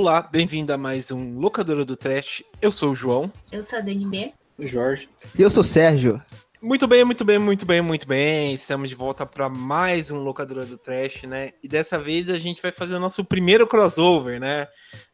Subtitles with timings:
[0.00, 2.42] Olá, bem-vindo a mais um Locadora do Trash.
[2.62, 3.30] Eu sou o João.
[3.52, 4.32] Eu sou a DNB.
[4.56, 5.10] O Jorge.
[5.38, 6.22] E eu sou o Sérgio.
[6.58, 8.54] Muito bem, muito bem, muito bem, muito bem.
[8.54, 11.50] Estamos de volta para mais um Locadora do Trash, né?
[11.62, 14.68] E dessa vez a gente vai fazer o nosso primeiro crossover, né?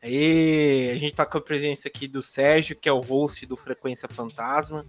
[0.05, 3.57] E a gente tá com a presença aqui do Sérgio, que é o host do
[3.57, 4.87] Frequência Fantasma.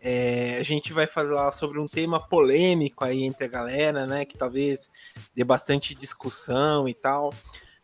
[0.00, 4.24] É, a gente vai falar sobre um tema polêmico aí entre a galera, né?
[4.24, 4.90] Que talvez
[5.32, 7.32] dê bastante discussão e tal.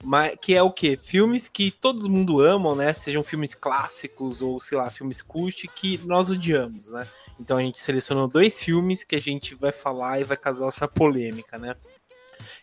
[0.02, 0.96] Mas, que é o que?
[0.96, 2.92] Filmes que todo mundo amam, né?
[2.92, 7.06] Sejam filmes clássicos ou, sei lá, filmes cult que nós odiamos, né?
[7.38, 10.88] Então a gente selecionou dois filmes que a gente vai falar e vai causar essa
[10.88, 11.76] polêmica, né?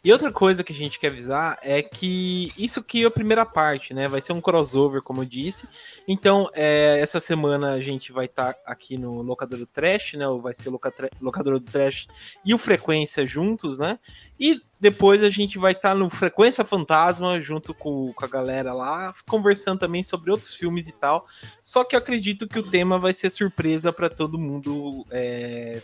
[0.03, 3.45] E outra coisa que a gente quer avisar é que isso aqui é a primeira
[3.45, 4.07] parte, né?
[4.07, 5.67] Vai ser um crossover, como eu disse.
[6.07, 10.27] Então, é, essa semana a gente vai estar tá aqui no Locador do Trash, né?
[10.27, 12.07] Ou vai ser Locador do Trash
[12.45, 13.99] e o Frequência juntos, né?
[14.39, 18.73] E depois a gente vai estar tá no Frequência Fantasma, junto com, com, a galera
[18.73, 21.25] lá, conversando também sobre outros filmes e tal.
[21.61, 25.79] Só que eu acredito que o tema vai ser surpresa para todo mundo, é,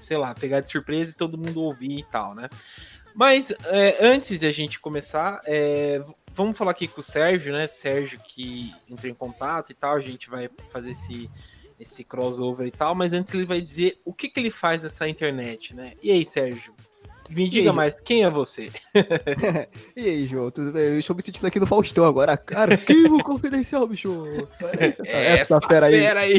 [0.00, 2.48] sei lá, pegar de surpresa e todo mundo ouvir e tal, né?
[3.14, 6.02] Mas é, antes de a gente começar, é,
[6.34, 7.66] vamos falar aqui com o Sérgio, né?
[7.66, 11.30] Sérgio que entrou em contato e tal, a gente vai fazer esse,
[11.78, 15.08] esse crossover e tal, mas antes ele vai dizer o que, que ele faz nessa
[15.08, 15.92] internet, né?
[16.02, 16.74] E aí, Sérgio?
[17.30, 18.70] Me diga aí, mais, quem é você?
[19.96, 20.82] e aí, João, tudo bem?
[20.82, 22.74] Eu estou me sentindo aqui no Faustão agora, cara.
[22.74, 24.26] Arquivo confidencial, bicho.
[25.06, 26.00] Essa, Essa fera aí.
[26.00, 26.38] Fera aí.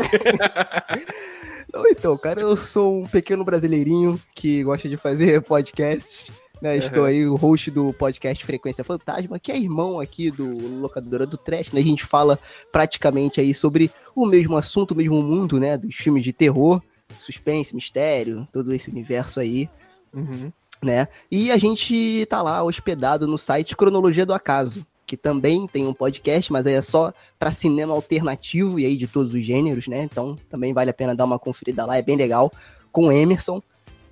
[1.90, 6.31] então, cara, eu sou um pequeno brasileirinho que gosta de fazer podcasts
[6.66, 6.78] né?
[6.78, 7.08] Estou uhum.
[7.08, 11.72] aí o host do podcast Frequência Fantasma, que é irmão aqui do Locadora do Trash,
[11.72, 11.80] né?
[11.80, 12.40] A gente fala
[12.72, 15.78] praticamente aí sobre o mesmo assunto, o mesmo mundo, né?
[15.78, 16.81] Dos filmes de terror,
[17.16, 19.70] suspense, mistério, todo esse universo aí.
[20.12, 20.52] Uhum.
[20.81, 21.08] Né?
[21.31, 25.94] E a gente tá lá hospedado no site Cronologia do Acaso, que também tem um
[25.94, 30.02] podcast, mas aí é só para cinema alternativo e aí de todos os gêneros, né?
[30.02, 32.52] Então também vale a pena dar uma conferida lá, é bem legal,
[32.92, 33.62] com o Emerson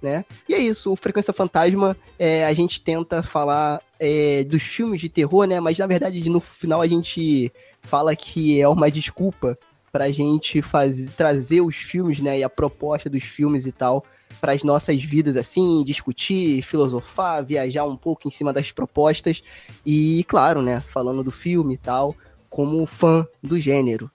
[0.04, 0.26] né?
[0.48, 5.10] E é isso, o Frequência Fantasma, é, a gente tenta falar é, dos filmes de
[5.10, 5.60] terror, né?
[5.60, 9.58] Mas na verdade, no final, a gente fala que é uma desculpa
[9.92, 12.40] pra gente fazer, trazer os filmes, né?
[12.40, 14.04] E a proposta dos filmes e tal
[14.42, 19.42] para as nossas vidas, assim, discutir, filosofar, viajar um pouco em cima das propostas
[19.86, 22.14] e, claro, né, falando do filme e tal,
[22.50, 24.12] como fã do gênero,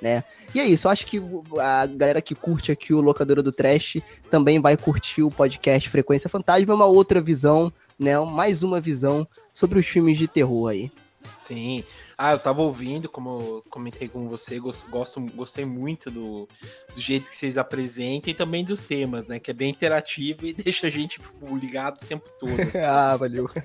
[0.00, 0.24] né?
[0.54, 1.22] E é isso, eu acho que
[1.58, 3.98] a galera que curte aqui o Locadora do Trash
[4.30, 8.18] também vai curtir o podcast Frequência Fantasma, uma outra visão, né?
[8.20, 10.90] Mais uma visão sobre os filmes de terror aí.
[11.36, 11.84] Sim.
[12.22, 16.46] Ah, eu tava ouvindo, como eu comentei com você, gosto, gostei muito do,
[16.94, 19.38] do jeito que vocês apresentam e também dos temas, né?
[19.38, 22.52] Que é bem interativo e deixa a gente tipo, ligado o tempo todo.
[22.84, 23.48] ah, valeu.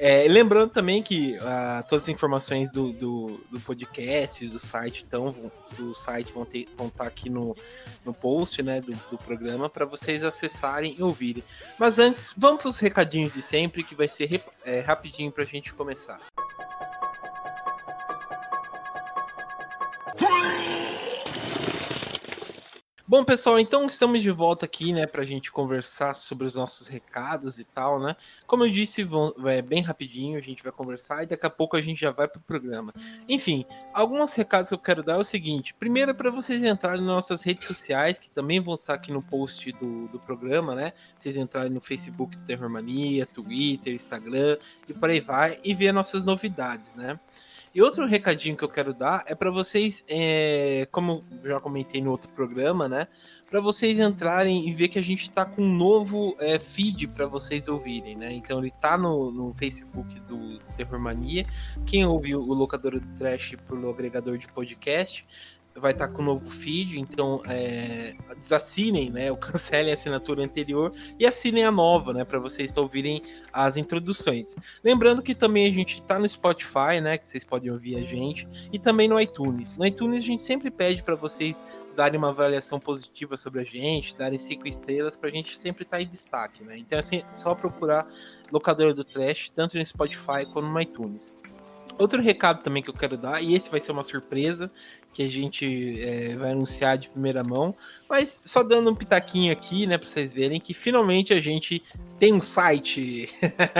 [0.00, 5.34] É, lembrando também que uh, todas as informações do, do, do, podcast, do site, então,
[5.76, 7.56] do site vão, ter, vão estar tá aqui no,
[8.04, 11.42] no post né, do, do programa para vocês acessarem e ouvirem.
[11.76, 15.46] Mas antes, vamos para os recadinhos de sempre, que vai ser é, rapidinho para a
[15.46, 16.20] gente começar.
[23.10, 26.88] Bom, pessoal, então estamos de volta aqui, né, para a gente conversar sobre os nossos
[26.88, 28.14] recados e tal, né?
[28.46, 31.74] Como eu disse, vão, é bem rapidinho, a gente vai conversar e daqui a pouco
[31.74, 32.92] a gente já vai para o programa.
[33.26, 33.64] Enfim,
[33.94, 37.08] alguns recados que eu quero dar é o seguinte: primeiro é para vocês entrarem nas
[37.08, 40.92] nossas redes sociais, que também vão estar aqui no post do, do programa, né?
[41.16, 45.92] Vocês entrarem no Facebook do Terror Mania, Twitter, Instagram e por aí vai, e ver
[45.92, 47.18] nossas novidades, né?
[47.78, 52.10] E outro recadinho que eu quero dar é para vocês, é, como já comentei no
[52.10, 53.06] outro programa, né?
[53.48, 57.28] Para vocês entrarem e ver que a gente está com um novo é, feed para
[57.28, 58.32] vocês ouvirem, né?
[58.32, 61.46] Então ele tá no, no Facebook do Terror Mania.
[61.86, 65.24] Quem ouviu o Locador do Trash pelo agregador de podcast
[65.78, 70.92] vai estar com o novo feed, então é, desassinem, né, ou cancelem a assinatura anterior
[71.18, 73.22] e assinem a nova, né, para vocês ouvirem
[73.52, 74.56] as introduções.
[74.84, 78.48] Lembrando que também a gente está no Spotify, né, que vocês podem ouvir a gente,
[78.72, 79.76] e também no iTunes.
[79.76, 81.64] No iTunes a gente sempre pede para vocês
[81.96, 85.96] darem uma avaliação positiva sobre a gente, darem cinco estrelas para a gente sempre estar
[85.96, 86.78] tá em destaque, né.
[86.78, 88.06] Então assim, é só procurar
[88.52, 91.32] locadora do Trash tanto no Spotify quanto no iTunes.
[91.98, 94.70] Outro recado também que eu quero dar, e esse vai ser uma surpresa,
[95.18, 97.74] que a gente é, vai anunciar de primeira mão.
[98.08, 101.82] Mas só dando um pitaquinho aqui, né, para vocês verem que finalmente a gente
[102.20, 103.28] tem um site.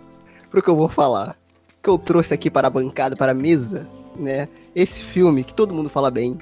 [0.50, 1.37] Pro que eu vou falar.
[1.82, 4.49] Que eu trouxe aqui para a bancada, para a mesa, né?
[4.75, 6.38] Esse filme que todo mundo fala bem.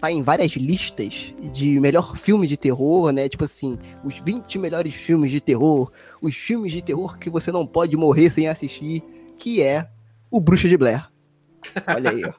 [0.00, 3.28] Tá em várias listas de melhor filme de terror, né?
[3.28, 7.66] Tipo assim, os 20 melhores filmes de terror, os filmes de terror que você não
[7.66, 9.02] pode morrer sem assistir,
[9.38, 9.88] que é
[10.34, 11.08] o Bruxa de Blair.
[11.86, 12.32] Olha aí, ó.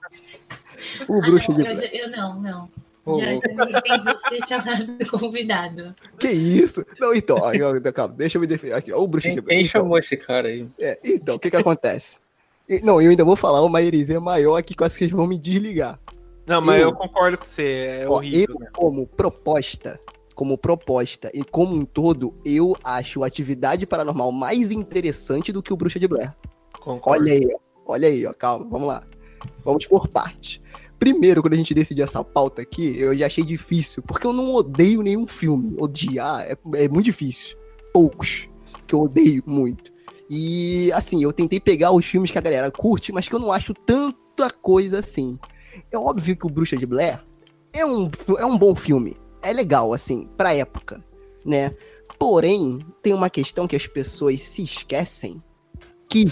[1.07, 1.89] O ah, Bruxa não, de Blair.
[1.94, 2.69] Eu, eu não, não.
[3.06, 5.95] Oh, já, já me de ser chamado convidado.
[6.19, 6.83] Que isso?
[7.00, 8.92] Não, então, ó, calma, deixa eu me defender aqui.
[8.92, 9.59] Ó, o Bruxa quem, de Blair.
[9.59, 10.68] Quem chamou esse cara aí?
[10.77, 12.19] É, então, o que que acontece?
[12.83, 16.00] Não, eu ainda vou falar uma heresia maior aqui acho que eles vão me desligar.
[16.45, 18.56] Não, mas eu, eu concordo com você, é ó, horrível.
[18.56, 18.69] Eu, né?
[18.74, 20.00] como proposta,
[20.33, 25.71] como proposta e como um todo, eu acho a atividade paranormal mais interessante do que
[25.71, 26.36] o Bruxa de Blair.
[26.80, 27.24] Concordo.
[27.24, 29.03] Olha aí, Olha aí, ó, calma, vamos lá.
[29.63, 30.61] Vamos por parte.
[30.97, 34.53] Primeiro, quando a gente decidiu essa pauta aqui, eu já achei difícil, porque eu não
[34.55, 35.75] odeio nenhum filme.
[35.77, 37.57] Odiar é, é muito difícil.
[37.93, 38.49] Poucos
[38.87, 39.93] que eu odeio muito.
[40.29, 43.51] E assim, eu tentei pegar os filmes que a galera curte, mas que eu não
[43.51, 45.38] acho tanta coisa assim.
[45.91, 47.21] É óbvio que o Bruxa de Blair
[47.71, 49.15] é um, é um bom filme.
[49.41, 51.03] É legal, assim, pra época,
[51.45, 51.75] né?
[52.17, 55.43] Porém, tem uma questão que as pessoas se esquecem
[56.09, 56.31] que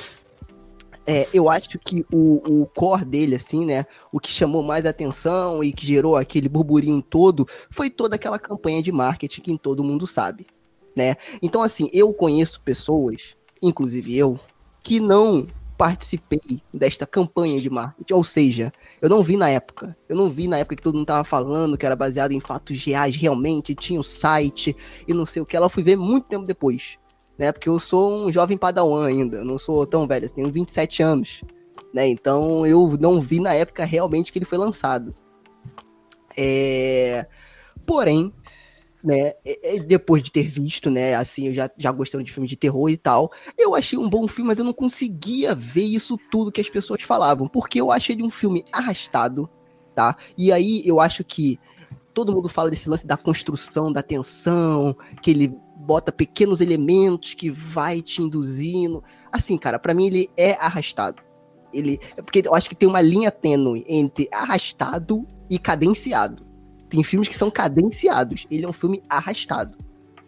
[1.05, 3.85] é, eu acho que o, o core dele, assim, né?
[4.11, 8.81] O que chamou mais atenção e que gerou aquele burburinho todo foi toda aquela campanha
[8.81, 10.47] de marketing que todo mundo sabe,
[10.95, 11.15] né?
[11.41, 14.39] Então, assim, eu conheço pessoas, inclusive eu,
[14.81, 15.47] que não
[15.77, 18.71] participei desta campanha de marketing, ou seja,
[19.01, 21.77] eu não vi na época, eu não vi na época que todo mundo tava falando
[21.77, 24.75] que era baseado em fatos reais, realmente, tinha o um site
[25.07, 26.97] e não sei o que, ela fui ver muito tempo depois,
[27.37, 27.51] né?
[27.51, 31.41] Porque eu sou um jovem padawan ainda, não sou tão velho, tenho 27 anos,
[31.93, 32.07] né?
[32.07, 35.13] Então eu não vi na época realmente que ele foi lançado.
[36.37, 37.25] É...
[37.85, 38.33] Porém,
[39.03, 42.47] né, é, é, depois de ter visto, né, assim, eu já, já gostando de filme
[42.47, 46.17] de terror e tal, eu achei um bom filme, mas eu não conseguia ver isso
[46.31, 49.49] tudo que as pessoas falavam, porque eu achei ele um filme arrastado,
[49.93, 50.15] tá?
[50.37, 51.59] E aí eu acho que
[52.13, 57.49] todo mundo fala desse lance da construção, da tensão, que ele bota pequenos elementos que
[57.49, 59.03] vai te induzindo.
[59.31, 61.21] Assim, cara, para mim ele é arrastado.
[61.73, 66.45] Ele, é porque eu acho que tem uma linha tênue entre arrastado e cadenciado.
[66.87, 68.45] Tem filmes que são cadenciados.
[68.51, 69.77] Ele é um filme arrastado,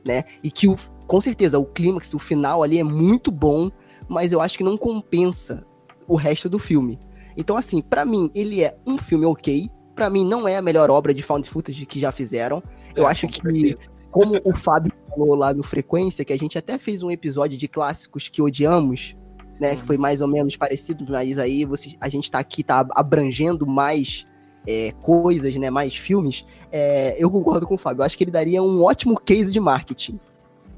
[0.04, 0.24] né?
[0.44, 0.76] E que o,
[1.06, 3.70] com certeza o clímax, o final ali é muito bom,
[4.10, 5.64] mas eu acho que não compensa
[6.08, 7.00] o resto do filme.
[7.38, 9.70] Então, assim, para mim, ele é um filme ok.
[9.96, 12.62] Para mim, não é a melhor obra de found footage que já fizeram.
[12.96, 16.58] Eu é, acho que certeza como o Fábio falou lá no Frequência, que a gente
[16.58, 19.14] até fez um episódio de clássicos que odiamos,
[19.60, 19.76] né?
[19.76, 23.68] Que foi mais ou menos parecido, mas aí você, a gente tá aqui, tá abrangendo
[23.68, 24.26] mais
[24.66, 25.70] é, coisas, né?
[25.70, 26.46] Mais filmes.
[26.72, 28.00] É, eu concordo com o Fábio.
[28.00, 30.18] Eu acho que ele daria um ótimo case de marketing,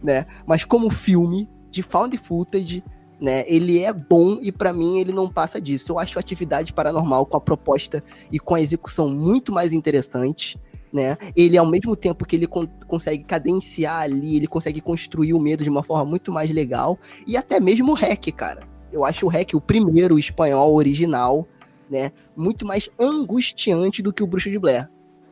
[0.01, 0.25] né?
[0.47, 2.83] Mas como filme de found footage,
[3.19, 3.43] né?
[3.47, 5.93] Ele é bom e para mim ele não passa disso.
[5.93, 10.59] Eu acho a atividade paranormal com a proposta e com a execução muito mais interessante
[10.91, 11.17] né?
[11.35, 15.63] Ele, ao mesmo tempo que ele con consegue cadenciar ali, ele consegue construir o medo
[15.63, 16.97] de uma forma muito mais legal.
[17.25, 18.67] E até mesmo o REC, cara.
[18.91, 21.47] Eu acho o REC o primeiro espanhol original,
[21.89, 24.89] né, muito mais angustiante do que o Bruxa de Blair.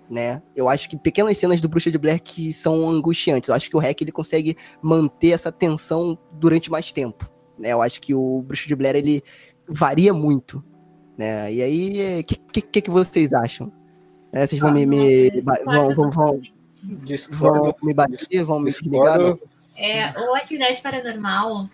[0.09, 0.41] Né?
[0.55, 3.49] Eu acho que pequenas cenas do Bruxa de Blair que são angustiantes.
[3.49, 7.27] Eu acho que o Hack ele consegue manter essa tensão durante mais tempo.
[7.57, 7.69] Né?
[7.69, 9.23] Eu acho que o Bruxa de Blair ele
[9.67, 10.63] varia muito.
[11.17, 11.53] Né?
[11.53, 13.71] E aí, o que, que, que, vocês acham?
[14.31, 16.41] É, vocês vão ah, me, me vão, vão, vão,
[17.31, 19.19] vão me bater, vão me ligar?
[19.77, 21.69] É, o Atividade Paranormal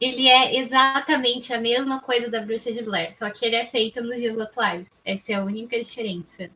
[0.00, 4.00] ele é exatamente a mesma coisa da Bruxa de Blair, só que ele é feito
[4.00, 4.86] nos dias atuais.
[5.04, 6.50] Essa é a única diferença.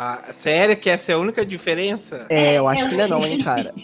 [0.00, 2.24] Ah, sério que essa é a única diferença?
[2.30, 3.74] É, eu acho é que não é não, hein, cara.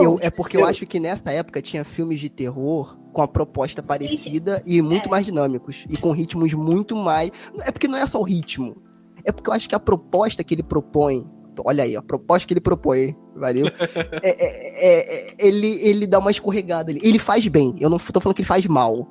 [0.00, 3.82] Eu, é porque eu acho que nessa época tinha filmes de terror com a proposta
[3.82, 5.10] parecida e muito é.
[5.10, 5.86] mais dinâmicos.
[5.88, 7.32] E com ritmos muito mais...
[7.62, 8.80] É porque não é só o ritmo.
[9.24, 11.26] É porque eu acho que a proposta que ele propõe
[11.64, 13.66] olha aí, a proposta que ele propõe, valeu?
[14.22, 17.00] É, é, é, é, ele, ele dá uma escorregada ali.
[17.02, 19.06] Ele faz bem, eu não tô falando que ele faz mal,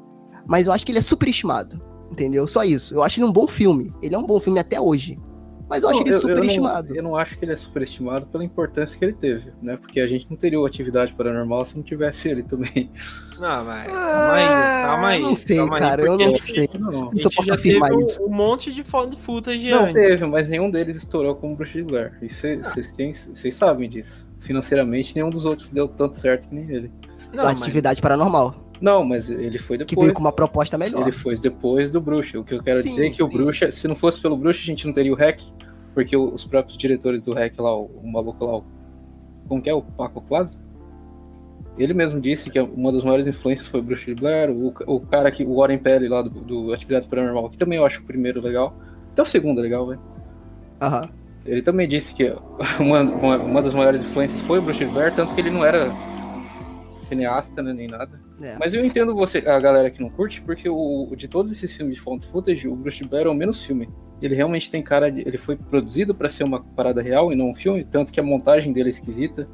[0.48, 2.48] mas eu acho que ele é superestimado, entendeu?
[2.48, 2.96] Só isso.
[2.96, 3.94] Eu acho ele um bom filme.
[4.02, 5.18] Ele é um bom filme até hoje.
[5.70, 6.94] Mas eu acho ele superestimado.
[6.94, 9.78] Eu, eu, não acho que ele é superestimado pela importância que ele teve, né?
[9.78, 12.90] Porque a gente não teria atividade paranormal se não tivesse ele também.
[13.40, 14.48] Não, mas calma aí,
[14.84, 15.22] calma aí.
[15.22, 16.70] Não sei, calma cara, aí, eu não sei.
[16.78, 18.22] Não, isso eu posso afirmar isso.
[18.24, 19.94] Um monte de foto footage Não antes.
[19.94, 22.18] teve, mas nenhum deles estourou como Bruxa de Blair.
[22.22, 24.26] E vocês sabem disso.
[24.40, 26.92] Financeiramente, nenhum dos outros deu tanto certo que nem ele.
[27.32, 28.69] Não, atividade paranormal.
[28.82, 29.96] Não, mas ele foi depois.
[29.96, 31.02] Que veio com uma proposta melhor.
[31.02, 32.40] Ele foi depois do Bruxa.
[32.40, 34.62] O que eu quero sim, dizer é que o Bruxa, se não fosse pelo Bruxa,
[34.62, 35.42] a gente não teria o Hack,
[35.94, 38.64] porque os próprios diretores do Hack lá, o, maluco lá, o,
[39.48, 39.74] como que é?
[39.74, 40.58] O Paco Plaza?
[41.78, 45.00] Ele mesmo disse que uma das maiores influências foi o Bruxa de Blair, o, o
[45.00, 48.06] cara que, o Warren Pele lá do, do Atividade Paranormal, que também eu acho o
[48.06, 48.76] primeiro legal.
[49.12, 50.02] Até o segundo é legal, velho.
[50.82, 51.10] Aham.
[51.46, 52.34] Ele também disse que
[52.80, 55.66] uma, uma, uma, das maiores influências foi o Bruxa de Blair, tanto que ele não
[55.66, 55.90] era
[57.04, 58.20] cineasta né, nem nada.
[58.42, 58.58] É.
[58.60, 61.96] Mas eu entendo você, a galera que não curte, porque o, de todos esses filmes
[61.96, 63.90] de found footage, o Bruce Blair é o menos filme.
[64.22, 65.22] Ele realmente tem cara de.
[65.22, 68.24] Ele foi produzido para ser uma parada real e não um filme, tanto que a
[68.24, 69.48] montagem dele é esquisita.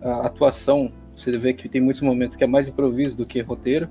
[0.00, 3.88] A atuação, você vê que tem muitos momentos que é mais improviso do que roteiro.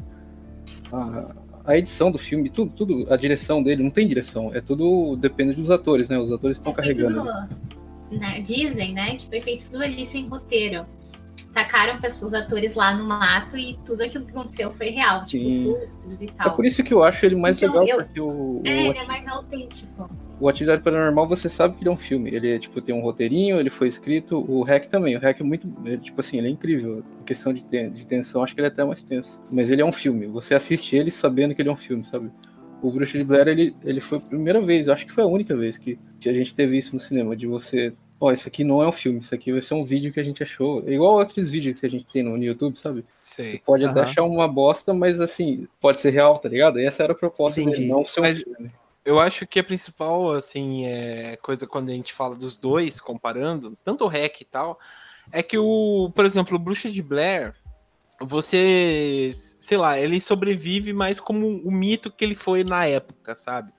[0.92, 1.36] A,
[1.66, 5.54] a edição do filme, tudo, tudo, a direção dele, não tem direção, é tudo depende
[5.54, 6.18] dos atores, né?
[6.18, 7.24] Os atores estão é carregando.
[7.24, 10.86] Tudo, né, dizem, né, que foi feito tudo ali sem roteiro
[11.54, 15.66] tacaram os atores lá no mato e tudo aquilo que aconteceu foi real, tipo, Sim.
[15.66, 16.48] sustos e tal.
[16.48, 18.06] É por isso que eu acho ele mais então, legal, eu...
[18.06, 18.62] porque o.
[18.66, 18.90] É, o...
[18.90, 20.10] ele é mais autêntico.
[20.40, 22.34] O Atividade Paranormal, você sabe que ele é um filme.
[22.34, 24.44] Ele é, tipo, tem um roteirinho, ele foi escrito.
[24.50, 25.16] O Hack também.
[25.16, 25.72] O Hack é muito.
[25.86, 27.04] É, tipo assim, ele é incrível.
[27.22, 27.92] Em questão de, ten...
[27.92, 29.40] de tensão, acho que ele é até mais tenso.
[29.52, 30.26] Mas ele é um filme.
[30.28, 32.32] Você assiste ele sabendo que ele é um filme, sabe?
[32.82, 35.56] O Bruxa de Blair, ele, ele foi a primeira vez, acho que foi a única
[35.56, 38.64] vez que, que a gente teve isso no cinema, de você ó, oh, isso aqui
[38.64, 40.84] não é um filme, isso aqui vai ser um vídeo que a gente achou.
[40.86, 43.04] É igual aqueles vídeos que a gente tem no, YouTube, sabe?
[43.20, 43.54] Sei.
[43.54, 43.90] Você pode uhum.
[43.90, 46.80] até achar uma bosta, mas assim, pode ser real, tá ligado?
[46.80, 47.78] E essa era a proposta Entendi.
[47.80, 48.44] dele, não ser um mas...
[48.44, 48.72] filme.
[49.04, 53.76] Eu acho que a principal, assim, é, coisa quando a gente fala dos dois, comparando,
[53.84, 54.80] tanto o REC e tal,
[55.32, 57.56] é que o, por exemplo, o Bruxa de Blair,
[58.20, 63.74] você, sei lá, ele sobrevive mais como o mito que ele foi na época, sabe?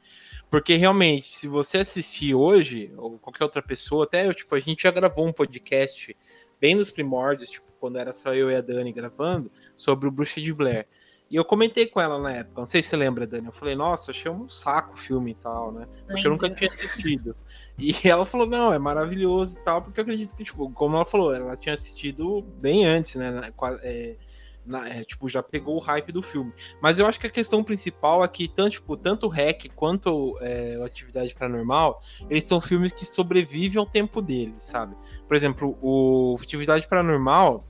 [0.53, 4.91] Porque realmente, se você assistir hoje, ou qualquer outra pessoa, até tipo, a gente já
[4.91, 6.15] gravou um podcast
[6.61, 10.43] bem nos primórdios, tipo, quando era só eu e a Dani gravando, sobre o Bruxa
[10.43, 10.87] de Blair.
[11.31, 13.47] E eu comentei com ela na época, não sei se você lembra, Dani.
[13.47, 15.87] Eu falei, nossa, achei um saco o filme e tal, né?
[15.87, 16.29] Porque Lembra.
[16.29, 17.35] eu nunca tinha assistido.
[17.79, 21.07] E ela falou, não, é maravilhoso e tal, porque eu acredito que, tipo, como ela
[21.07, 23.51] falou, ela tinha assistido bem antes, né?
[23.81, 24.17] É,
[24.65, 26.53] na, é, tipo, já pegou o hype do filme.
[26.81, 30.37] Mas eu acho que a questão principal é que tanto, tipo, tanto o REC quanto
[30.41, 32.01] é, Atividade Paranormal,
[32.31, 34.97] eles são filmes que sobrevivem ao tempo deles, sabe?
[35.27, 37.67] Por exemplo, o Atividade Paranormal,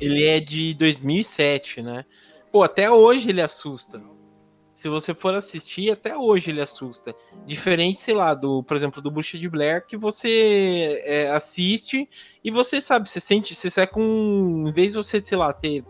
[0.00, 2.04] ele é de 2007, né?
[2.50, 4.02] Pô, até hoje ele assusta.
[4.72, 7.14] Se você for assistir, até hoje ele assusta.
[7.46, 12.08] Diferente, sei lá, do, por exemplo, do Bruxa de Blair, que você é, assiste
[12.42, 14.64] e você sabe, você sente, você sai com.
[14.66, 15.84] Em vez de você, sei lá, ter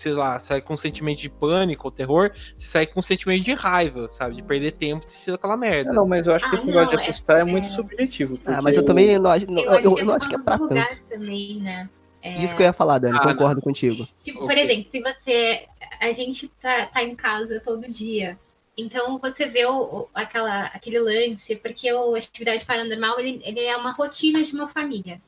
[0.00, 3.44] sei lá, sai com um sentimento de pânico ou terror, você sai com um sentimento
[3.44, 4.36] de raiva, sabe?
[4.36, 5.92] De perder tempo assistindo aquela merda.
[5.92, 8.38] Não, mas eu acho que ah, esse negócio de é assustar é, é muito subjetivo.
[8.46, 11.02] Ah, mas eu, eu também não, eu, eu, eu não acho que é pra tanto.
[11.10, 11.88] Também, né?
[12.22, 12.42] É...
[12.42, 13.62] Isso que eu ia falar, Dani, ah, concordo não.
[13.62, 14.08] contigo.
[14.16, 14.62] Se, por okay.
[14.62, 15.66] exemplo, se você.
[16.00, 18.38] A gente tá, tá em casa todo dia.
[18.76, 23.92] Então você vê o, aquela, aquele lance, porque a atividade paranormal ele, ele é uma
[23.92, 25.20] rotina de uma família.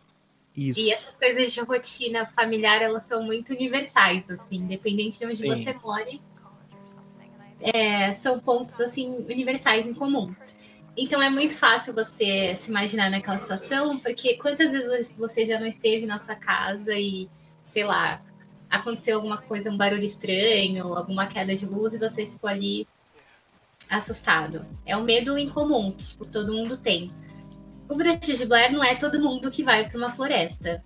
[0.57, 0.79] Isso.
[0.79, 5.49] E essas coisas de rotina familiar, elas são muito universais, assim, independente de onde Sim.
[5.49, 6.21] você more,
[7.61, 10.35] é, são pontos, assim, universais em comum.
[10.97, 15.67] Então é muito fácil você se imaginar naquela situação, porque quantas vezes você já não
[15.67, 17.31] esteve na sua casa e,
[17.65, 18.23] sei lá,
[18.69, 22.87] aconteceu alguma coisa, um barulho estranho, alguma queda de luz e você ficou ali
[23.89, 24.67] assustado.
[24.85, 27.09] É um medo incomum que tipo, todo mundo tem.
[27.93, 30.83] O Bruxa de Blair não é todo mundo que vai para uma floresta.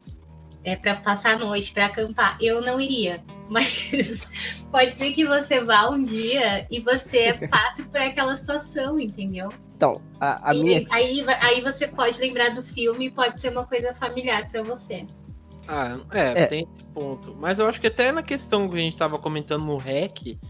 [0.65, 2.37] É para passar a noite, para acampar.
[2.41, 3.23] Eu não iria.
[3.49, 4.29] Mas
[4.73, 9.51] pode ser que você vá um dia e você passe por aquela situação, entendeu?
[9.77, 10.87] Então, a, a e, minha.
[10.91, 15.07] Aí, aí você pode lembrar do filme e pode ser uma coisa familiar para você.
[15.69, 17.37] Ah, é, é, tem esse ponto.
[17.39, 20.41] Mas eu acho que até na questão que a gente tava comentando no REC,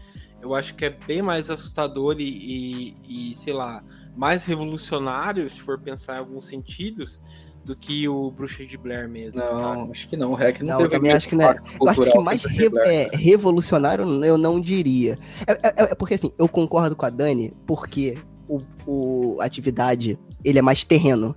[0.41, 3.83] eu acho que é bem mais assustador e, e, e, sei lá,
[4.17, 7.21] mais revolucionário, se for pensar em alguns sentidos,
[7.63, 9.41] do que o Bruxa de Blair mesmo.
[9.41, 9.91] Não, sabe?
[9.91, 10.31] acho que não.
[10.31, 11.55] O REC não, não eu também acho que não é.
[11.79, 15.17] Eu acho que mais re é, revolucionário eu não diria.
[15.45, 20.57] É, é, é, porque assim, eu concordo com a Dani, porque o, o atividade ele
[20.57, 21.35] é mais terreno.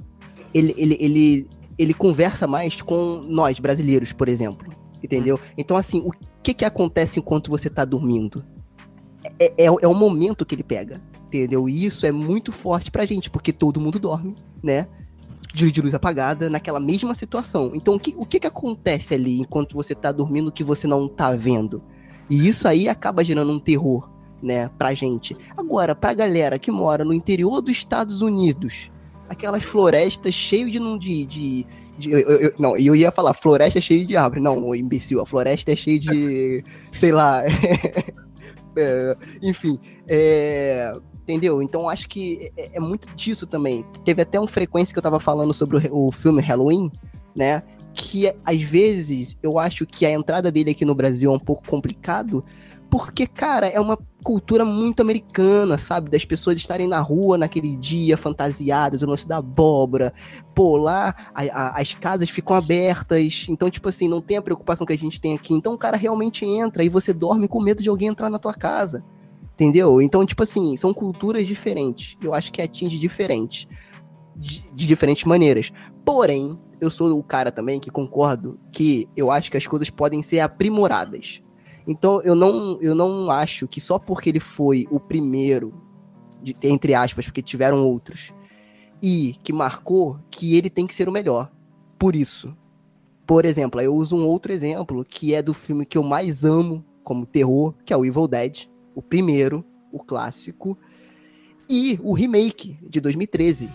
[0.54, 4.72] Ele, ele, ele ele conversa mais com nós, brasileiros, por exemplo.
[5.02, 5.36] Entendeu?
[5.36, 5.54] Hum.
[5.56, 8.44] Então, assim, o que que acontece enquanto você tá dormindo?
[9.38, 11.00] É, é, é o momento que ele pega.
[11.30, 11.68] Entendeu?
[11.68, 14.88] E isso é muito forte pra gente, porque todo mundo dorme, né?
[15.54, 17.70] De, luz apagada, naquela mesma situação.
[17.72, 21.06] Então, o que, o que que acontece ali enquanto você tá dormindo que você não
[21.06, 21.82] tá vendo?
[22.28, 24.10] E isso aí acaba gerando um terror,
[24.42, 25.36] né, pra gente.
[25.56, 28.90] Agora, pra galera que mora no interior dos Estados Unidos,
[29.28, 31.26] aquelas florestas cheias de.
[31.26, 34.40] de, de, eu, eu, não, eu ia falar, floresta cheia de árvore.
[34.40, 36.64] Não, imbecil, a floresta é cheia de.
[36.92, 37.42] sei lá.
[38.76, 39.78] é, enfim.
[40.08, 40.92] É,
[41.22, 41.62] entendeu?
[41.62, 43.84] Então acho que é, é, muito disso também.
[44.04, 46.90] Teve até uma frequência que eu tava falando sobre o, o filme Halloween,
[47.36, 47.62] né?
[47.94, 51.68] Que às vezes eu acho que a entrada dele aqui no Brasil é um pouco
[51.68, 52.44] complicado,
[52.90, 56.10] porque, cara, é uma cultura muito americana, sabe?
[56.10, 60.12] Das pessoas estarem na rua naquele dia, fantasiadas, o lance da abóbora.
[60.54, 63.46] Pô, lá a, a, as casas ficam abertas.
[63.48, 65.54] Então, tipo assim, não tem a preocupação que a gente tem aqui.
[65.54, 68.52] Então o cara realmente entra e você dorme com medo de alguém entrar na tua
[68.52, 69.04] casa.
[69.60, 70.00] Entendeu?
[70.00, 72.16] Então, tipo assim, são culturas diferentes.
[72.22, 73.68] Eu acho que atinge diferente.
[74.34, 75.70] De, de diferentes maneiras.
[76.02, 80.22] Porém, eu sou o cara também que concordo que eu acho que as coisas podem
[80.22, 81.42] ser aprimoradas
[81.90, 85.74] então eu não, eu não acho que só porque ele foi o primeiro,
[86.40, 88.32] de, entre aspas, porque tiveram outros,
[89.02, 91.50] e que marcou, que ele tem que ser o melhor.
[91.98, 92.56] Por isso.
[93.26, 96.84] Por exemplo, eu uso um outro exemplo, que é do filme que eu mais amo
[97.02, 100.78] como terror, que é o Evil Dead, o primeiro, o clássico,
[101.68, 103.70] e o remake de 2013,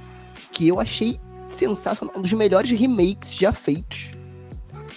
[0.52, 4.12] que eu achei sensacional, um dos melhores remakes já feitos,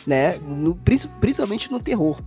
[0.07, 0.37] né?
[0.39, 0.75] No,
[1.21, 2.21] principalmente no terror.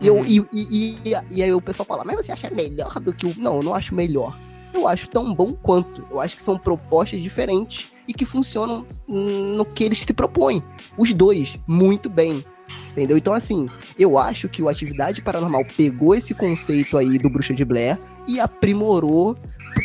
[0.00, 0.24] E, eu, uhum.
[0.26, 3.34] e, e, e, e, aí o pessoal fala, mas você acha melhor do que o.
[3.38, 4.38] Não, eu não acho melhor.
[4.74, 6.06] Eu acho tão bom quanto.
[6.10, 10.62] Eu acho que são propostas diferentes e que funcionam no que eles se propõem.
[10.98, 12.44] Os dois, muito bem.
[12.92, 13.16] Entendeu?
[13.16, 17.64] Então, assim, eu acho que o Atividade Paranormal pegou esse conceito aí do Bruxa de
[17.64, 19.36] Blair e aprimorou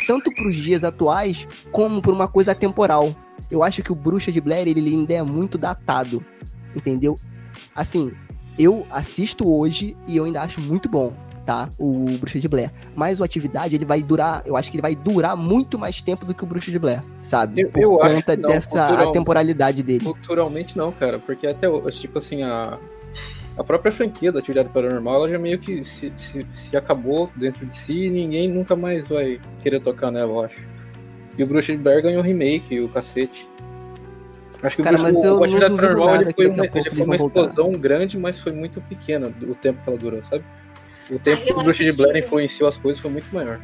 [0.08, 3.14] tanto para os dias atuais como por uma coisa temporal.
[3.50, 6.24] Eu acho que o Bruxa de Blair ele ainda é muito datado,
[6.76, 7.18] entendeu?
[7.76, 8.12] Assim,
[8.58, 11.14] eu assisto hoje e eu ainda acho muito bom,
[11.46, 11.70] tá?
[11.78, 12.72] O Bruxa de Blair.
[12.96, 16.26] Mas o Atividade, ele vai durar, eu acho que ele vai durar muito mais tempo
[16.26, 17.62] do que o Bruxa de Blair, sabe?
[17.62, 20.06] Eu, Por eu conta não, dessa temporalidade dele.
[20.06, 22.78] Culturalmente não, cara, porque até, tipo assim, a,
[23.58, 27.66] a própria franquia da Atividade Paranormal, ela já meio que se, se, se acabou dentro
[27.66, 30.62] de si e ninguém nunca mais vai querer tocar nela, eu acho.
[31.38, 33.48] E o Bruxa de Blair ganhou remake, o cacete.
[34.64, 37.06] Acho que Cara, o, mas o, eu o Atividade Paranormal ele foi, uma, ele foi
[37.06, 37.80] uma explosão voltar.
[37.80, 40.44] grande, mas foi muito pequena o tempo que ela durou, sabe?
[41.10, 42.20] O tempo ah, que o Bruxa de Blair que...
[42.20, 43.60] influenciou as coisas foi muito maior.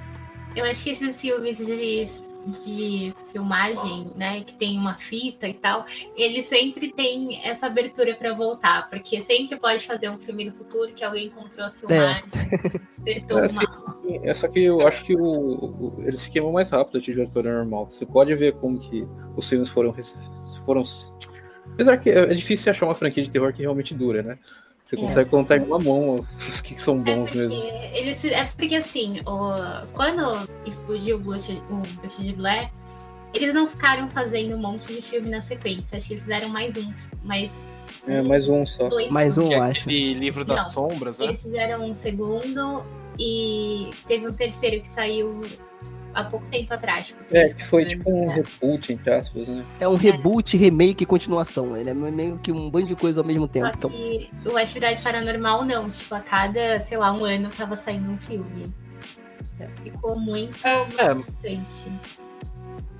[0.56, 2.10] Eu acho que esses filmes de
[2.47, 8.34] de filmagem, né, que tem uma fita e tal, ele sempre tem essa abertura para
[8.34, 12.80] voltar, porque sempre pode fazer um filme no futuro que alguém encontrou a filmagem, é.
[12.80, 13.97] despertou é, uma...
[14.23, 17.43] É só que eu acho que o, o, eles se queimam mais rápido de diretor
[17.43, 17.88] normal.
[17.91, 19.93] Você pode ver como que os filmes foram
[20.65, 20.84] foram
[21.73, 24.39] apesar que é difícil achar uma franquia de terror que realmente dura, né?
[24.88, 25.00] Você é.
[25.00, 27.54] consegue contar em uma mão os que são bons é mesmo.
[27.93, 32.71] Eles, é porque assim, o, quando explodiu o Blush, o Blush de Blair,
[33.34, 35.97] eles não ficaram fazendo um monte de filme na sequência.
[35.97, 36.93] Acho que eles fizeram mais um.
[37.21, 38.89] Mais, é, mais um só.
[39.12, 39.89] Mais um, acho.
[39.89, 41.26] E livro das não, sombras, né?
[41.26, 42.82] Eles fizeram um segundo
[43.19, 45.41] e teve um terceiro que saiu
[46.17, 47.08] há pouco tempo atrás.
[47.08, 49.63] Tipo, é, que foi tipo um reboot, entre aspas, né?
[49.80, 51.77] É um reboot, remake e continuação.
[51.77, 53.67] Ele é meio que um bando de coisa ao mesmo tempo.
[53.67, 54.53] Só que então...
[54.53, 55.89] o Atividade Paranormal não.
[55.89, 58.73] Tipo, a cada, sei lá, um ano tava saindo um filme.
[59.60, 59.67] É.
[59.84, 61.13] Ficou muito é, é.
[61.13, 61.91] bastante.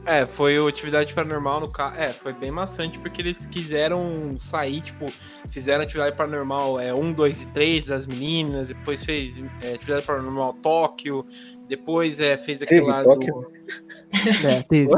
[0.06, 1.97] É, foi o Atividade Paranormal no carro.
[1.97, 5.08] É, foi bem maçante porque eles quiseram sair, tipo,
[5.49, 10.53] fizeram Atividade Paranormal é, 1, 2 e 3 das meninas, depois fez é, Atividade Paranormal
[10.53, 11.25] Tóquio,
[11.67, 13.12] depois é, fez aquele lá do.
[14.45, 14.89] É, teve.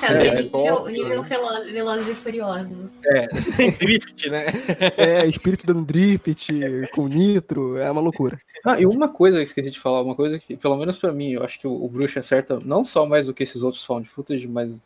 [0.00, 2.90] Tá, é, nível, nível Velozes e Furiosos.
[3.04, 3.26] É,
[3.78, 4.46] drift, né?
[4.96, 6.50] É, espírito dando drift,
[6.92, 8.38] com nitro, é uma loucura.
[8.64, 11.32] Ah, e uma coisa que esqueci de falar, uma coisa que, pelo menos pra mim,
[11.32, 14.08] eu acho que o, o Bruxa acerta não só mais do que esses outros found
[14.08, 14.82] footage, mas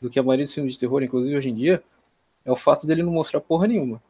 [0.00, 1.82] do que a maioria dos filmes de terror, inclusive hoje em dia,
[2.44, 4.02] é o fato dele não mostrar porra nenhuma.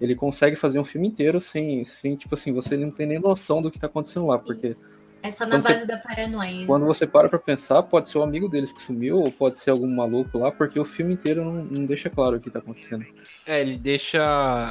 [0.00, 3.62] Ele consegue fazer um filme inteiro sem, sem tipo assim, você não tem nem noção
[3.62, 4.76] do que tá acontecendo lá, porque
[5.22, 6.66] é só na base você, da paranoia.
[6.66, 9.58] Quando você para pra pensar, pode ser o um amigo deles que sumiu, ou pode
[9.58, 12.58] ser algum maluco lá, porque o filme inteiro não, não deixa claro o que tá
[12.58, 13.06] acontecendo.
[13.46, 14.20] É, ele deixa.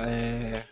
[0.07, 0.63] É,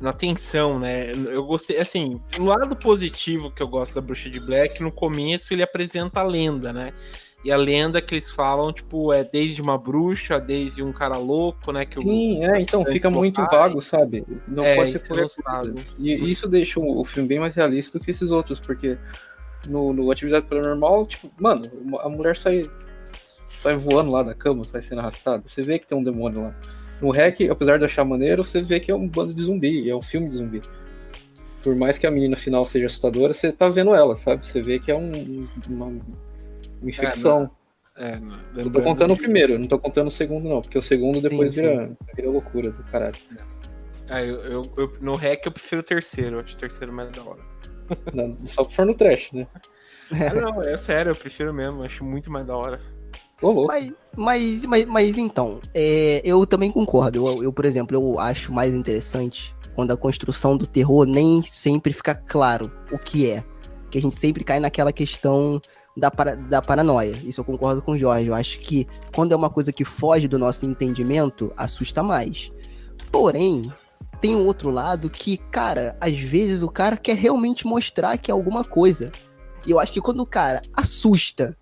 [0.00, 1.12] na tensão, né?
[1.12, 5.52] Eu gostei, assim, o lado positivo que eu gosto da Bruxa de Black, no começo
[5.52, 6.92] ele apresenta a lenda, né?
[7.42, 11.72] E a lenda que eles falam, tipo, é desde uma bruxa, desde um cara louco,
[11.72, 11.86] né?
[11.86, 14.26] Que Sim, o, é, então fica muito vago, sabe?
[14.46, 15.18] Não é, pode ser por
[15.98, 18.98] E isso deixa o filme bem mais realista do que esses outros, porque
[19.66, 22.70] no, no Atividade Paranormal, tipo, mano, a mulher sai,
[23.46, 25.42] sai voando lá da cama, sai sendo arrastada.
[25.46, 26.54] Você vê que tem um demônio lá.
[27.00, 29.96] No REC, apesar de achar maneiro, você vê que é um bando de zumbi, é
[29.96, 30.60] um filme de zumbi.
[31.62, 34.46] Por mais que a menina final seja assustadora, você tá vendo ela, sabe?
[34.46, 36.02] Você vê que é um, uma uma
[36.82, 37.50] infecção.
[37.96, 40.78] É, não, é, eu tô contando o primeiro, não tô contando o segundo, não, porque
[40.78, 41.96] o segundo depois sim, vira, sim.
[42.16, 43.16] vira loucura do caralho.
[44.08, 47.10] É, eu, eu, eu, no REC eu prefiro o terceiro, eu acho o terceiro mais
[47.12, 47.40] da hora.
[48.14, 49.46] Não, só for no trash, né?
[50.12, 52.80] Ah, não, é sério, eu prefiro mesmo, acho muito mais da hora.
[53.66, 57.26] Mas, mas, mas, mas então, é, eu também concordo.
[57.26, 61.92] Eu, eu, por exemplo, eu acho mais interessante quando a construção do terror nem sempre
[61.92, 63.42] fica claro o que é.
[63.90, 65.60] Que a gente sempre cai naquela questão
[66.00, 67.20] da, para, da paranoia.
[67.22, 68.28] Isso eu concordo com o Jorge.
[68.28, 72.50] Eu acho que quando é uma coisa que foge do nosso entendimento, assusta mais.
[73.12, 73.70] Porém,
[74.20, 78.34] tem um outro lado que, cara, às vezes o cara quer realmente mostrar que é
[78.34, 79.12] alguma coisa.
[79.66, 81.54] E eu acho que quando o cara assusta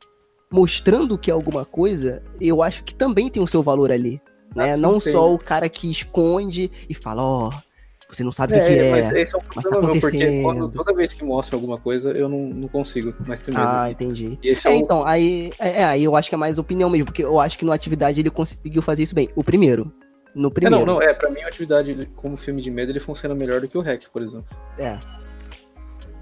[0.51, 4.23] mostrando que é alguma coisa, eu acho que também tem o seu valor ali.
[4.55, 4.73] Né?
[4.73, 5.13] Assim, Não tem.
[5.13, 7.68] só o cara que esconde e fala, ó, oh,
[8.11, 8.91] você não sabe o que é.
[8.91, 11.79] Mas esse é um tá problema tá meu, porque quando, toda vez que mostra alguma
[11.79, 13.63] coisa, eu não, não consigo mais ter medo.
[13.63, 14.39] Ah, entendi.
[14.43, 14.75] É, é o...
[14.77, 17.59] Então, aí, é, é, aí eu acho que é mais opinião mesmo, porque eu acho
[17.59, 19.29] que no Atividade ele conseguiu fazer isso bem.
[19.37, 19.93] O primeiro.
[20.35, 20.77] No primeiro.
[20.77, 23.61] É, não, não, é, pra mim a Atividade como filme de medo, ele funciona melhor
[23.61, 24.47] do que o Hack, por exemplo.
[24.79, 24.99] É.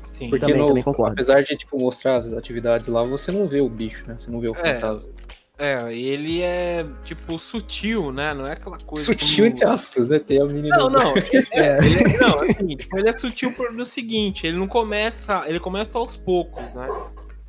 [0.02, 1.12] Sim, porque também, no, também concordo.
[1.12, 4.16] Apesar de, tipo, mostrar as atividades lá, você não vê o bicho, né?
[4.18, 4.74] Você não vê o é.
[4.74, 5.10] fantasma.
[5.58, 8.34] É, ele é, tipo, sutil, né?
[8.34, 9.04] Não é aquela coisa.
[9.06, 9.46] Sutil como...
[9.46, 10.18] entre aspas, né?
[10.18, 10.76] Tem a menina.
[10.76, 11.16] Não, não.
[11.16, 14.68] Ele é, ele é, não, assim, tipo, ele é sutil por no seguinte: ele não
[14.68, 15.44] começa.
[15.46, 16.86] Ele começa aos poucos, né?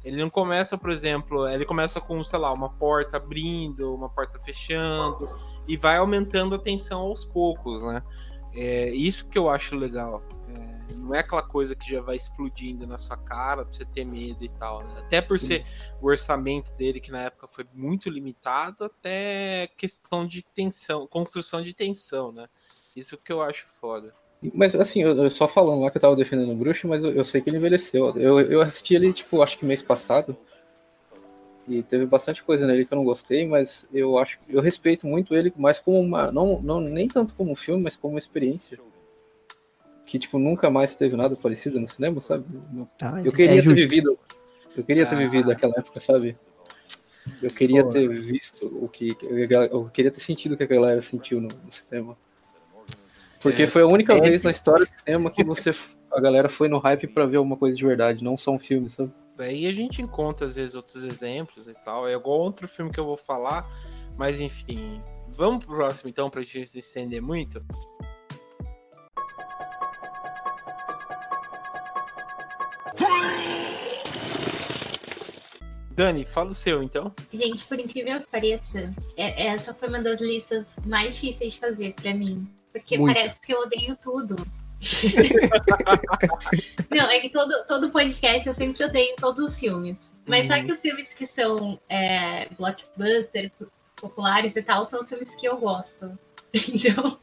[0.05, 4.39] Ele não começa, por exemplo, ele começa com, sei lá, uma porta abrindo, uma porta
[4.39, 5.29] fechando,
[5.67, 8.01] e vai aumentando a tensão aos poucos, né?
[8.55, 10.23] É isso que eu acho legal.
[10.95, 14.43] Não é aquela coisa que já vai explodindo na sua cara pra você ter medo
[14.43, 14.83] e tal.
[14.83, 14.93] Né?
[14.97, 15.65] Até por ser
[16.01, 21.73] o orçamento dele, que na época foi muito limitado, até questão de tensão, construção de
[21.73, 22.47] tensão, né?
[22.95, 24.13] Isso que eu acho foda.
[24.53, 27.11] Mas assim, eu, eu só falando lá que eu tava defendendo o Bruxo, mas eu,
[27.11, 28.15] eu, sei que ele envelheceu.
[28.17, 30.37] Eu, eu assisti ele, tipo, acho que mês passado.
[31.67, 35.35] E teve bastante coisa nele que eu não gostei, mas eu acho eu respeito muito
[35.35, 36.31] ele mais como uma.
[36.31, 38.79] Não, não, nem tanto como um filme, mas como uma experiência
[40.07, 42.45] que tipo nunca mais teve nada parecido no cinema, sabe?
[43.01, 44.17] Ah, eu queria é ter vivido,
[44.75, 45.53] eu queria ter vivido ah.
[45.53, 46.37] aquela época, sabe?
[47.43, 47.89] Eu queria Pô.
[47.89, 49.15] ter visto o que
[49.69, 52.17] eu queria ter sentido o que a galera sentiu no, no cinema.
[53.41, 55.71] Porque é, foi a única é, vez na história do cinema que você
[56.09, 58.89] a galera foi no hype para ver alguma coisa de verdade, não só um filme,
[58.89, 59.11] sabe?
[59.35, 62.07] Daí a gente encontra às vezes outros exemplos e tal.
[62.07, 63.69] É igual outro filme que eu vou falar,
[64.17, 65.01] mas enfim.
[65.29, 67.63] Vamos pro próximo então, pra gente se estender muito.
[75.97, 77.11] Dani, fala o seu, então.
[77.33, 81.93] Gente, por incrível que pareça, é, essa foi uma das listas mais difíceis de fazer
[81.93, 82.47] para mim.
[82.71, 83.15] Porque Muito.
[83.15, 84.35] parece que eu odeio tudo.
[86.95, 89.97] Não, é que todo, todo podcast eu sempre odeio todos os filmes.
[90.27, 90.55] Mas uhum.
[90.55, 93.51] só que os filmes que são é, blockbuster,
[93.95, 96.17] populares e tal, são os filmes que eu gosto.
[96.53, 97.19] Então,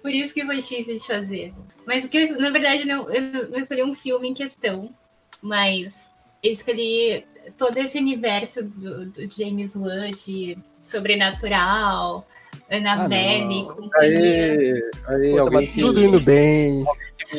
[0.00, 1.54] por isso que foi difícil de fazer.
[1.86, 4.94] Mas o que eu, na verdade, não, eu não escolhi um filme em questão,
[5.42, 6.11] mas
[6.42, 7.24] eu escolhi
[7.56, 12.26] todo esse universo do, do James Wan de sobrenatural,
[12.70, 14.90] Annabelle, ah, companhia.
[15.06, 15.80] Aí, aí, Pô, alguém que...
[15.80, 16.84] tudo indo bem.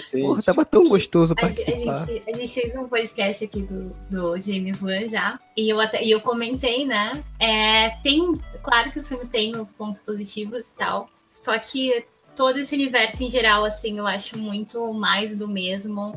[0.10, 1.72] Que Porra, tava tão gostoso participar.
[1.72, 5.80] A, gente, a gente fez um podcast aqui do, do James Wan já, e eu,
[5.80, 7.24] até, e eu comentei, né?
[7.40, 12.60] É, tem, claro que os filmes têm uns pontos positivos e tal, só que todo
[12.60, 16.14] esse universo em geral, assim, eu acho muito mais do mesmo.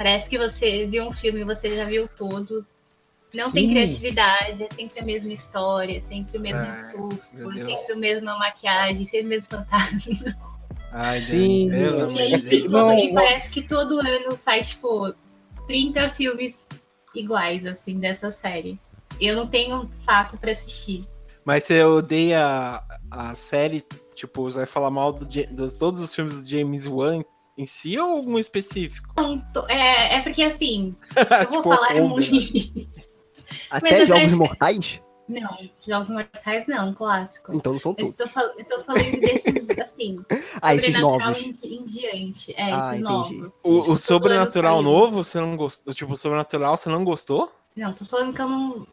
[0.00, 2.64] Parece que você viu um filme e você já viu todo.
[3.34, 3.52] Não Sim.
[3.52, 7.96] tem criatividade, é sempre a mesma história, é sempre o mesmo ah, susto, sempre a
[7.96, 10.38] mesma maquiagem, sempre o mesmo fantasma.
[10.90, 11.68] Ai, Sim.
[11.68, 15.14] Deus, e, aí, não, e parece que todo ano faz, tipo,
[15.66, 16.66] 30 filmes
[17.14, 18.80] iguais, assim, dessa série.
[19.20, 21.04] Eu não tenho saco para assistir.
[21.44, 23.84] Mas você odeia a série,
[24.14, 25.46] tipo, você vai falar mal do, de
[25.78, 27.20] todos os filmes do James Wan
[27.56, 29.14] em si ou algum específico?
[29.16, 32.34] Não, é, é porque assim, eu vou tipo, falar muito.
[32.34, 32.86] Né?
[33.70, 35.02] Até Jogos Mortais?
[35.30, 37.54] Não, Jogos Mortais não, clássico.
[37.54, 38.18] Então não são todos.
[38.18, 40.24] Eu estou, eu tô falando desses, assim,
[40.60, 41.62] ah, esses novos.
[41.62, 42.52] Em, em diante.
[42.56, 43.52] É, ah, esses novos.
[43.62, 45.94] O, o Sobrenatural novo, você não gostou?
[45.94, 47.52] Tipo, o Sobrenatural, você não gostou?
[47.76, 48.86] Não, tô falando que eu não...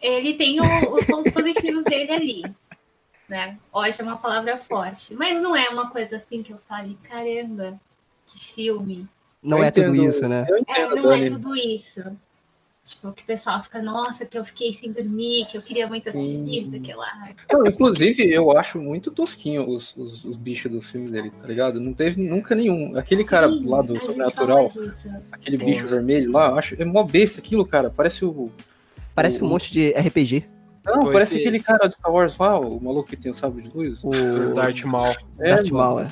[0.00, 2.54] Ele tem o, os pontos positivos dele ali.
[3.26, 3.58] Né?
[3.72, 5.14] Hoje é uma palavra forte.
[5.14, 7.80] Mas não é uma coisa assim que eu fale, caramba,
[8.28, 9.08] que filme.
[9.42, 10.46] Não eu é entendo, tudo isso, né?
[10.68, 12.02] É, não é tudo isso.
[12.88, 16.08] Tipo, que o pessoal fica, nossa, que eu fiquei sem dormir, que eu queria muito
[16.08, 17.28] assistir, isso aqui lá.
[17.52, 21.78] Não, inclusive, eu acho muito tosquinho os, os, os, bichos dos filmes dele, tá ligado?
[21.80, 22.96] Não teve nunca nenhum.
[22.96, 24.72] Aquele cara Sim, lá do Sobrenatural,
[25.30, 27.90] aquele bicho vermelho lá, acho, é mó besta aquilo, cara.
[27.90, 28.50] Parece o.
[29.14, 30.46] Parece o, um monte de RPG.
[30.86, 33.62] Não, pois parece aquele cara de Star Wars lá, o maluco que tem o sábio
[33.62, 34.02] de luz.
[34.02, 35.14] O, o Darth Maul.
[35.38, 36.08] É, Darth Maul, é.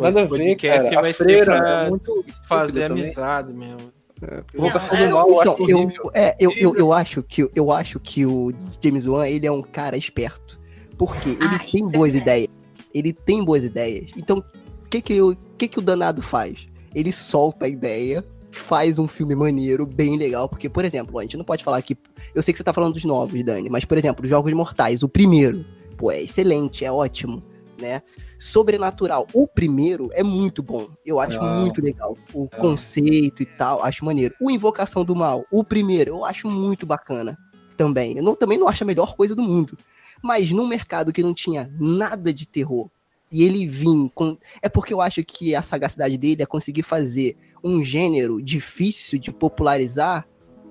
[0.00, 1.00] Nada a ver, cara.
[1.00, 3.92] vai ser pra é fazer amizade mesmo.
[4.20, 8.26] É, do Mal, eu acho eu, é, eu, eu, eu, acho que, eu acho que
[8.26, 10.58] o James Wan, ele é um cara esperto.
[10.96, 12.48] Porque ele ah, tem boas é ideias.
[12.92, 14.10] Ele tem boas ideias.
[14.16, 15.18] Então, o que que,
[15.56, 16.66] que que o danado faz?
[16.92, 20.48] Ele solta a ideia, faz um filme maneiro, bem legal.
[20.48, 21.96] Porque, por exemplo, a gente não pode falar que...
[22.34, 23.70] Eu sei que você tá falando dos novos, Dani.
[23.70, 25.64] Mas, por exemplo, Jogos Mortais, o primeiro.
[25.96, 27.42] Pô, é excelente, é ótimo,
[27.80, 28.02] né?
[28.38, 30.88] Sobrenatural, o primeiro é muito bom.
[31.04, 32.16] Eu acho ah, muito legal.
[32.32, 32.56] O é.
[32.56, 34.34] conceito e tal, acho maneiro.
[34.40, 37.38] O Invocação do Mal, o primeiro, eu acho muito bacana
[37.76, 38.16] também.
[38.16, 39.78] Eu não, também não acho a melhor coisa do mundo.
[40.22, 42.90] Mas num mercado que não tinha nada de terror,
[43.30, 44.36] e ele vir com.
[44.62, 49.30] É porque eu acho que a sagacidade dele é conseguir fazer um gênero difícil de
[49.30, 50.26] popularizar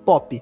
[0.05, 0.41] pop.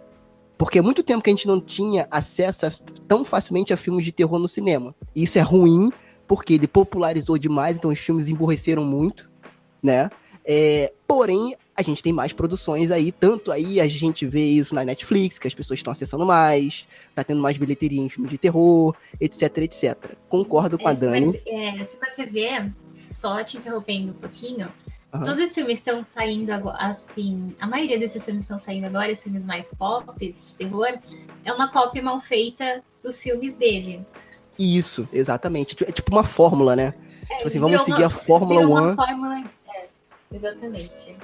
[0.57, 2.71] Porque é muito tempo que a gente não tinha acesso a,
[3.07, 4.95] tão facilmente a filmes de terror no cinema.
[5.13, 5.91] E isso é ruim,
[6.27, 9.29] porque ele popularizou demais, então os filmes emborreceram muito,
[9.81, 10.09] né?
[10.47, 14.85] É, porém, a gente tem mais produções aí, tanto aí a gente vê isso na
[14.85, 18.95] Netflix, que as pessoas estão acessando mais, tá tendo mais bilheteria em filmes de terror,
[19.19, 20.15] etc, etc.
[20.29, 21.25] Concordo com é, a Dani.
[21.25, 22.71] Mas, é, se você ver,
[23.11, 24.71] só te interrompendo um pouquinho,
[25.13, 25.23] uhum.
[25.23, 29.23] todos esses filmes estão saindo agora, assim, a maioria desses filmes estão saindo agora, esses
[29.23, 30.99] filmes mais pop, de terror,
[31.43, 34.05] é uma cópia mal feita dos filmes dele.
[34.57, 35.75] Isso, exatamente.
[35.83, 36.93] É tipo uma fórmula, né?
[37.29, 38.69] É, tipo assim, vamos seguir uma, a Fórmula 1.
[38.69, 39.85] Uma fórmula, é,
[40.33, 41.15] exatamente.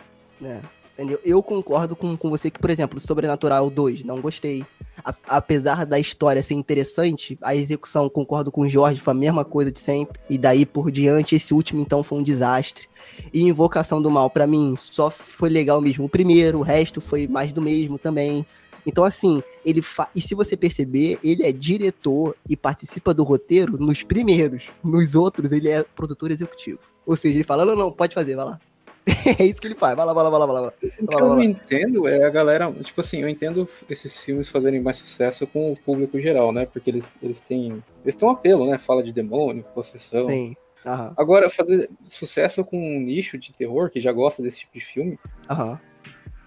[0.44, 0.60] É,
[0.94, 1.20] entendeu?
[1.24, 4.65] Eu concordo com, com você que, por exemplo, Sobrenatural 2, não gostei.
[5.04, 9.46] A, apesar da história ser interessante, a execução, concordo com o Jorge, foi a mesma
[9.46, 10.20] coisa de sempre.
[10.30, 12.88] E daí por diante, esse último então foi um desastre.
[13.34, 17.28] E Invocação do Mal, para mim, só foi legal mesmo o primeiro, o resto foi
[17.28, 18.46] mais do mesmo também.
[18.86, 20.10] Então, assim, ele fa...
[20.15, 24.70] E se você perceber, ele é diretor e participa do roteiro nos primeiros.
[24.84, 26.80] Nos outros, ele é produtor executivo.
[27.06, 28.60] Ou seja, ele fala: não, não, pode fazer, vai lá.
[29.39, 29.96] é isso que ele faz.
[29.96, 30.74] Vai lá, vai lá, vai lá, vai lá.
[31.00, 32.72] O que eu não entendo é a galera.
[32.84, 36.65] Tipo assim, eu entendo esses filmes fazerem mais sucesso com o público geral, né?
[36.65, 37.84] Porque eles, eles têm.
[38.04, 38.78] Eles têm um apelo, né?
[38.78, 40.26] Fala de demônio, possessão.
[40.26, 40.56] Sim.
[40.86, 41.13] Uhum.
[41.15, 45.20] Agora, fazer sucesso com um nicho de terror que já gosta desse tipo de filme.
[45.50, 45.80] Aham.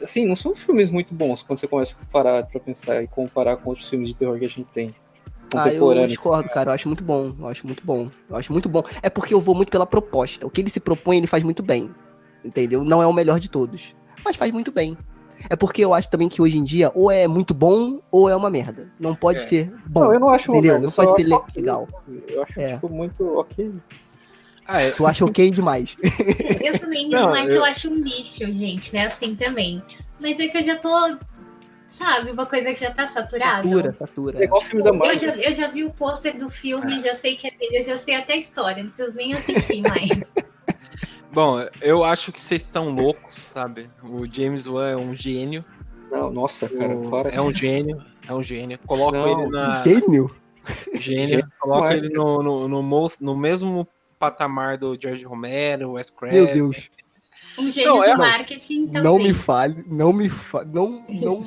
[0.02, 3.56] Assim, não são filmes muito bons quando você começa a parar pra pensar e comparar
[3.56, 4.94] com outros filmes de terror que a gente tem.
[5.54, 6.70] Ah, eu discordo, cara.
[6.70, 7.32] Eu acho muito bom.
[7.38, 8.10] Eu acho muito bom.
[8.28, 8.82] Eu acho muito bom.
[9.02, 10.46] É porque eu vou muito pela proposta.
[10.46, 11.94] O que ele se propõe, ele faz muito bem.
[12.44, 12.84] Entendeu?
[12.84, 13.94] Não é o melhor de todos.
[14.24, 14.96] Mas faz muito bem.
[15.48, 18.36] É porque eu acho também que hoje em dia, ou é muito bom, ou é
[18.36, 18.90] uma merda.
[18.98, 19.42] Não pode é.
[19.42, 20.04] ser bom.
[20.04, 20.72] Não, eu não acho entendeu?
[20.72, 21.26] Merda, não pode ser
[21.56, 21.88] legal.
[22.28, 22.74] Eu acho, é.
[22.74, 23.72] tipo, muito ok.
[24.66, 24.90] Ah, é.
[24.90, 25.96] Tu acha ok demais.
[26.62, 27.46] Eu também não, não é eu...
[27.46, 29.06] que eu acho um lixo, gente, né?
[29.06, 29.82] Assim também.
[30.20, 30.90] Mas é que eu já tô.
[31.86, 33.68] Sabe, uma coisa que já tá saturada.
[33.68, 34.40] Satura, satura.
[34.40, 36.98] É igual o filme da Eu já, eu já vi o pôster do filme, é.
[36.98, 39.82] já sei que é dele, eu já sei até a história, não preciso nem assistir
[39.82, 40.10] mais.
[41.30, 43.88] Bom, eu acho que vocês estão loucos, sabe?
[44.02, 45.64] O James Wan é um gênio.
[46.10, 47.08] Não, nossa, cara, o...
[47.08, 47.28] fora.
[47.30, 48.78] É um gênio, é um gênio.
[48.86, 49.82] Coloca ele na.
[49.82, 50.34] Gênio?
[50.94, 51.46] Gênio.
[51.60, 53.86] Coloca ele no, no, no, no mesmo
[54.30, 56.44] patamar do George Romero, Wes Craven.
[56.44, 56.90] Meu Deus.
[57.58, 59.02] Um gênio não, é, marketing também.
[59.02, 61.42] Não me fale, não me fale, não, não,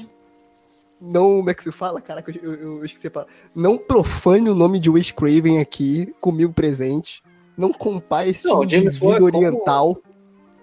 [1.01, 1.99] não, como é que se fala?
[1.99, 3.33] Caraca, eu, eu, eu esqueci a palavra.
[3.53, 7.21] Não profane o nome de Wes Craven aqui, comigo presente.
[7.57, 10.05] Não compare esse não, de vida oriental como...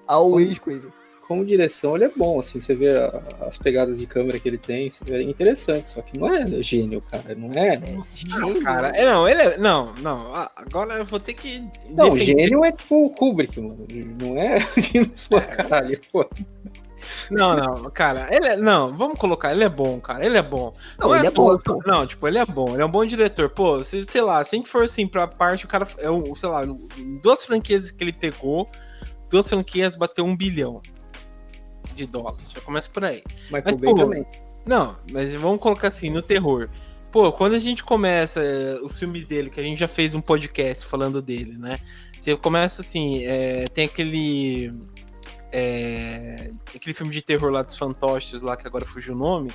[0.06, 0.90] ao Wes Craven
[1.26, 2.90] como direção, ele é bom, assim, você vê
[3.40, 7.34] as pegadas de câmera que ele tem, é interessante, só que não é gênio, cara,
[7.34, 7.80] não é.
[8.28, 9.56] Não, cara, é, não, ele é.
[9.56, 11.60] Não, não, agora eu vou ter que.
[11.90, 12.42] Não, defender.
[12.42, 13.86] gênio é tipo o Kubrick, mano,
[14.20, 14.60] não é
[15.14, 15.46] sua é.
[15.46, 16.28] caralho, pô.
[17.30, 20.74] Não, não, cara, ele é, não, vamos colocar, ele é bom, cara, ele é bom.
[20.98, 21.82] Não, não ele é, é bom, pô.
[21.86, 23.50] Não, tipo, ele é bom, ele é um bom diretor.
[23.50, 26.34] Pô, se, sei lá, se a gente for assim pra parte, o cara, é um,
[26.34, 26.62] sei lá,
[27.22, 28.68] duas franquias que ele pegou,
[29.30, 30.80] duas franquias bateu um bilhão
[31.94, 32.50] de dólares.
[32.50, 33.22] Já começa por aí.
[33.46, 34.26] Michael mas, Bay pô, também.
[34.66, 36.68] Não, mas vamos colocar assim, no terror.
[37.14, 40.20] Pô, quando a gente começa é, os filmes dele, que a gente já fez um
[40.20, 41.78] podcast falando dele, né?
[42.16, 44.72] Você começa assim, é, tem aquele.
[45.52, 49.52] É, aquele filme de terror lá dos fantoches lá, que agora fugiu o nome.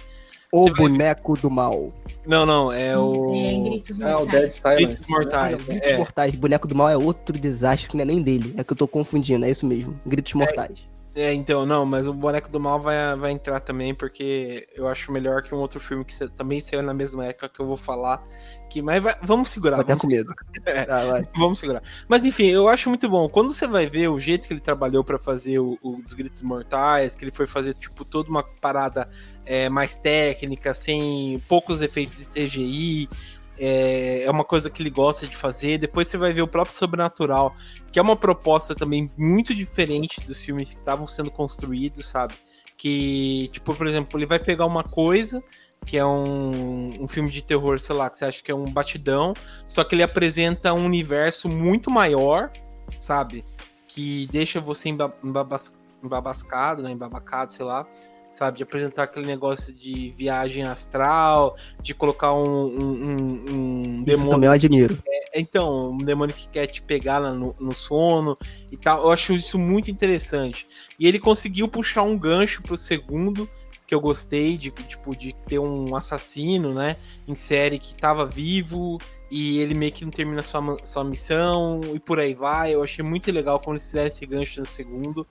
[0.52, 1.42] O Você Boneco vai...
[1.42, 1.94] do Mal.
[2.26, 3.36] Não, não, é o.
[3.36, 4.14] É, Gritos Mortais.
[4.14, 4.84] Ah, o Dead Silence.
[4.84, 5.64] Gritos Mortais.
[5.64, 5.98] Gritos é.
[5.98, 6.32] Mortais.
[6.32, 8.54] Boneco do Mal é outro desastre que não é nem dele.
[8.58, 10.00] É que eu tô confundindo, é isso mesmo.
[10.06, 10.80] Gritos é, Mortais.
[11.20, 15.12] É, então, não, mas o Boneco do Mal vai, vai entrar também, porque eu acho
[15.12, 18.24] melhor que um outro filme que também saiu na mesma época que eu vou falar.
[18.70, 19.78] Que, mas vai, vamos segurar.
[19.78, 20.34] Vai vamos com medo.
[20.66, 21.84] É, ah, vamos segurar.
[22.08, 23.28] Mas enfim, eu acho muito bom.
[23.28, 26.42] Quando você vai ver o jeito que ele trabalhou para fazer o, o, Os Gritos
[26.42, 29.10] Mortais, que ele foi fazer, tipo, toda uma parada
[29.46, 33.10] é, mais técnica, sem poucos efeitos de CGI,
[33.60, 35.78] é, é uma coisa que ele gosta de fazer.
[35.78, 37.54] Depois você vai ver o próprio Sobrenatural,
[37.92, 42.34] que é uma proposta também muito diferente dos filmes que estavam sendo construídos, sabe?
[42.78, 45.44] Que, tipo, por exemplo, ele vai pegar uma coisa
[45.86, 48.72] que é um, um filme de terror, sei lá, que você acha que é um
[48.72, 49.34] batidão,
[49.66, 52.52] só que ele apresenta um universo muito maior,
[53.00, 53.46] sabe?
[53.88, 56.92] Que deixa você embabascado, né?
[56.92, 57.88] Embabacado, sei lá
[58.32, 58.58] sabe?
[58.58, 63.12] De apresentar aquele negócio de viagem astral, de colocar um, um,
[63.50, 64.32] um, Isso demônio.
[64.32, 65.04] também eu admiro.
[65.34, 68.38] Então, um demônio que quer te pegar no, no, sono
[68.72, 69.04] e tal.
[69.04, 70.68] Eu acho isso muito interessante.
[71.00, 73.48] E ele conseguiu puxar um gancho pro segundo,
[73.86, 76.98] que eu gostei, de, tipo, de ter um assassino, né?
[77.28, 79.00] Em série que tava vivo
[79.32, 82.74] e ele meio que não termina sua, sua missão e por aí vai.
[82.74, 85.28] Eu achei muito legal quando eles fizeram esse gancho no segundo.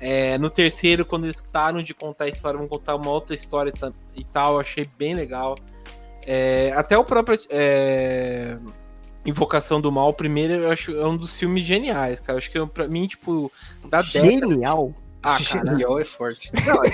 [0.00, 3.72] É, no terceiro, quando eles param de contar a história, vão contar uma outra história
[4.16, 4.58] e tal.
[4.58, 5.56] Achei bem legal.
[6.26, 8.56] É, até o próprio é,
[9.24, 12.38] Invocação do Mal, o primeiro, eu acho é um dos filmes geniais, cara.
[12.38, 13.50] Acho que pra mim, tipo,
[13.88, 14.88] da Genial?
[14.88, 15.66] Década, ah, cara.
[15.66, 16.50] Genial é forte.
[16.66, 16.90] Não, é,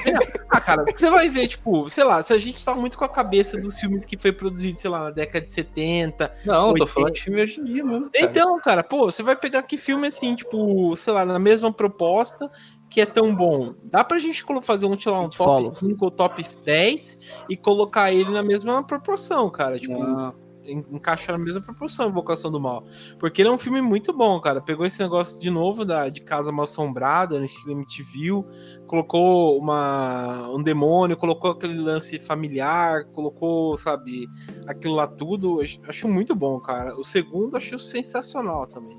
[0.49, 3.09] ah, cara, você vai ver, tipo, sei lá, se a gente tá muito com a
[3.09, 6.33] cabeça dos filmes que foi produzido, sei lá, na década de 70.
[6.45, 6.79] Não, 80.
[6.79, 8.09] tô falando de filme hoje em dia, mano.
[8.13, 8.25] Cara.
[8.25, 12.49] Então, cara, pô, você vai pegar que filme assim, tipo, sei lá, na mesma proposta,
[12.91, 13.73] que é tão bom?
[13.85, 15.77] Dá pra gente fazer um, sei lá, um top follow.
[15.77, 19.79] 5 ou top 10 e colocar ele na mesma proporção, cara.
[19.79, 19.95] Tipo,
[20.67, 22.85] encaixar na mesma proporção Invocação do Mal.
[23.19, 24.61] Porque ele é um filme muito bom, cara.
[24.61, 28.45] Pegou esse negócio de novo da, de Casa Mal Assombrada, no estilo MTV,
[28.89, 34.27] colocou uma, um demônio, colocou aquele lance familiar, colocou, sabe,
[34.67, 35.61] aquilo lá tudo.
[35.87, 36.99] Acho muito bom, cara.
[36.99, 38.99] O segundo acho sensacional também.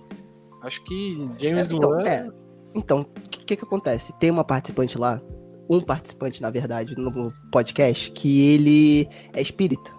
[0.62, 2.40] Acho que James é, então, É
[2.73, 4.13] então, o que, que acontece?
[4.19, 5.21] Tem uma participante lá,
[5.69, 9.91] um participante, na verdade, no podcast, que ele é espírita.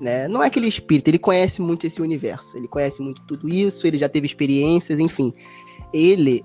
[0.00, 0.28] Né?
[0.28, 3.96] Não é aquele espírito, ele conhece muito esse universo, ele conhece muito tudo isso, ele
[3.96, 5.32] já teve experiências, enfim.
[5.92, 6.44] Ele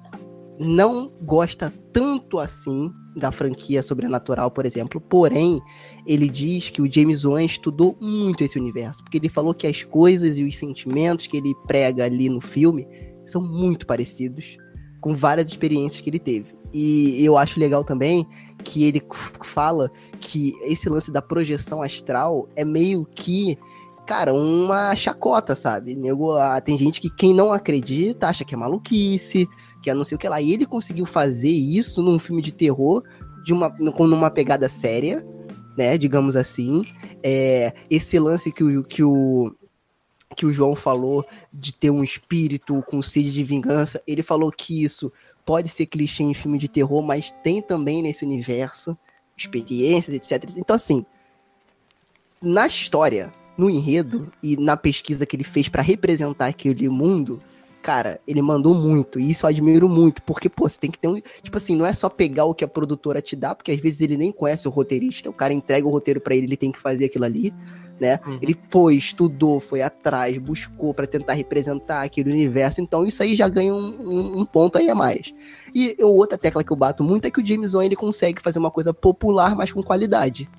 [0.57, 5.01] não gosta tanto assim da franquia sobrenatural, por exemplo.
[5.01, 5.59] Porém,
[6.05, 9.83] ele diz que o James Wan estudou muito esse universo, porque ele falou que as
[9.83, 12.87] coisas e os sentimentos que ele prega ali no filme
[13.25, 14.57] são muito parecidos
[15.01, 16.53] com várias experiências que ele teve.
[16.71, 18.25] E eu acho legal também
[18.63, 19.01] que ele
[19.43, 23.57] fala que esse lance da projeção astral é meio que,
[24.05, 25.97] cara, uma chacota, sabe?
[26.39, 29.49] Ah, tem gente que quem não acredita acha que é maluquice,
[29.81, 30.39] que é não sei o que lá.
[30.39, 33.03] E ele conseguiu fazer isso num filme de terror
[33.43, 35.25] de uma, com uma pegada séria,
[35.77, 35.97] né?
[35.97, 36.83] Digamos assim.
[37.23, 39.53] É, esse lance que o, que o
[40.35, 44.83] que o João falou de ter um espírito com sede de vingança, ele falou que
[44.83, 45.11] isso
[45.45, 48.97] pode ser clichê em filme de terror, mas tem também nesse universo
[49.35, 50.49] experiências, etc.
[50.57, 51.05] Então, assim,
[52.41, 57.41] na história, no enredo e na pesquisa que ele fez para representar aquele mundo,
[57.81, 61.07] cara, ele mandou muito, e isso eu admiro muito, porque, pô, você tem que ter
[61.07, 61.19] um.
[61.41, 64.01] Tipo assim, não é só pegar o que a produtora te dá, porque às vezes
[64.01, 66.79] ele nem conhece o roteirista, o cara entrega o roteiro para ele, ele tem que
[66.79, 67.53] fazer aquilo ali
[68.01, 68.19] né?
[68.25, 68.39] Uhum.
[68.41, 72.81] Ele foi, estudou, foi atrás, buscou para tentar representar aquele universo.
[72.81, 75.31] Então isso aí já ganha um, um, um, ponto aí a mais.
[75.73, 78.57] E outra tecla que eu bato muito é que o James Wan ele consegue fazer
[78.57, 80.49] uma coisa popular, mas com qualidade.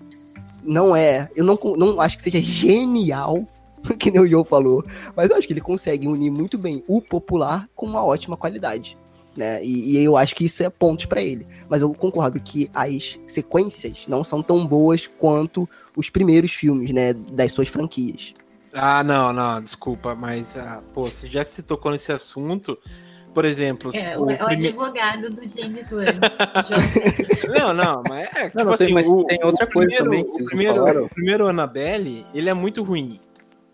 [0.63, 3.45] Não é, eu não, não acho que seja genial,
[3.99, 4.85] que nem o Joe falou,
[5.17, 8.97] mas eu acho que ele consegue unir muito bem o popular com uma ótima qualidade
[9.37, 9.63] né?
[9.65, 11.47] E, e, eu acho que isso é pontos para ele.
[11.69, 17.13] Mas eu concordo que as sequências não são tão boas quanto os primeiros filmes, né?
[17.13, 18.35] Das suas franquias.
[18.75, 22.79] Ah, não, não, desculpa, mas, ah, pô, já que você tocou nesse assunto,
[23.35, 23.91] por exemplo.
[23.95, 24.69] É, o, o, o prime...
[24.69, 26.05] advogado do James Wan.
[27.59, 30.23] não, não, mas é, tipo não, assim, tem, o, tem outra coisa primeiro, também.
[30.23, 33.21] O primeiro, o primeiro Annabelle, ele é muito ruim.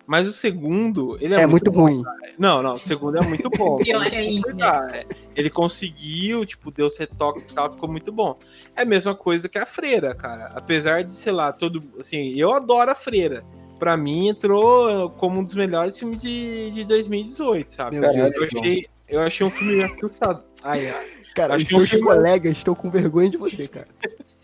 [0.08, 2.02] Mas o segundo, ele é, é muito, muito ruim.
[2.38, 3.76] Não, não, o segundo é muito bom.
[3.84, 4.90] Pior ainda.
[4.90, 5.04] É,
[5.36, 8.38] ele conseguiu, tipo, deu retoques e tal, ficou muito bom.
[8.74, 10.46] É a mesma coisa que a Freira, cara.
[10.54, 11.82] Apesar de, sei lá, todo.
[11.98, 13.44] Assim, eu adoro a Freira.
[13.78, 18.00] Pra mim, entrou como um dos melhores filmes de, de 2018, sabe?
[18.00, 20.42] Meu eu, achei, eu achei um filme assustador.
[20.64, 21.06] Ai, ai.
[21.34, 23.88] Cara, os seus um colegas estão com vergonha de você, cara.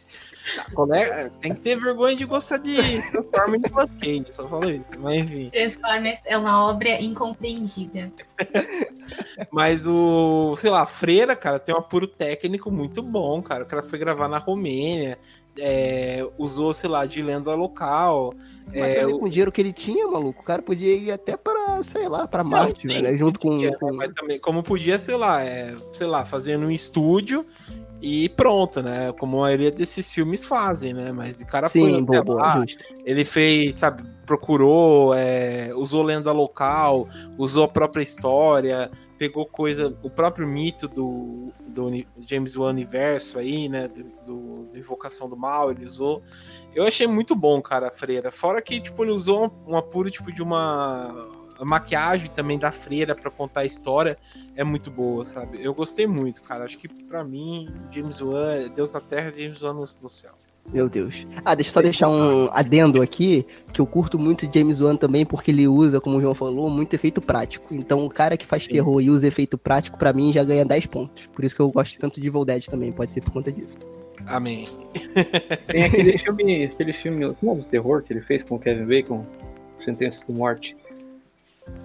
[0.74, 2.76] Colega, tem que ter vergonha de gostar de
[3.10, 4.84] Transformers de só falo isso.
[4.98, 5.50] Mas enfim.
[5.50, 8.12] Transformers é uma obra incompreendida.
[9.50, 13.64] Mas o, sei lá, Freira, cara, tem um apuro técnico muito bom, cara.
[13.64, 15.18] O cara foi gravar na Romênia.
[15.56, 18.34] É, usou, sei lá, de lenda local.
[18.66, 19.20] Mas é, o...
[19.20, 22.26] com o dinheiro que ele tinha, maluco, o cara podia ir até para, sei lá,
[22.26, 23.16] para Marte, né?
[23.16, 23.94] Junto com, com...
[23.94, 27.46] Mas também, como podia, sei lá, é, sei lá, fazendo um estúdio
[28.04, 29.12] e pronto, né?
[29.14, 31.10] Como a maioria desses filmes fazem, né?
[31.10, 32.84] Mas o cara Sim, foi boa, boa, justo.
[33.02, 40.10] ele fez, sabe, procurou, é, usou lenda local, usou a própria história, pegou coisa, o
[40.10, 41.90] próprio mito do, do
[42.26, 43.88] James Wan universo aí, né?
[43.88, 46.22] Do, do, do, Invocação do Mal, ele usou.
[46.74, 48.30] Eu achei muito bom, cara, a Freira.
[48.30, 52.72] Fora que, tipo, ele usou um, um apuro, tipo, de uma a maquiagem também da
[52.72, 54.16] freira para contar a história
[54.56, 55.62] é muito boa, sabe?
[55.62, 56.64] Eu gostei muito, cara.
[56.64, 60.32] Acho que para mim, James Wan, Deus na Terra, James Wan no, no céu.
[60.72, 61.26] Meu Deus.
[61.44, 65.26] Ah, deixa eu só deixar um adendo aqui, que eu curto muito James Wan também,
[65.26, 67.74] porque ele usa, como o João falou, muito efeito prático.
[67.74, 68.70] Então, o cara que faz Sim.
[68.70, 71.26] terror e usa efeito prático, para mim, já ganha 10 pontos.
[71.26, 73.76] Por isso que eu gosto tanto de Evil Dead também, pode ser por conta disso.
[74.26, 74.66] Amém.
[75.66, 78.86] Tem aquele filme, aquele filme, como é o terror que ele fez com o Kevin
[78.86, 79.26] Bacon,
[79.76, 80.74] Sentença de Morte.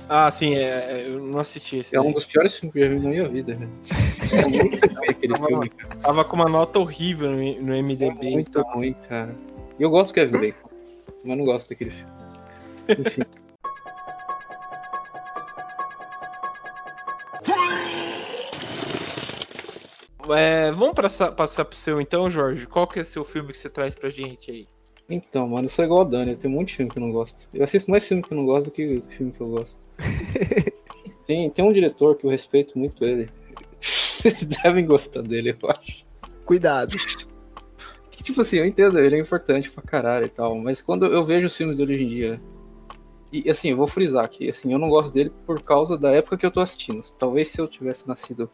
[0.08, 1.96] Ah, sim, é, é, eu não assisti esse.
[1.96, 3.68] É um dos piores filmes que eu já vi na minha vida, né?
[5.06, 5.96] É aquele tava, filme, cara.
[5.96, 8.06] Tava com uma nota horrível no, no MDB.
[8.06, 8.64] É muito então.
[8.74, 9.36] ruim, cara.
[9.78, 10.70] E eu gosto do Kevin Bacon,
[11.24, 12.12] mas não gosto daquele filme.
[12.90, 13.22] Enfim.
[20.32, 22.68] É, vamos passar, passar pro seu então, Jorge.
[22.68, 24.68] Qual que é o seu filme que você traz pra gente aí?
[25.10, 27.02] Então, mano, eu sou igual a Dani, eu tenho um monte de filme que eu
[27.02, 27.48] não gosto.
[27.54, 29.78] Eu assisto mais filme que eu não gosto do que filme que eu gosto.
[31.26, 33.30] tem, tem um diretor que eu respeito muito ele.
[33.82, 36.06] Vocês devem gostar dele, eu acho.
[36.46, 36.96] Cuidado.
[38.12, 41.24] Que, tipo assim, eu entendo, ele é importante pra caralho e tal, mas quando eu
[41.24, 42.42] vejo os filmes dele hoje em dia.
[43.32, 46.38] E assim, eu vou frisar aqui, assim, eu não gosto dele por causa da época
[46.38, 47.02] que eu tô assistindo.
[47.18, 48.50] Talvez se eu tivesse nascido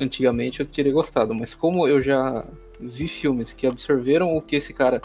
[0.00, 2.44] antigamente eu teria gostado, mas como eu já
[2.80, 5.00] vi filmes que absorveram o que esse cara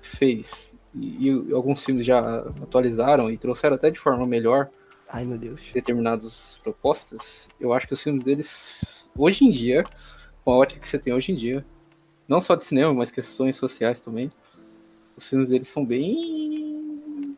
[0.00, 4.70] fez e, e alguns filmes já atualizaram e trouxeram até de forma melhor
[5.08, 5.70] Ai, meu Deus.
[5.72, 9.84] determinadas propostas, eu acho que os filmes deles, hoje em dia,
[10.44, 11.64] com a ótica que você tem hoje em dia,
[12.26, 14.30] não só de cinema, mas questões sociais também,
[15.16, 17.36] os filmes deles são bem.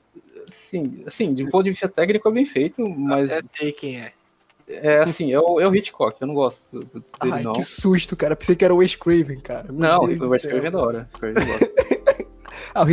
[0.49, 3.31] Assim, assim de ponto de vista técnico é bem feito, mas.
[3.31, 4.13] Até sei quem é.
[4.69, 7.55] É assim, é o, é o Hitchcock, eu não gosto dele, Ai, não.
[7.55, 8.37] que susto, cara.
[8.37, 9.73] Pensei que era o Wes Craven, cara.
[9.73, 11.09] Meu não, Deus o Wes Craven é da hora.
[12.75, 12.85] ah,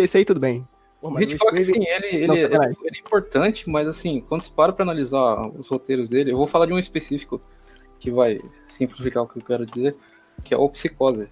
[0.00, 0.66] esse aí tudo bem.
[1.00, 1.74] Pô, o Hitchcock, Craven...
[1.74, 5.66] sim, ele, ele, ele, ele, é importante, mas assim, quando se para pra analisar os
[5.66, 7.40] roteiros dele, eu vou falar de um específico
[7.98, 9.96] que vai simplificar o que eu quero dizer,
[10.44, 11.28] que é o Psicose.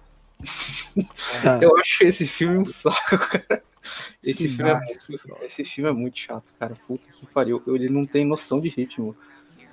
[1.45, 1.59] Ah.
[1.63, 3.63] eu acho esse filme um saco, cara.
[4.23, 6.75] Esse filme, é muito, esse filme é muito chato, cara.
[6.75, 7.61] Puta que pariu.
[7.67, 9.15] Ele não tem noção de ritmo.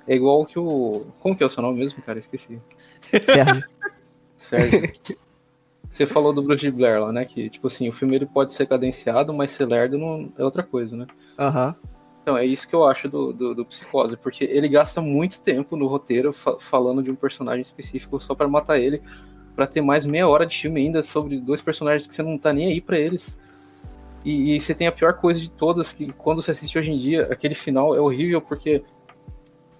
[0.07, 1.05] É igual que o.
[1.19, 2.19] Como que é o seu nome mesmo, cara?
[2.19, 2.59] Esqueci.
[3.01, 3.63] Sérgio.
[4.37, 4.93] Sérgio.
[5.89, 7.23] Você falou do Bruce Blair lá, né?
[7.23, 10.63] Que, tipo assim, o filme ele pode ser cadenciado, mas ser lerdo não é outra
[10.63, 11.07] coisa, né?
[11.37, 11.67] Aham.
[11.67, 11.89] Uhum.
[12.23, 15.75] Então, é isso que eu acho do, do, do, Psicose, porque ele gasta muito tempo
[15.75, 19.01] no roteiro fa falando de um personagem específico só para matar ele,
[19.53, 22.53] para ter mais meia hora de filme ainda sobre dois personagens que você não tá
[22.53, 23.37] nem aí para eles.
[24.23, 26.97] E, e, você tem a pior coisa de todas, que quando você assiste hoje em
[26.97, 28.81] dia, aquele final é horrível, porque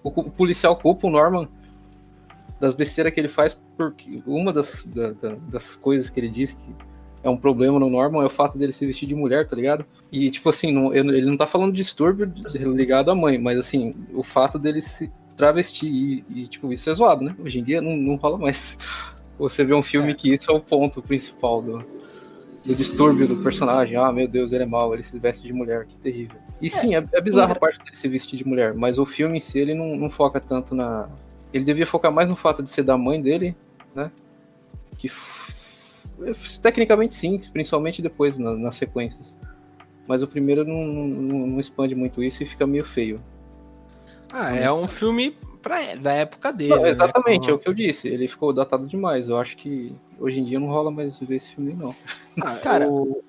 [0.04, 1.48] o, o policial culpa o Norman
[2.60, 6.54] das besteiras que ele faz, porque uma das, da, da, das coisas que ele diz
[6.54, 6.64] que
[7.22, 9.84] é um problema no Norman é o fato dele se vestir de mulher, tá ligado?
[10.12, 13.94] E, tipo assim, não, ele não tá falando de distúrbio ligado à mãe, mas, assim,
[14.12, 17.34] o fato dele se travestir e, e tipo, isso é zoado, né?
[17.42, 18.78] Hoje em dia não, não rola mais.
[19.38, 20.14] Você vê um filme é.
[20.14, 21.84] que isso é o ponto principal do,
[22.64, 23.96] do distúrbio do personagem.
[23.96, 26.36] Ah, meu Deus, ele é mau, ele se veste de mulher, que terrível.
[26.60, 29.36] E sim, é, é bizarro a parte dele se vestir de mulher, mas o filme
[29.36, 31.08] em si, ele não, não foca tanto na...
[31.52, 33.54] Ele devia focar mais no fato de ser da mãe dele,
[33.94, 34.10] né?
[34.96, 35.08] Que
[36.60, 39.36] tecnicamente sim, principalmente depois nas, nas sequências.
[40.06, 43.20] Mas o primeiro não, não, não, expande muito isso e fica meio feio.
[44.32, 46.74] Ah, é um filme pra, da época dele.
[46.76, 46.90] Não, né?
[46.90, 47.52] exatamente, né?
[47.52, 48.06] é o que eu disse.
[48.06, 49.28] Ele ficou datado demais.
[49.28, 51.94] Eu acho que hoje em dia não rola mais ver esse filme, não.
[52.42, 53.22] Ah, cara, o...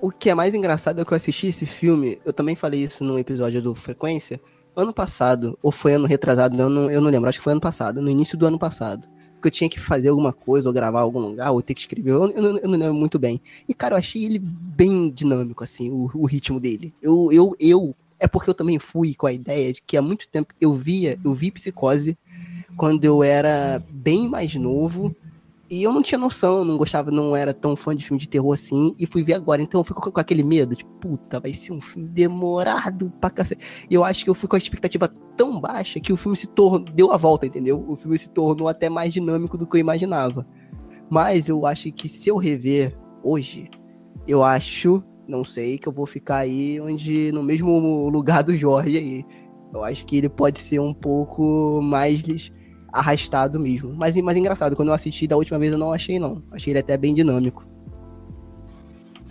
[0.00, 2.18] o que é mais engraçado é que eu assisti esse filme.
[2.24, 4.40] Eu também falei isso no episódio do Frequência.
[4.74, 7.60] Ano passado, ou foi ano retrasado, eu não, eu não lembro, acho que foi ano
[7.60, 9.08] passado, no início do ano passado
[9.44, 11.80] que eu tinha que fazer alguma coisa, ou gravar em algum lugar, ou ter que
[11.82, 13.40] escrever, eu, eu, eu, não lembro muito bem.
[13.68, 16.94] E, cara, eu achei ele bem dinâmico, assim, o, o ritmo dele.
[17.00, 20.28] Eu, eu, eu, é porque eu também fui com a ideia de que há muito
[20.28, 22.18] tempo eu via, eu vi Psicose
[22.76, 25.14] quando eu era bem mais novo,
[25.70, 28.52] e eu não tinha noção, não gostava, não era tão fã de filme de terror
[28.52, 29.62] assim, e fui ver agora.
[29.62, 33.30] Então eu fui com, com aquele medo, tipo, puta, vai ser um filme demorado pra
[33.30, 33.86] cacete.
[33.90, 36.46] E eu acho que eu fui com a expectativa tão baixa que o filme se
[36.46, 37.84] tornou, deu a volta, entendeu?
[37.88, 40.46] O filme se tornou até mais dinâmico do que eu imaginava.
[41.10, 43.70] Mas eu acho que se eu rever hoje,
[44.28, 48.98] eu acho, não sei, que eu vou ficar aí onde, no mesmo lugar do Jorge
[48.98, 49.24] aí.
[49.72, 52.52] Eu acho que ele pode ser um pouco mais
[52.92, 53.92] arrastado mesmo.
[53.94, 56.42] Mas, mas engraçado, quando eu assisti da última vez eu não achei, não.
[56.52, 57.66] Achei ele até bem dinâmico.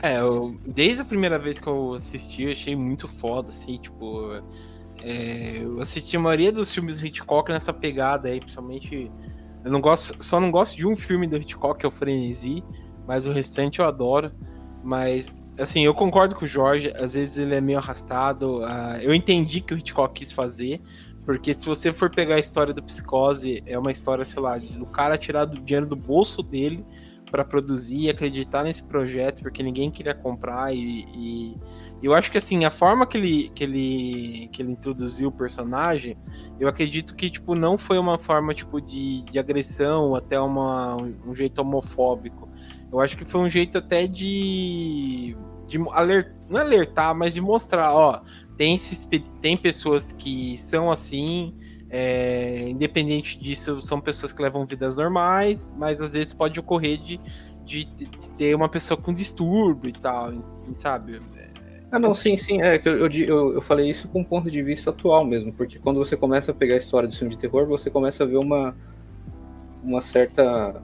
[0.02, 4.32] É, eu, desde a primeira vez que eu assisti, eu achei muito foda, assim, tipo.
[5.02, 9.10] É, eu assisti a maioria dos filmes do Hitchcock nessa pegada aí, principalmente.
[9.64, 12.62] Eu não gosto, só não gosto de um filme do Hitchcock, que é o Frenesi,
[13.08, 14.30] mas o restante eu adoro.
[14.84, 18.62] Mas, assim, eu concordo com o Jorge, às vezes ele é meio arrastado.
[18.62, 20.82] Uh, eu entendi que o Hitchcock quis fazer,
[21.26, 24.86] porque se você for pegar a história do Psicose, é uma história, sei lá, do
[24.86, 26.84] cara tirar do dinheiro do bolso dele
[27.32, 31.58] para produzir e acreditar nesse projeto, porque ninguém queria comprar e, e,
[32.04, 36.16] eu acho que assim, a forma que ele, que ele que ele introduziu o personagem,
[36.60, 41.34] eu acredito que tipo não foi uma forma tipo de, de agressão, até uma, um
[41.34, 42.53] jeito homofóbico.
[42.94, 45.36] Eu acho que foi um jeito até de
[45.68, 48.22] de alertar, não alertar, mas de mostrar, ó,
[48.58, 48.78] tem,
[49.42, 51.56] tem pessoas que são assim,
[51.90, 57.20] é, independente disso, são pessoas que levam vidas normais, mas às vezes pode ocorrer de,
[57.66, 60.32] de, de ter uma pessoa com distúrbio e tal,
[60.74, 61.20] sabe?
[61.92, 62.62] Ah, não, sim, sim.
[62.62, 65.78] É que eu, eu, eu, falei isso com um ponto de vista atual mesmo, porque
[65.78, 68.38] quando você começa a pegar a história de filme de terror, você começa a ver
[68.38, 68.76] uma,
[69.84, 70.82] uma certa.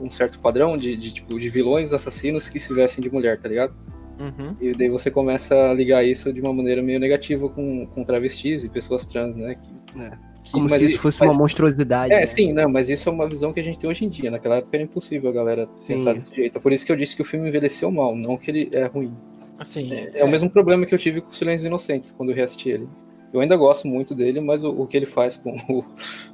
[0.00, 3.48] Um certo padrão de, de, tipo, de vilões assassinos que se vestem de mulher, tá
[3.48, 3.74] ligado?
[4.18, 4.56] Uhum.
[4.60, 8.64] E daí você começa a ligar isso de uma maneira meio negativa com, com travestis
[8.64, 9.54] e pessoas trans, né?
[9.54, 10.10] Que, é.
[10.42, 12.12] que, Como se isso fosse mas, uma monstruosidade.
[12.12, 12.26] É, né?
[12.26, 14.30] sim, não, mas isso é uma visão que a gente tem hoje em dia.
[14.30, 15.94] Naquela época era impossível a galera sim.
[15.94, 16.58] pensar desse jeito.
[16.58, 18.86] É por isso que eu disse que o filme envelheceu mal, não que ele é
[18.86, 19.14] ruim.
[19.56, 22.36] Assim, é, é, é o mesmo problema que eu tive com Silêncios Inocentes quando eu
[22.36, 22.88] reassisti ele.
[23.32, 25.84] Eu ainda gosto muito dele, mas o, o que ele faz com o,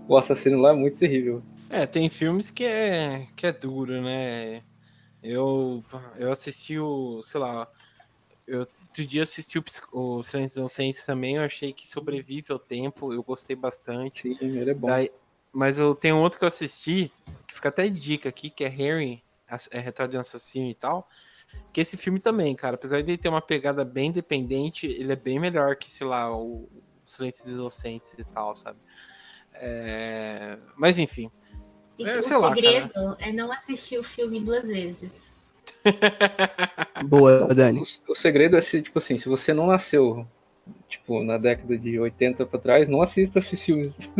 [0.08, 1.42] o assassino lá é muito terrível.
[1.70, 4.62] É, tem filmes que é, que é duro, né?
[5.22, 5.82] Eu,
[6.16, 7.68] eu assisti o, sei lá,
[8.46, 13.12] eu outro dia assisti o, o Silêncio Inocentes também, eu achei que sobrevive ao tempo,
[13.12, 14.34] eu gostei bastante.
[14.34, 14.88] Sim, ele é bom.
[14.88, 15.10] Daí,
[15.52, 17.10] mas eu tenho outro que eu assisti,
[17.46, 19.22] que fica até dica aqui, que é Harry,
[19.70, 21.08] é Retrato de um Assassino e tal.
[21.72, 25.16] Que esse filme também, cara, apesar de ele ter uma pegada bem independente, ele é
[25.16, 26.68] bem melhor que, sei lá, o
[27.06, 28.78] Silêncio dos Inocentes e tal, sabe?
[29.54, 30.58] É...
[30.76, 31.30] Mas enfim.
[31.98, 35.32] É, o segredo lá, é não assistir o filme duas vezes.
[37.04, 37.80] Boa, Dani.
[37.80, 40.26] O, o, segredo é se, tipo assim, se você não nasceu,
[40.88, 44.10] tipo, na década de 80 pra trás, não assista esses filmes.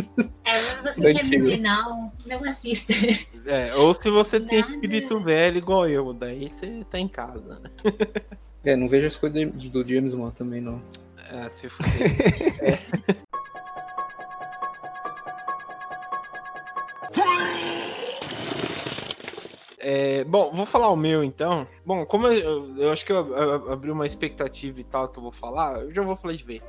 [0.43, 2.93] É, você quer viver, não, não assista.
[3.45, 4.71] É, ou se você tem Nada.
[4.71, 7.61] espírito velho igual eu, daí você tá em casa.
[8.63, 10.81] É, não vejo as coisas do James Wan também, não.
[11.27, 11.83] É, se for.
[12.61, 12.77] é.
[19.87, 21.67] É, bom, vou falar o meu então.
[21.85, 25.21] Bom, como eu, eu acho que eu, eu, abri uma expectativa e tal que eu
[25.21, 26.63] vou falar, eu já vou falar de ver.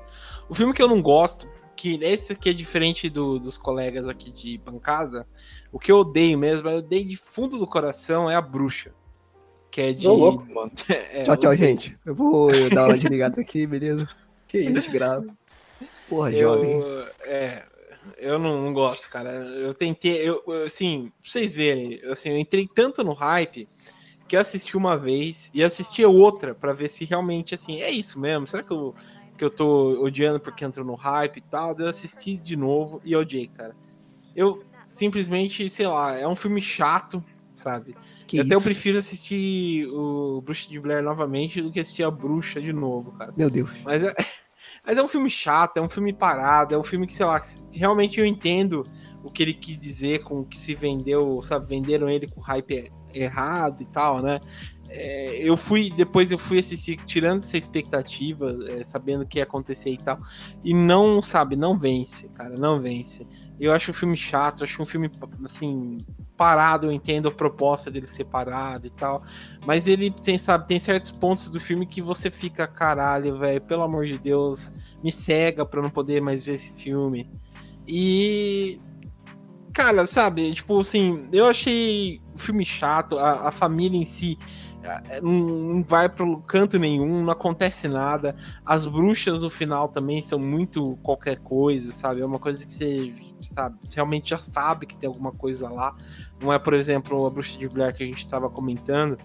[0.51, 4.31] O filme que eu não gosto, que esse aqui é diferente do, dos colegas aqui
[4.31, 5.27] de bancada,
[5.73, 8.93] o que eu odeio mesmo, eu odeio de fundo do coração, é a bruxa.
[9.71, 10.03] Que é de.
[10.03, 10.71] Tô louco, mano.
[10.87, 11.99] É, tchau, tchau, gente.
[12.05, 14.07] Eu vou dar uma desligada aqui, beleza?
[14.47, 14.73] Que isso?
[14.73, 15.27] A gente grava.
[16.07, 16.83] Porra, eu, jovem.
[17.23, 17.65] É,
[18.19, 19.31] eu não, não, gosto, cara.
[19.31, 23.69] Eu tentei, eu, assim, pra vocês verem, assim, eu entrei tanto no hype
[24.29, 28.47] que assisti uma vez e assisti outra para ver se realmente assim é isso mesmo.
[28.47, 28.95] Será que eu,
[29.37, 31.77] que eu tô odiando porque entrou no hype e tal?
[31.79, 33.77] Eu assisti de novo e odiei, cara.
[34.35, 37.97] Eu simplesmente, sei lá, é um filme chato, sabe?
[38.27, 42.61] Que até eu prefiro assistir o Bruxa de Blair novamente do que assistir a Bruxa
[42.61, 43.33] de novo, cara.
[43.37, 43.71] Meu Deus.
[43.85, 44.15] Mas é,
[44.87, 47.41] mas é um filme chato, é um filme parado, é um filme que, sei lá,
[47.75, 48.85] realmente eu entendo
[49.25, 51.69] o que ele quis dizer com o que se vendeu, sabe?
[51.69, 54.39] Venderam ele com hype errado e tal, né?
[54.89, 59.91] É, eu fui, depois eu fui assistir, tirando essa expectativa, é, sabendo que ia acontecer
[59.91, 60.21] e tal,
[60.63, 63.27] e não, sabe, não vence, cara, não vence.
[63.59, 65.11] Eu acho o filme chato, acho um filme,
[65.45, 65.99] assim,
[66.37, 69.23] parado, eu entendo a proposta dele ser parado e tal,
[69.67, 73.83] mas ele tem, sabe, tem certos pontos do filme que você fica, caralho, velho, pelo
[73.83, 74.73] amor de Deus,
[75.03, 77.31] me cega pra não poder mais ver esse filme.
[77.87, 78.81] E
[79.73, 84.39] cara, sabe, tipo assim, eu achei o filme chato, a, a família em si
[85.23, 88.37] não vai pro canto nenhum, não acontece nada.
[88.65, 92.21] As bruxas no final também são muito qualquer coisa, sabe?
[92.21, 95.97] É uma coisa que você sabe, realmente já sabe que tem alguma coisa lá.
[96.43, 99.19] Não é, por exemplo, a bruxa de Blair que a gente estava comentando,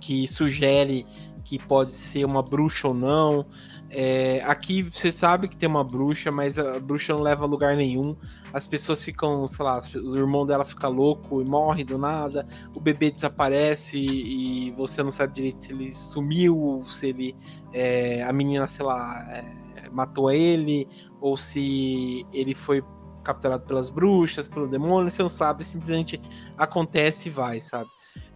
[0.00, 1.06] que sugere
[1.44, 3.46] que pode ser uma bruxa ou não.
[3.92, 7.76] É, aqui você sabe que tem uma bruxa, mas a bruxa não leva a lugar
[7.76, 8.16] nenhum.
[8.52, 12.46] As pessoas ficam, sei lá, o irmão dela fica louco e morre do nada.
[12.76, 17.36] O bebê desaparece e você não sabe direito se ele sumiu, se ele.
[17.72, 20.88] É, a menina, sei lá, é, matou ele,
[21.20, 22.84] ou se ele foi
[23.22, 26.20] capturado pelas bruxas, pelo demônio, você não sabe, simplesmente
[26.56, 27.88] acontece e vai, sabe?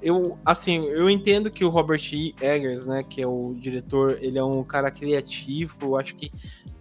[0.04, 2.34] eu, assim, eu entendo que o Robert E.
[2.40, 6.30] Eggers, né, que é o diretor, ele é um cara criativo, eu acho que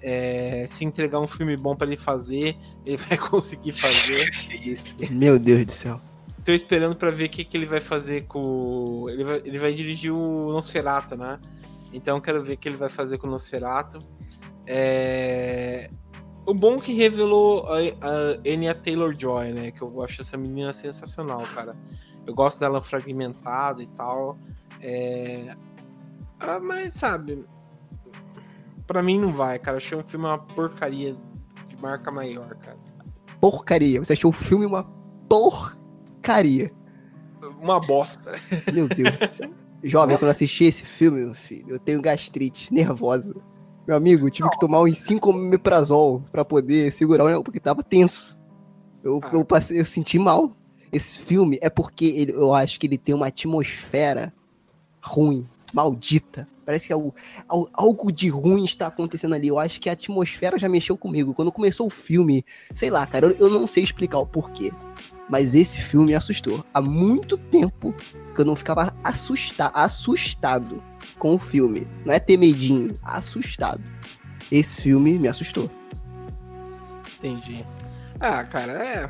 [0.02, 4.30] é, se entregar um filme bom para ele fazer, ele vai conseguir fazer.
[5.10, 6.02] Meu Deus do céu.
[6.44, 9.06] Tô esperando para ver o que, que ele vai fazer com.
[9.10, 11.40] Ele vai, ele vai dirigir o Nosferatu, né?
[11.94, 14.00] Então quero ver o que ele vai fazer com o Nosferatu.
[14.68, 15.90] É...
[16.46, 19.72] O bom que revelou a, a Anya Taylor-Joy, né?
[19.72, 21.76] Que eu acho essa menina sensacional, cara.
[22.26, 24.38] Eu gosto dela fragmentada e tal.
[24.82, 25.56] É...
[26.40, 27.46] Ah, mas, sabe,
[28.86, 29.76] pra mim não vai, cara.
[29.76, 31.16] Eu achei um filme uma porcaria
[31.68, 32.78] de marca maior, cara.
[33.40, 34.04] Porcaria?
[34.04, 34.84] Você achou o filme uma
[35.30, 36.72] porcaria?
[37.60, 38.32] Uma bosta.
[38.72, 39.52] Meu Deus do céu.
[39.84, 43.36] Jovem, quando eu assisti esse filme, meu filho, eu tenho gastrite nervosa.
[43.86, 47.84] Meu amigo, eu tive que tomar uns 5 omeprazol pra poder segurar o porque tava
[47.84, 48.38] tenso.
[49.04, 49.30] Eu, ah.
[49.34, 50.56] eu, passei, eu senti mal
[50.94, 54.32] esse filme é porque ele, eu acho que ele tem uma atmosfera
[55.02, 56.48] ruim, maldita.
[56.64, 57.14] Parece que algo,
[57.74, 59.48] algo de ruim está acontecendo ali.
[59.48, 61.34] Eu acho que a atmosfera já mexeu comigo.
[61.34, 64.72] Quando começou o filme, sei lá, cara, eu, eu não sei explicar o porquê.
[65.30, 66.66] Mas esse filme me assustou.
[66.74, 67.94] Há muito tempo
[68.36, 70.84] que eu não ficava assusta assustado
[71.18, 71.88] com o filme.
[72.06, 73.84] Não é ter medinho, assustado.
[74.52, 75.70] Esse filme me assustou.
[77.18, 77.66] Entendi.
[78.20, 79.10] Ah, cara, é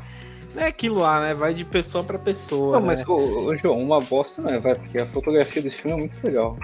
[0.56, 1.34] é aquilo lá, né?
[1.34, 2.78] Vai de pessoa para pessoa.
[2.78, 2.96] Não, né?
[2.96, 6.00] mas, ô, ô, João, uma bosta não é, vai, porque a fotografia desse filme é
[6.00, 6.56] muito legal.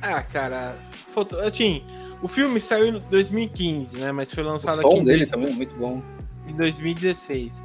[0.00, 1.38] Ah, cara, foto...
[1.40, 1.82] assim,
[2.22, 4.12] o filme saiu em 2015, né?
[4.12, 5.30] Mas foi lançado o aqui em dele dois...
[5.30, 6.02] também é muito bom.
[6.46, 7.64] Em 2016.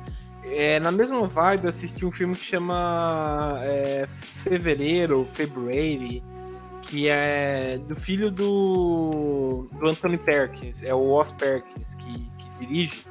[0.52, 6.24] É, na mesma vibe, eu assisti um filme que chama é, Fevereiro, February,
[6.82, 13.06] que é do filho do, do Anthony Perkins, é o Os Perkins que, que dirige.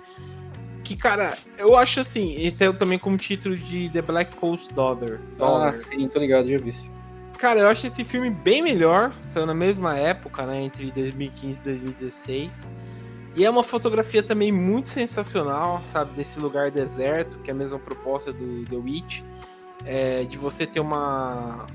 [0.82, 5.20] Que, cara, eu acho assim, esse é também como título de The Black Coast Daughter.
[5.40, 6.90] Ah, sim, tô ligado, já vi isso.
[7.36, 11.64] Cara, eu acho esse filme bem melhor, saiu na mesma época, né, entre 2015 e
[11.64, 12.68] 2016.
[13.38, 17.78] E é uma fotografia também muito sensacional, sabe, desse lugar deserto, que é a mesma
[17.78, 19.22] proposta do The Witch,
[19.86, 21.68] é, de você ter uma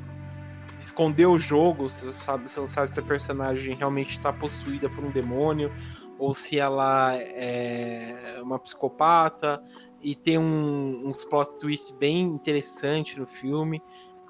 [0.75, 5.05] esconder o jogo, você, sabe, você não sabe se a personagem realmente está possuída por
[5.05, 5.71] um demônio
[6.19, 9.63] ou se ela é uma psicopata.
[10.01, 13.81] E tem um, uns plot twist bem interessante no filme,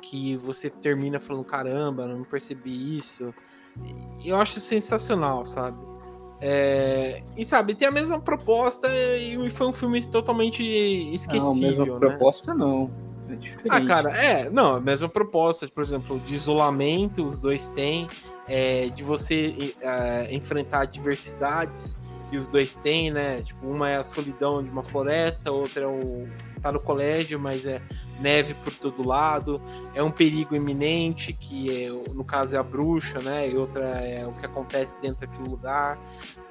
[0.03, 3.33] que você termina falando, caramba, não percebi isso.
[4.23, 5.92] Eu acho sensacional, sabe?
[6.45, 10.61] É, e sabe, tem a mesma proposta e foi um filme totalmente
[11.13, 11.53] esquecível.
[11.53, 11.99] Não, a mesma né?
[11.99, 12.91] proposta não.
[13.29, 13.37] É
[13.69, 18.09] ah, cara, é, não, a mesma proposta, por exemplo, de isolamento, os dois têm
[18.47, 21.97] é, de você é, enfrentar adversidades,
[22.29, 23.41] e os dois têm, né?
[23.43, 26.27] Tipo, uma é a solidão de uma floresta, outra é o,
[26.63, 27.81] tá no colégio, mas é
[28.19, 29.61] neve por todo lado,
[29.93, 33.49] é um perigo iminente, que é, no caso é a bruxa, né?
[33.49, 35.99] E outra é o que acontece dentro daquele lugar.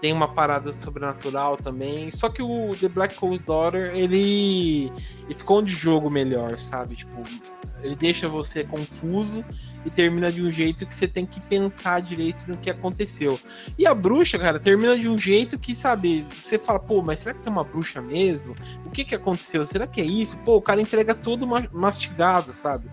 [0.00, 2.10] Tem uma parada sobrenatural também.
[2.10, 4.92] Só que o The Black Cold Daughter, ele
[5.28, 6.94] esconde o jogo melhor, sabe?
[6.94, 7.22] Tipo,
[7.82, 9.44] ele deixa você confuso
[9.84, 13.38] e termina de um jeito que você tem que pensar direito no que aconteceu.
[13.78, 17.34] E a bruxa, cara, termina de um jeito que, sabe, você fala, pô, mas será
[17.34, 18.54] que tem uma bruxa mesmo?
[18.86, 19.64] O que que aconteceu?
[19.64, 20.38] Será que é isso?
[20.38, 22.88] Pô, o cara entrega tudo mastigado, sabe?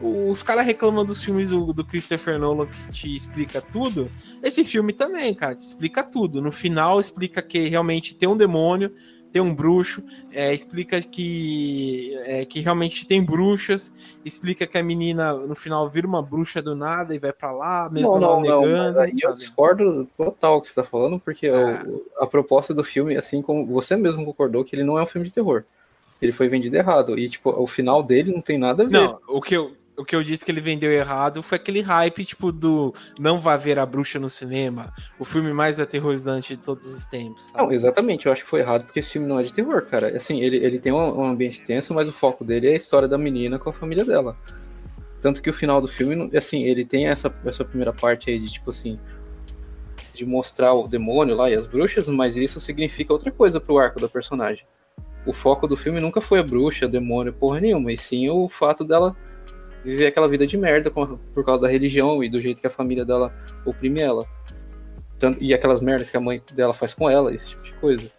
[0.00, 4.10] Os caras reclamam dos filmes do Christopher Nolan que te explica tudo.
[4.42, 6.42] Esse filme também, cara, te explica tudo.
[6.42, 8.92] No final, explica que realmente tem um demônio,
[9.32, 13.92] tem um bruxo, é, explica que, é, que realmente tem bruxas,
[14.24, 17.88] explica que a menina no final vira uma bruxa do nada e vai para lá,
[17.90, 18.98] mesmo não, não, negando.
[18.98, 21.82] Não, eu discordo total que você tá falando, porque é.
[21.84, 25.06] o, a proposta do filme, assim como você mesmo concordou, que ele não é um
[25.06, 25.64] filme de terror.
[26.20, 27.18] Ele foi vendido errado.
[27.18, 28.92] E, tipo, o final dele não tem nada a ver.
[28.92, 32.24] Não, o que eu, o que eu disse que ele vendeu errado foi aquele hype,
[32.24, 36.86] tipo, do não vai ver a bruxa no cinema, o filme mais aterrorizante de todos
[36.86, 37.44] os tempos.
[37.44, 37.62] Sabe?
[37.62, 40.16] Não, exatamente, eu acho que foi errado porque esse filme não é de terror, cara.
[40.16, 43.06] Assim, ele, ele tem um, um, ambiente tenso, mas o foco dele é a história
[43.06, 44.36] da menina com a família dela.
[45.20, 48.50] Tanto que o final do filme, assim, ele tem essa, essa primeira parte aí de,
[48.50, 48.98] tipo assim,
[50.12, 54.00] de mostrar o demônio lá e as bruxas, mas isso significa outra coisa pro arco
[54.00, 54.66] da personagem.
[55.24, 58.82] O foco do filme nunca foi a bruxa, demônio, porra nenhuma, e sim o fato
[58.84, 59.16] dela
[59.84, 63.04] viver aquela vida de merda por causa da religião e do jeito que a família
[63.04, 64.26] dela oprime ela.
[65.18, 68.10] Tanto, e aquelas merdas que a mãe dela faz com ela, esse tipo de coisa.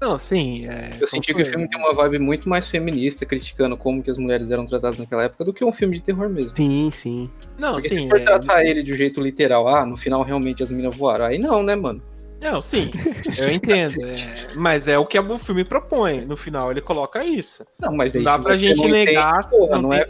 [0.00, 0.66] Não, sim.
[0.66, 4.10] É, eu senti que o filme tem uma vibe muito mais feminista, criticando como que
[4.10, 6.54] as mulheres eram tratadas naquela época, do que um filme de terror mesmo.
[6.54, 7.30] Sim, sim.
[7.58, 8.02] Não, Porque sim.
[8.02, 8.24] Se for é...
[8.24, 11.24] tratar ele de um jeito literal, ah, no final realmente as minas voaram.
[11.24, 12.02] Aí não, né, mano?
[12.40, 12.90] Não, sim,
[13.38, 13.96] eu entendo.
[14.04, 16.20] É, mas é o que o filme propõe.
[16.20, 17.66] No final, ele coloca isso.
[17.78, 19.46] Não, mas não dá pra gente negar.
[19.52, 20.06] É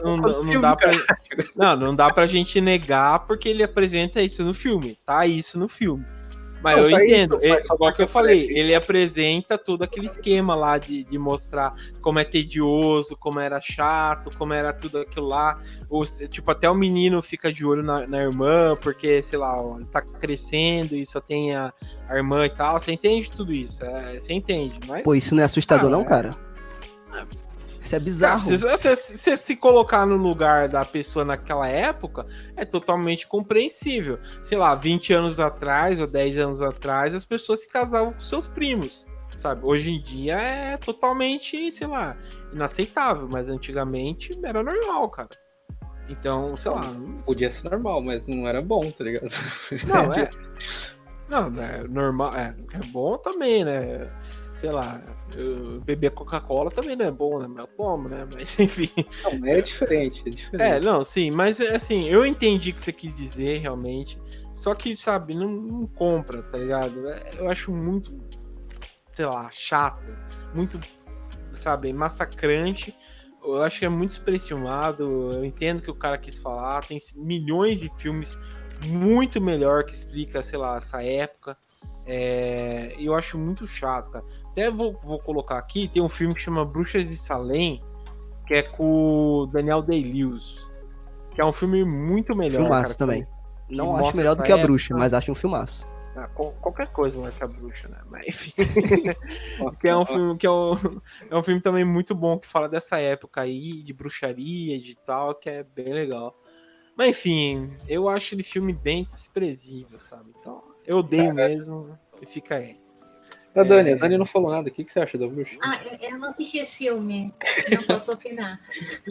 [1.54, 4.98] não, não dá pra gente negar porque ele apresenta isso no filme.
[5.06, 6.04] Tá isso no filme.
[6.62, 10.54] Mas eu tá entendo, isso, é, igual que eu falei, ele apresenta todo aquele esquema
[10.54, 15.58] lá de, de mostrar como é tedioso, como era chato, como era tudo aquilo lá.
[15.88, 19.76] Ou, tipo, até o menino fica de olho na, na irmã, porque, sei lá, ó,
[19.76, 21.72] ele tá crescendo e só tem a,
[22.08, 22.80] a irmã e tal.
[22.80, 24.80] Você entende tudo isso, é, você entende.
[24.86, 27.45] Mas, Pô, isso não é assustador, não, é.
[27.86, 27.86] Cara?
[27.86, 28.40] Isso é bizarro.
[28.40, 32.26] Se você se, se, colocar no lugar da pessoa naquela época,
[32.56, 34.18] é totalmente compreensível.
[34.42, 38.48] Sei lá, 20 anos atrás ou 10 anos atrás, as pessoas se casavam com seus
[38.48, 39.64] primos, sabe?
[39.64, 42.16] Hoje em dia é totalmente, sei lá,
[42.52, 45.30] inaceitável, mas antigamente era normal, cara.
[46.08, 46.94] Então, sei lá.
[47.24, 49.28] Podia ser normal, mas não era bom, tá ligado?
[49.86, 50.30] Não, é.
[51.28, 52.36] Não, é normal.
[52.36, 54.08] É, é bom também, né?
[54.56, 55.02] sei lá,
[55.84, 57.48] beber Coca-Cola também não é bom, né?
[57.60, 58.26] Eu tomo, né?
[58.32, 58.90] Mas enfim.
[59.24, 60.62] Não, é diferente, é diferente.
[60.62, 64.20] É, não, sim, mas assim, eu entendi o que você quis dizer realmente.
[64.52, 67.08] Só que, sabe, não, não compra, tá ligado?
[67.10, 68.18] É, eu acho muito,
[69.12, 70.16] sei lá, chato,
[70.54, 70.80] muito,
[71.52, 72.94] sabe, massacrante.
[73.44, 75.32] Eu acho que é muito superestimado.
[75.32, 76.86] Eu entendo que o cara quis falar.
[76.86, 78.36] Tem milhões de filmes
[78.82, 81.56] muito melhor que explica, sei lá, essa época.
[82.06, 84.24] É, eu acho muito chato, cara.
[84.56, 87.84] Até vou, vou colocar aqui, tem um filme que chama Bruxas de Salem,
[88.46, 90.72] que é com o Daniel Day-Lewis,
[91.34, 92.62] que é um filme muito melhor.
[92.62, 93.28] Filmaço cara, também.
[93.68, 95.86] Que, Não acho melhor do que a Bruxa, mas acho um filmaço.
[96.16, 97.98] Ah, qualquer coisa melhor que a Bruxa, né?
[98.10, 98.52] Mas enfim.
[99.78, 100.72] que é um filme que é um,
[101.30, 105.34] é um filme também muito bom que fala dessa época aí, de bruxaria, de tal,
[105.34, 106.34] que é bem legal.
[106.96, 110.32] Mas enfim, eu acho ele filme bem desprezível, sabe?
[110.40, 112.85] Então, eu odeio mesmo e fica aí.
[113.56, 113.92] A Dani, é...
[113.94, 114.68] a Dani não falou nada.
[114.68, 115.56] O que, que você acha da bruxa?
[115.62, 117.32] Ah, eu não assisti esse filme.
[117.70, 118.60] Não posso opinar.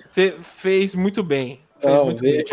[0.08, 1.60] Você fez muito bem.
[1.80, 2.46] Fez não, muito bem.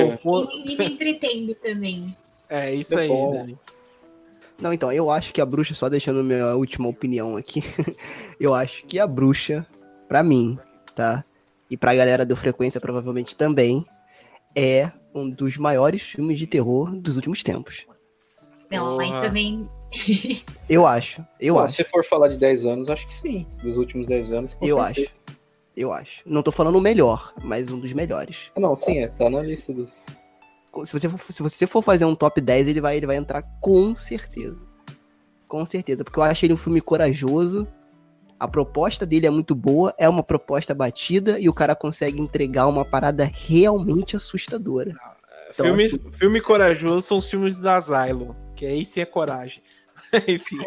[0.65, 2.17] E me entretendo também.
[2.49, 3.33] É isso é aí, bom.
[3.33, 3.59] Dani.
[4.59, 7.63] Não, então, eu acho que a bruxa, só deixando minha última opinião aqui,
[8.39, 9.67] eu acho que a bruxa,
[10.09, 10.59] pra mim,
[10.95, 11.25] tá?
[11.69, 13.85] E pra galera do Frequência provavelmente também,
[14.55, 17.87] é um dos maiores filmes de terror dos últimos tempos.
[18.71, 19.69] Não, mas também
[20.69, 21.77] eu acho, eu Pô, acho.
[21.77, 23.47] Se for falar de 10 anos, acho que sim.
[23.63, 25.03] Dos últimos 10 anos, Eu certeza.
[25.07, 25.15] acho.
[25.77, 26.23] Eu acho.
[26.27, 28.51] Não tô falando o melhor, mas um dos melhores.
[28.55, 29.91] Ah, não, sim, é, tá na lista dos.
[30.85, 33.43] Se você, for, se você for fazer um top 10, ele vai, ele vai entrar
[33.61, 34.67] com certeza.
[35.47, 37.67] Com certeza, porque eu achei ele um filme corajoso.
[38.41, 42.67] A proposta dele é muito boa, é uma proposta batida e o cara consegue entregar
[42.67, 44.97] uma parada realmente assustadora.
[45.53, 49.63] Então, filme, filme corajoso são os filmes da Asylum, que aí sim é coragem.
[50.29, 50.59] Enfim.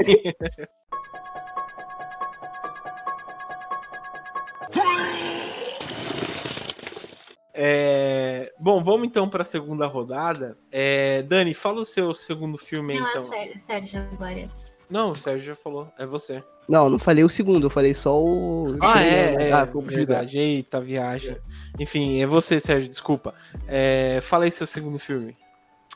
[7.54, 8.52] É...
[8.60, 10.58] Bom, vamos então para a segunda rodada.
[10.72, 11.22] É...
[11.24, 13.28] Dani, fala o seu segundo filme não, então.
[13.28, 14.50] Não, é Sérgio agora.
[14.90, 16.44] Não, o Sérgio já falou, é você.
[16.68, 18.76] Não, não falei o segundo, eu falei só o.
[18.82, 19.50] Ah, é, né?
[19.50, 20.38] é, ah, verdade.
[20.38, 21.38] Eita, viagem.
[21.80, 23.34] Enfim, é você, Sérgio, desculpa.
[23.68, 25.36] É, fala aí seu segundo filme.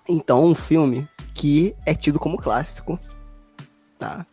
[0.07, 2.99] Então, um filme que é tido como clássico,
[3.99, 4.25] tá?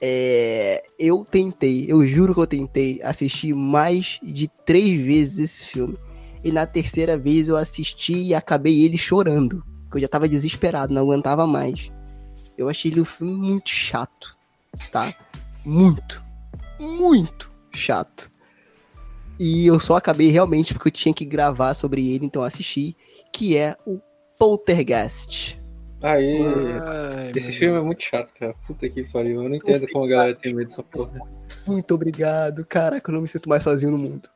[0.00, 5.98] É, eu tentei, eu juro que eu tentei assistir mais de três vezes esse filme.
[6.42, 9.64] E na terceira vez eu assisti e acabei ele chorando.
[9.84, 11.90] Porque eu já tava desesperado, não aguentava mais.
[12.56, 14.36] Eu achei ele um filme muito chato,
[14.92, 15.12] tá?
[15.64, 16.22] Muito,
[16.78, 18.30] muito chato.
[19.38, 22.96] E eu só acabei realmente porque eu tinha que gravar sobre ele, então assisti,
[23.32, 23.98] que é o
[24.38, 25.58] Poltergeist.
[26.04, 26.38] Aí,
[27.16, 27.82] Ai, esse filme Deus.
[27.82, 28.54] é muito chato, cara.
[28.66, 29.42] Puta que pariu.
[29.42, 31.18] Eu não entendo como a galera tem medo dessa porra.
[31.66, 32.62] Muito obrigado.
[32.66, 34.28] Caraca, eu não me sinto mais sozinho no mundo.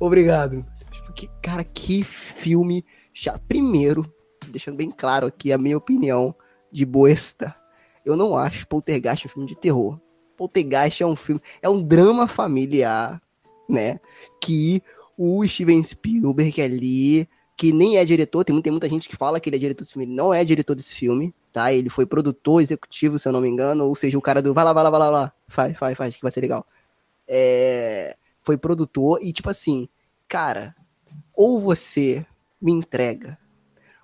[0.00, 0.64] Obrigado.
[1.04, 2.82] Porque, cara, que filme
[3.12, 3.42] chato.
[3.46, 4.10] Primeiro,
[4.48, 6.34] deixando bem claro aqui a minha opinião
[6.72, 7.54] de boesta.
[8.06, 10.00] Eu não acho Poltergeist um filme de terror.
[10.34, 13.20] Poltergeist é um filme, é um drama familiar,
[13.68, 14.00] né?
[14.40, 14.82] Que
[15.18, 17.28] o Steven Spielberg ali
[17.62, 20.06] que nem é diretor, tem muita, gente que fala que ele é diretor desse filme,
[20.06, 21.72] ele não é diretor desse filme, tá?
[21.72, 24.64] Ele foi produtor executivo, se eu não me engano, ou seja, o cara do vai
[24.64, 26.66] lá, vai lá, vai lá, vai lá, faz, faz, faz, que vai ser legal.
[27.28, 28.16] É...
[28.42, 29.88] Foi produtor e, tipo assim,
[30.26, 30.74] cara,
[31.32, 32.26] ou você
[32.60, 33.38] me entrega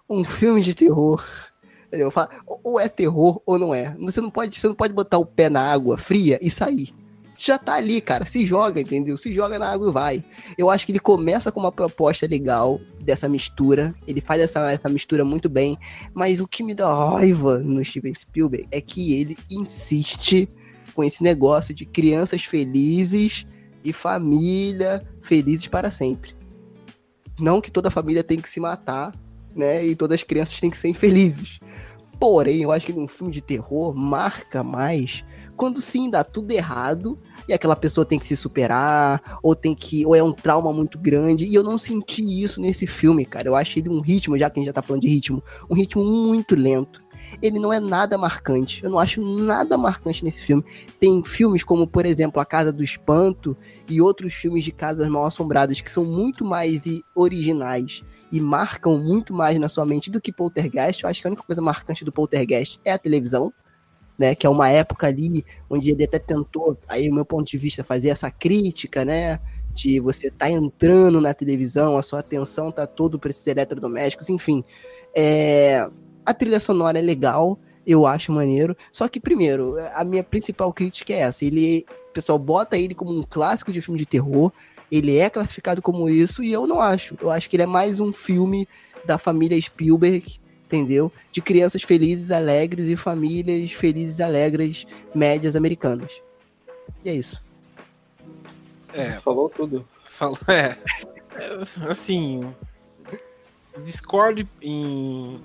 [0.08, 1.26] um filme de terror,
[1.88, 2.12] entendeu?
[2.62, 3.92] Ou é terror ou não é.
[3.98, 6.94] Você não pode, você não pode botar o pé na água fria e sair
[7.46, 8.26] já tá ali, cara.
[8.26, 9.16] Se joga, entendeu?
[9.16, 10.24] Se joga na água e vai.
[10.56, 13.94] Eu acho que ele começa com uma proposta legal dessa mistura.
[14.06, 15.78] Ele faz essa, essa mistura muito bem.
[16.12, 20.48] Mas o que me dá raiva no Steven Spielberg é que ele insiste
[20.94, 23.46] com esse negócio de crianças felizes
[23.84, 26.34] e família felizes para sempre.
[27.38, 29.14] Não que toda família tem que se matar,
[29.54, 29.86] né?
[29.86, 31.60] E todas as crianças têm que ser infelizes.
[32.18, 35.24] Porém, eu acho que num filme de terror marca mais
[35.56, 37.18] quando sim dá tudo errado
[37.48, 40.04] e aquela pessoa tem que se superar, ou tem que.
[40.04, 41.46] ou é um trauma muito grande.
[41.46, 43.48] E eu não senti isso nesse filme, cara.
[43.48, 45.74] Eu acho ele um ritmo, já que a gente já tá falando de ritmo, um
[45.74, 47.02] ritmo muito lento.
[47.42, 48.82] Ele não é nada marcante.
[48.84, 50.64] Eu não acho nada marcante nesse filme.
[50.98, 53.56] Tem filmes como, por exemplo, A Casa do Espanto
[53.88, 56.84] e outros filmes de casas mal assombradas que são muito mais
[57.14, 61.02] originais e marcam muito mais na sua mente do que Poltergeist.
[61.02, 63.52] Eu acho que a única coisa marcante do Poltergeist é a televisão
[64.18, 64.34] né?
[64.34, 67.84] Que é uma época ali onde ele até tentou, aí o meu ponto de vista,
[67.84, 69.38] fazer essa crítica, né?
[69.72, 74.64] De você tá entrando na televisão, a sua atenção tá todo para esses eletrodomésticos, enfim.
[75.14, 75.88] É,
[76.26, 78.76] a trilha sonora é legal, eu acho maneiro.
[78.90, 81.44] Só que, primeiro, a minha principal crítica é essa.
[81.44, 84.52] Ele, o pessoal bota ele como um clássico de filme de terror.
[84.90, 87.16] Ele é classificado como isso e eu não acho.
[87.20, 88.66] Eu acho que ele é mais um filme
[89.04, 91.10] da família Spielberg entendeu?
[91.32, 96.12] De crianças felizes, alegres e famílias felizes, alegres, médias americanas.
[97.04, 97.42] E é isso.
[98.92, 99.86] É, falou tudo.
[100.04, 100.76] Falou, é.
[101.88, 102.54] Assim,
[103.82, 105.40] discordo em,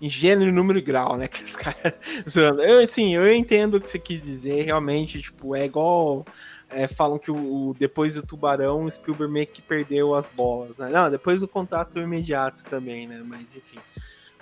[0.00, 1.26] em gênero, número e grau, né?
[1.28, 1.94] Que os caras
[2.36, 4.64] Eu, assim, eu entendo o que você quis dizer.
[4.64, 6.24] Realmente, tipo, é igual.
[6.70, 10.90] É, falam que o, depois do Tubarão, o Spielberg meio que perdeu as bolas, né?
[10.90, 13.22] Não, depois do Contato Imediatos também, né?
[13.24, 13.78] Mas enfim.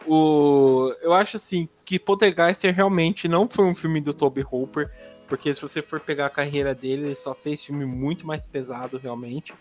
[0.07, 4.91] O, eu acho assim que Poltergeist realmente não foi um filme do Toby Hooper,
[5.29, 8.99] porque se você for pegar a carreira dele, ele só fez filme muito mais pesado
[8.99, 9.53] realmente.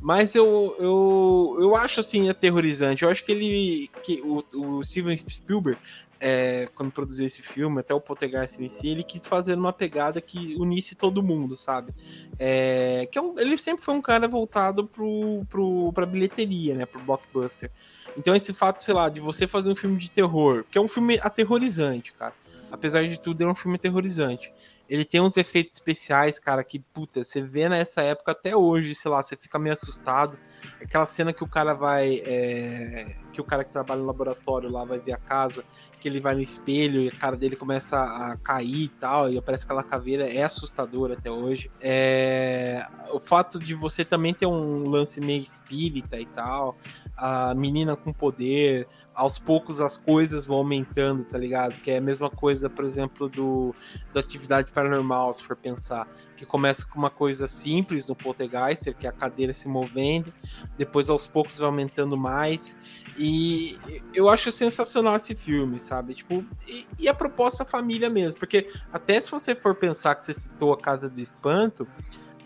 [0.00, 3.02] Mas eu, eu, eu acho assim aterrorizante.
[3.02, 3.90] Eu acho que ele.
[4.02, 5.78] que o, o Steven Spielberg
[6.20, 10.20] é, quando produziu esse filme, até o Poltergeist em si, ele quis fazer uma pegada
[10.20, 11.94] que unisse todo mundo, sabe?
[12.38, 16.84] É, que é um, ele sempre foi um cara voltado pro, pro, pra bilheteria, né?
[16.84, 17.70] Pro blockbuster.
[18.16, 20.88] Então esse fato, sei lá, de você fazer um filme de terror, que é um
[20.88, 22.34] filme aterrorizante, cara.
[22.70, 24.52] Apesar de tudo, é um filme aterrorizante.
[24.90, 29.08] Ele tem uns efeitos especiais, cara, que, puta, você vê nessa época até hoje, sei
[29.08, 30.36] lá, você fica meio assustado.
[30.82, 32.20] Aquela cena que o cara vai.
[32.24, 35.64] É, que o cara que trabalha no laboratório lá vai ver a casa,
[36.00, 39.38] que ele vai no espelho e a cara dele começa a cair e tal, e
[39.38, 41.70] aparece aquela caveira, é assustador até hoje.
[41.80, 46.76] É, o fato de você também ter um lance meio espírita e tal,
[47.20, 51.78] a menina com poder, aos poucos as coisas vão aumentando, tá ligado?
[51.80, 53.74] Que é a mesma coisa, por exemplo, do
[54.12, 59.06] da atividade paranormal, se for pensar, que começa com uma coisa simples no Poltergeist, que
[59.06, 60.32] é a cadeira se movendo,
[60.78, 62.74] depois aos poucos vai aumentando mais.
[63.18, 63.78] E
[64.14, 66.14] eu acho sensacional esse filme, sabe?
[66.14, 70.32] Tipo, e, e a proposta família mesmo, porque até se você for pensar que você
[70.32, 71.86] citou a Casa do Espanto,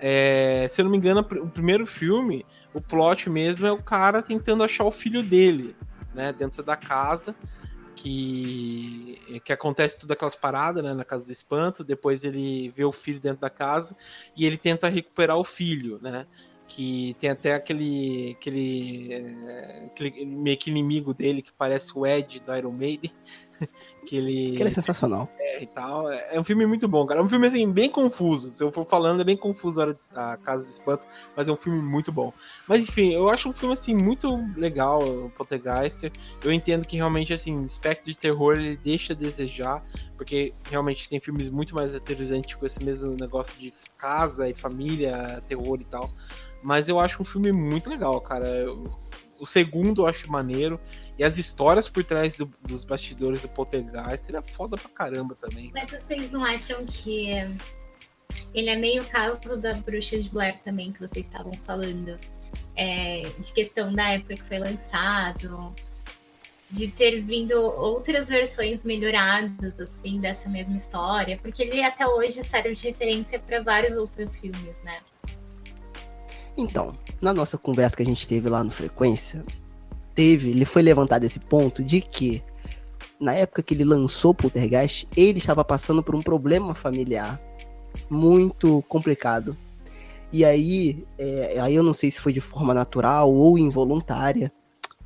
[0.07, 2.45] é, se eu não me engano, o primeiro filme,
[2.75, 5.75] o plot mesmo é o cara tentando achar o filho dele,
[6.15, 7.35] né, dentro da casa,
[7.97, 12.93] que, que acontece tudo aquelas paradas, né, na casa do espanto, depois ele vê o
[12.93, 13.97] filho dentro da casa
[14.37, 16.27] e ele tenta recuperar o filho, né,
[16.69, 22.41] que tem até aquele, aquele, é, aquele meio que inimigo dele que parece o Ed
[22.41, 23.11] do Iron Maiden,
[24.07, 25.31] que ele, que ele é sensacional.
[25.39, 26.11] É, e tal.
[26.11, 27.21] É, é um filme muito bom, cara.
[27.21, 28.51] É um filme assim, bem confuso.
[28.51, 31.57] Se eu for falando, é bem confuso a, a Casa de Espanto, mas é um
[31.57, 32.33] filme muito bom.
[32.69, 36.11] Mas enfim, eu acho um filme assim muito legal, o Poltergeist.
[36.43, 39.85] Eu entendo que realmente assim, espectro de terror ele deixa a desejar,
[40.17, 45.43] porque realmente tem filmes muito mais aterrorizantes com esse mesmo negócio de casa e família,
[45.49, 46.11] terror e tal.
[46.63, 48.47] Mas eu acho um filme muito legal, cara.
[48.47, 48.91] Eu,
[49.39, 50.81] o segundo eu acho maneiro.
[51.19, 55.71] E as histórias por trás do, dos bastidores do Poltergeist é foda pra caramba também.
[55.75, 57.29] Mas vocês não acham que
[58.55, 62.19] ele é meio caso da Bruxa de Blair também, que vocês estavam falando?
[62.77, 65.75] É, de questão da época que foi lançado,
[66.71, 72.73] de ter vindo outras versões melhoradas, assim, dessa mesma história, porque ele até hoje serve
[72.73, 75.01] de referência para vários outros filmes, né?
[76.57, 79.45] Então, na nossa conversa que a gente teve lá no Frequência,
[80.15, 82.43] teve, ele foi levantado esse ponto de que
[83.21, 87.41] na época que ele lançou Poltergeist, ele estava passando por um problema familiar
[88.11, 89.57] muito complicado.
[90.33, 94.53] E aí, é, aí eu não sei se foi de forma natural ou involuntária,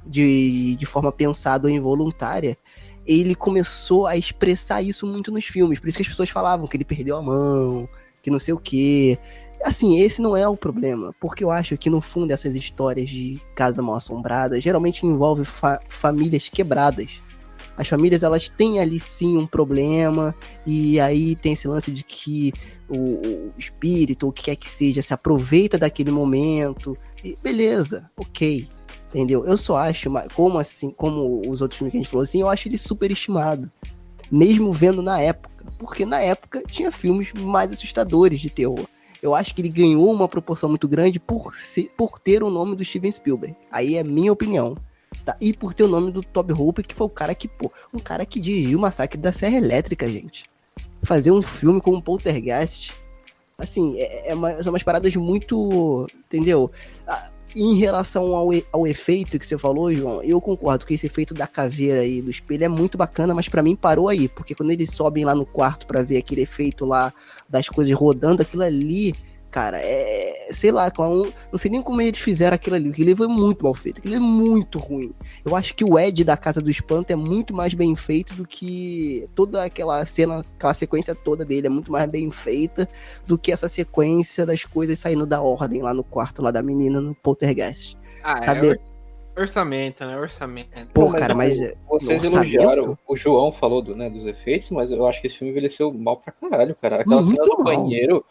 [0.06, 2.56] de, de forma pensada ou involuntária,
[3.06, 5.78] ele começou a expressar isso muito nos filmes.
[5.78, 7.88] Por isso que as pessoas falavam que ele perdeu a mão,
[8.22, 9.18] que não sei o quê.
[9.64, 13.40] Assim, esse não é o problema, porque eu acho que no fundo essas histórias de
[13.54, 17.20] casa mal assombrada geralmente envolve fa famílias quebradas.
[17.76, 20.34] As famílias elas têm ali sim um problema
[20.66, 22.52] e aí tem esse lance de que
[22.88, 28.10] o, o espírito ou o que quer que seja se aproveita daquele momento e beleza,
[28.16, 28.68] ok,
[29.08, 29.44] entendeu?
[29.44, 32.48] Eu só acho, como assim, como os outros filmes que a gente falou assim, eu
[32.48, 33.70] acho ele super estimado,
[34.30, 38.88] mesmo vendo na época, porque na época tinha filmes mais assustadores de terror
[39.22, 42.76] eu acho que ele ganhou uma proporção muito grande por, ser, por ter o nome
[42.76, 43.56] do Steven Spielberg.
[43.70, 44.76] Aí é minha opinião.
[45.24, 45.36] Tá?
[45.40, 47.98] E por ter o nome do Toby Hooper, que foi o cara que, pô, um
[47.98, 50.44] cara que dirigiu o Massacre da Serra Elétrica, gente.
[51.02, 52.94] Fazer um filme com um Poltergeist,
[53.56, 56.70] assim, é, é uma, são umas paradas muito, entendeu?
[57.56, 61.46] Em relação ao, ao efeito que você falou, João, eu concordo que esse efeito da
[61.46, 64.90] caveira aí do espelho é muito bacana, mas para mim parou aí, porque quando eles
[64.90, 67.12] sobem lá no quarto para ver aquele efeito lá
[67.48, 69.14] das coisas rodando, aquilo ali
[69.50, 70.48] cara, é.
[70.50, 72.88] Sei lá, não sei nem como eles fizeram aquilo ali.
[72.90, 73.98] Aquilo foi muito mal feito.
[73.98, 75.12] Aquilo é muito ruim.
[75.44, 78.46] Eu acho que o Ed da Casa do Espanto é muito mais bem feito do
[78.46, 81.66] que toda aquela cena, aquela sequência toda dele.
[81.66, 82.88] É muito mais bem feita
[83.26, 87.00] do que essa sequência das coisas saindo da ordem lá no quarto lá da menina
[87.00, 87.96] no Poltergeist.
[88.22, 88.70] Ah, é sabe?
[88.70, 90.18] É orçamento, né?
[90.18, 90.92] Orçamento.
[90.92, 91.58] Pô, cara, mas.
[91.88, 92.98] Vocês elogiaram.
[93.06, 96.16] O João falou do, né, dos efeitos, mas eu acho que esse filme envelheceu mal
[96.16, 97.00] pra caralho, cara.
[97.00, 97.64] Aquela muito cena do mal.
[97.64, 98.24] banheiro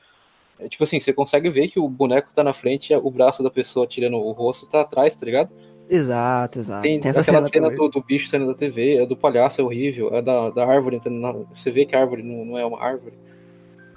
[0.59, 3.49] é, tipo assim, você consegue ver que o boneco tá na frente, o braço da
[3.49, 5.53] pessoa tirando o rosto tá atrás, tá ligado?
[5.89, 6.81] Exato, exato.
[6.81, 9.63] Tem, Tem aquela cena, cena do, do, bicho saindo da TV, é do palhaço, é
[9.63, 12.65] horrível, é da, da árvore entrando na, Você vê que a árvore não, não é
[12.65, 13.17] uma árvore.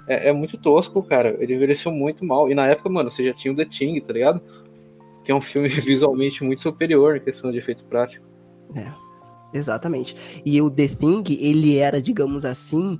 [0.07, 1.35] É, é, muito tosco, cara.
[1.39, 2.49] Ele envelheceu muito mal.
[2.49, 4.41] E na época, mano, você já tinha o The Thing, tá ligado?
[5.23, 8.25] Que é um filme visualmente muito superior na questão de efeito prático.
[8.75, 8.91] É,
[9.53, 10.15] exatamente.
[10.45, 12.97] E o The Thing, ele era, digamos assim.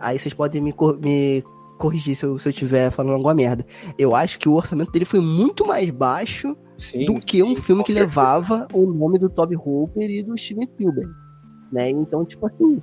[0.00, 1.44] Aí vocês podem me, me
[1.84, 3.64] corrigir se eu, se eu tiver falando alguma merda.
[3.98, 7.84] Eu acho que o orçamento dele foi muito mais baixo sim, do que um filme
[7.84, 8.06] que certeza.
[8.06, 11.10] levava o nome do Toby Hooper e do Steven Spielberg.
[11.70, 11.90] Né?
[11.90, 12.80] Então, tipo assim,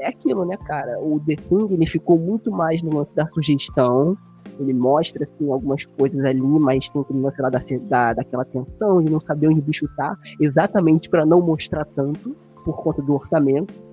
[0.00, 0.98] é aquilo, né, cara?
[1.00, 4.16] O The Thing, ele ficou muito mais no lance da sugestão,
[4.58, 9.02] ele mostra, assim, algumas coisas ali, mas tem aquele lance lá da, da, daquela tensão
[9.02, 13.14] de não saber onde o bicho tá, exatamente para não mostrar tanto, por conta do
[13.14, 13.83] orçamento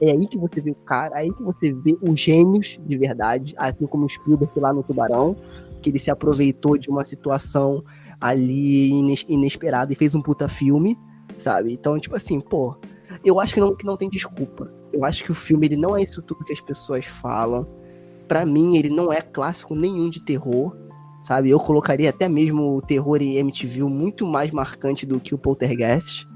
[0.00, 2.98] é aí que você vê o cara, é aí que você vê os gênios de
[2.98, 5.36] verdade, assim como o Spielberg lá no Tubarão,
[5.82, 7.84] que ele se aproveitou de uma situação
[8.20, 8.90] ali
[9.28, 10.98] inesperada e fez um puta filme,
[11.36, 11.72] sabe?
[11.72, 12.76] Então, tipo assim, pô,
[13.22, 14.72] eu acho que não, que não tem desculpa.
[14.92, 17.66] Eu acho que o filme ele não é isso tudo que as pessoas falam.
[18.26, 20.74] Para mim, ele não é clássico nenhum de terror,
[21.20, 21.50] sabe?
[21.50, 26.26] Eu colocaria até mesmo o terror em MTV muito mais marcante do que o Poltergeist.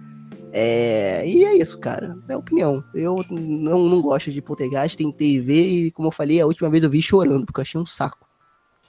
[0.52, 2.16] É, e é isso, cara.
[2.28, 2.82] É opinião.
[2.94, 6.84] Eu não, não gosto de poltergeist, tentei ver e, como eu falei, a última vez
[6.84, 8.26] eu vi chorando, porque eu achei um saco.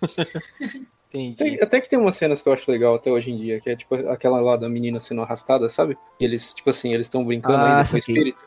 [1.12, 1.60] Entendi.
[1.60, 3.76] até que tem umas cenas que eu acho legal até hoje em dia, que é
[3.76, 5.97] tipo aquela lá da menina sendo arrastada, sabe?
[6.20, 8.43] E eles, tipo assim, eles estão brincando ah, ainda com o espírito.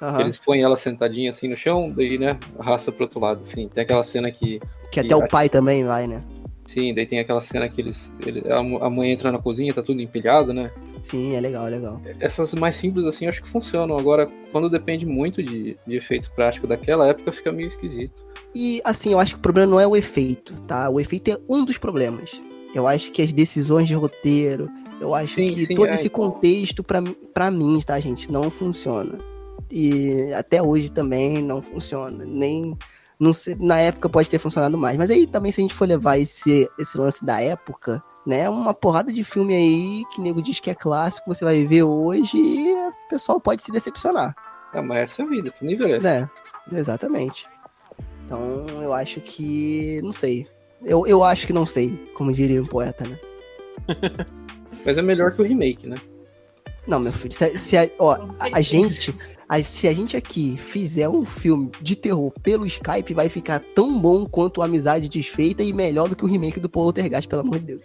[0.00, 0.20] Uhum.
[0.20, 3.68] Eles põem ela sentadinha assim no chão, daí, né, arrasta pro outro lado, assim.
[3.68, 4.58] Tem aquela cena que.
[4.58, 6.24] Que, que até o pai também vai, né?
[6.72, 8.12] Sim, daí tem aquela cena que eles.
[8.24, 10.70] Ele, a mãe entra na cozinha, tá tudo empilhado, né?
[11.02, 12.00] Sim, é legal, é legal.
[12.20, 13.98] Essas mais simples assim acho que funcionam.
[13.98, 18.24] Agora, quando depende muito de, de efeito prático daquela época, fica meio esquisito.
[18.54, 20.88] E assim, eu acho que o problema não é o efeito, tá?
[20.88, 22.40] O efeito é um dos problemas.
[22.72, 26.06] Eu acho que as decisões de roteiro, eu acho sim, que sim, todo é, esse
[26.06, 26.30] então...
[26.30, 29.18] contexto, pra mim, tá, gente, não funciona.
[29.68, 32.24] E até hoje também não funciona.
[32.24, 32.78] Nem
[33.20, 34.96] não sei, na época pode ter funcionado mais.
[34.96, 38.48] Mas aí também, se a gente for levar esse, esse lance da época, né?
[38.48, 42.38] Uma porrada de filme aí que nego diz que é clássico, você vai ver hoje
[42.38, 44.34] e o pessoal pode se decepcionar.
[44.72, 46.06] É, mas essa é a vida, tu nem envelhece.
[46.06, 46.28] É,
[46.72, 47.46] exatamente.
[48.24, 50.00] Então eu acho que.
[50.02, 50.46] Não sei.
[50.82, 53.18] Eu, eu acho que não sei, como diria um poeta, né?
[54.84, 55.96] mas é melhor que o remake, né?
[56.86, 59.14] Não, meu filho, se, se a, ó, a, a gente,
[59.66, 64.24] se a gente aqui fizer um filme de terror pelo Skype, vai ficar tão bom
[64.24, 67.66] quanto a Amizade Desfeita e melhor do que o remake do Poltergeist, pelo amor de
[67.66, 67.82] Deus.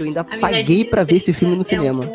[0.00, 2.10] Eu ainda paguei para ver esse filme no é cinema.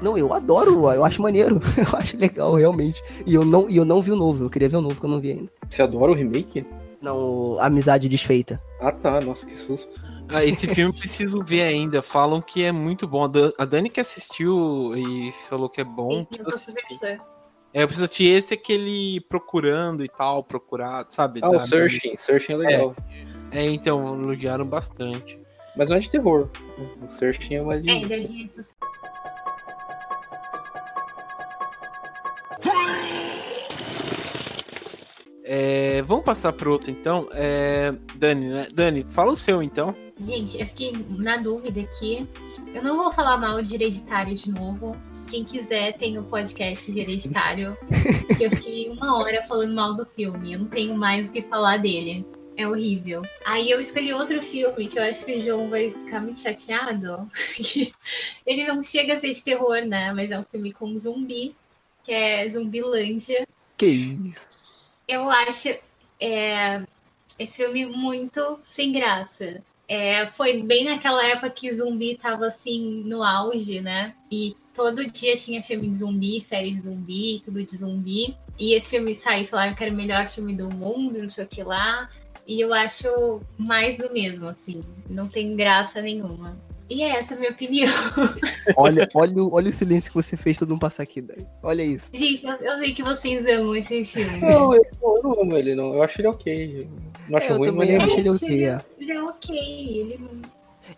[0.00, 3.02] Não, eu adoro, eu acho maneiro, eu acho legal, realmente.
[3.26, 5.06] E eu não, e eu não vi o novo, eu queria ver o novo que
[5.06, 5.50] eu não vi ainda.
[5.68, 6.64] Você adora o remake?
[7.00, 8.62] Não, Amizade Desfeita.
[8.80, 10.00] Ah tá, nossa, que susto.
[10.28, 12.00] Ah, esse filme preciso ver ainda.
[12.00, 13.28] Falam que é muito bom.
[13.58, 16.24] A Dani que assistiu e falou que é bom.
[16.30, 17.20] Sim, assistir.
[17.74, 21.40] É, eu preciso assistir esse aquele procurando e tal, procurado, sabe?
[21.42, 22.94] Ah, o Searching, Searching é legal.
[23.50, 25.40] É, é então, elogiaram bastante.
[25.74, 26.50] Mas não é de terror.
[27.00, 27.90] O Searching é mais de.
[27.90, 28.50] É, de
[35.44, 37.26] é, vamos passar para outro então.
[37.32, 38.66] É, Dani, né?
[38.74, 39.94] Dani, fala o seu então.
[40.20, 42.28] Gente, eu fiquei na dúvida aqui.
[42.74, 44.96] Eu não vou falar mal de hereditário de novo,
[45.28, 47.76] quem quiser tem o podcast de Hereditário,
[48.36, 50.52] que eu fiquei uma hora falando mal do filme.
[50.52, 52.26] Eu não tenho mais o que falar dele.
[52.56, 53.22] É horrível.
[53.46, 57.30] Aí eu escolhi outro filme que eu acho que o João vai ficar muito chateado.
[58.44, 60.12] ele não chega a ser de terror, né?
[60.12, 61.56] Mas é um filme com zumbi,
[62.04, 63.46] que é Zumbilândia.
[63.76, 64.92] Que isso?
[65.08, 65.74] Eu acho
[66.20, 66.82] é,
[67.38, 69.62] esse filme muito sem graça.
[69.88, 74.14] É, foi bem naquela época que zumbi tava assim no auge, né?
[74.30, 78.36] E todo dia tinha filme de zumbi, série de zumbi, tudo de zumbi.
[78.58, 81.48] E esse filme saiu, falaram que era o melhor filme do mundo, não sei o
[81.48, 82.08] que lá.
[82.46, 84.80] E eu acho mais do mesmo, assim.
[85.08, 86.56] Não tem graça nenhuma.
[86.90, 87.90] E é essa a minha opinião.
[88.76, 91.46] olha, olha, olha o silêncio que você fez todo mundo passar aqui, daí.
[91.62, 92.10] Olha isso.
[92.12, 94.40] Gente, eu, eu, sei que vocês amam esse filme.
[94.40, 95.94] Não, eu, eu não amo ele, não.
[95.94, 96.88] Eu acho ele ok.
[97.28, 98.64] Não acho é, ruim, mas eu acho ele ok.
[98.66, 98.78] É.
[98.98, 100.00] Ele é ok.
[100.00, 100.20] Ele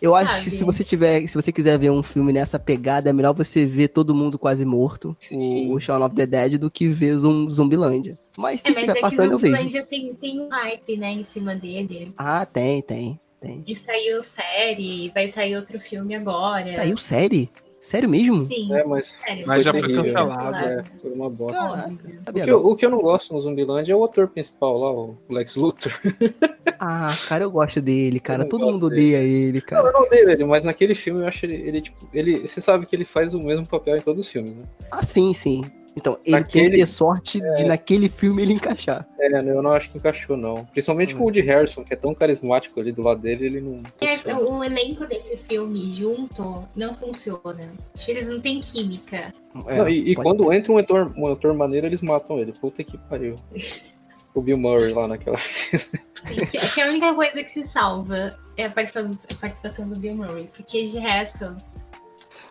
[0.01, 3.13] eu acho que se você tiver, se você quiser ver um filme nessa pegada, é
[3.13, 5.71] melhor você ver todo mundo quase morto, Sim.
[5.71, 8.17] o Shaun of the Dead, do que ver um Zumbilândia.
[8.37, 9.55] Mas se é, estiver é passando, eu vejo.
[9.55, 12.13] Zumbilândia tem, tem um hype, né, em cima dele.
[12.17, 13.63] Ah, tem, tem, tem.
[13.67, 16.67] E saiu série, vai sair outro filme agora.
[16.67, 17.49] Saiu série?
[17.85, 18.41] Sério mesmo?
[18.41, 18.73] Sim.
[18.73, 19.13] É, mas,
[19.45, 20.55] mas já foi cancelado.
[20.55, 21.87] É, foi uma bosta.
[22.27, 24.91] o, que eu, o, que eu, não gosto no Zumbiland é o ator principal lá,
[24.91, 25.93] o Lex Luthor.
[26.79, 28.43] ah, cara, eu gosto dele, cara.
[28.43, 29.83] Todo mundo odeia ele, cara.
[29.83, 32.47] Não, eu não odeio ele, mas naquele filme eu acho ele, ele, tipo, ele.
[32.47, 34.63] Você sabe que ele faz o mesmo papel em todos os filmes, né?
[34.89, 35.63] Ah, sim, sim.
[35.95, 37.53] Então, ele naquele, tem que ter sorte é...
[37.53, 39.07] de naquele filme ele encaixar.
[39.19, 40.65] É, eu não acho que encaixou, não.
[40.65, 41.17] Principalmente hum.
[41.17, 43.81] com o Woody Harrison, que é tão carismático ali do lado dele, ele não.
[44.01, 47.73] É, o elenco desse filme junto não funciona.
[47.93, 49.33] Acho que eles não têm química.
[49.67, 52.51] É, não, e, e quando entra um ator, um ator maneiro, eles matam ele.
[52.51, 53.35] Puta que pariu.
[54.35, 55.83] o Bill Murray lá naquela cena.
[56.25, 60.15] É que a única coisa que se salva é a participação, a participação do Bill
[60.15, 60.49] Murray.
[60.53, 61.55] Porque de resto,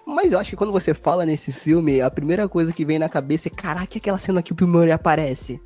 [0.07, 3.09] mas eu acho que quando você fala nesse filme, a primeira coisa que vem na
[3.09, 5.61] cabeça é: caraca, aquela cena que o Bill Murray aparece.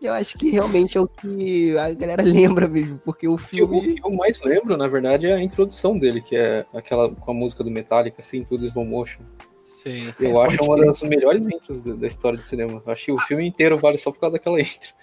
[0.00, 3.78] Eu acho que realmente é o que a galera lembra mesmo, porque o filme.
[3.78, 7.30] O que eu mais lembro, na verdade, é a introdução dele, que é aquela com
[7.30, 9.22] a música do Metallica, assim, tudo slow motion.
[9.64, 10.12] Sim.
[10.18, 12.82] Eu é, acho uma das melhores intros da história do cinema.
[12.84, 14.94] Eu acho que o filme inteiro vale só por causa daquela intro.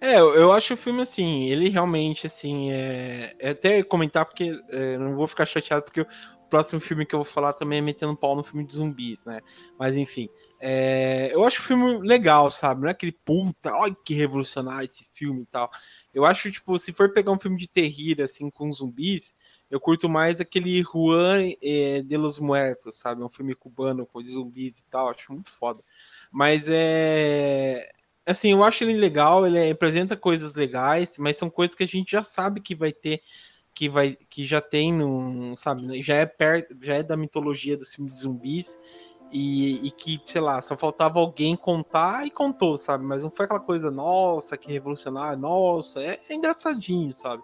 [0.00, 4.96] É, eu acho o filme assim, ele realmente, assim, é, é até comentar porque é,
[4.96, 6.06] não vou ficar chateado porque
[6.50, 9.40] próximo filme que eu vou falar também é metendo pau no filme de zumbis, né?
[9.78, 10.28] Mas enfim,
[10.60, 11.30] é...
[11.32, 12.82] eu acho o filme legal, sabe?
[12.82, 15.70] Não é aquele puta, olha que revolucionário esse filme e tal.
[16.12, 19.34] Eu acho, tipo, se for pegar um filme de terror, assim, com zumbis,
[19.70, 23.22] eu curto mais aquele Juan eh, de los Muertos, sabe?
[23.22, 25.82] É um filme cubano com zumbis e tal, acho muito foda.
[26.30, 27.88] Mas é.
[28.26, 32.12] Assim, eu acho ele legal, ele apresenta coisas legais, mas são coisas que a gente
[32.12, 33.22] já sabe que vai ter
[33.80, 37.86] que vai que já tem no, sabe, já é perto, já é da mitologia do
[37.86, 38.78] filme de zumbis
[39.32, 43.06] e, e, que, sei lá, só faltava alguém contar e contou, sabe?
[43.06, 47.42] Mas não foi aquela coisa, nossa, que revolucionário, nossa, é, é engraçadinho, sabe?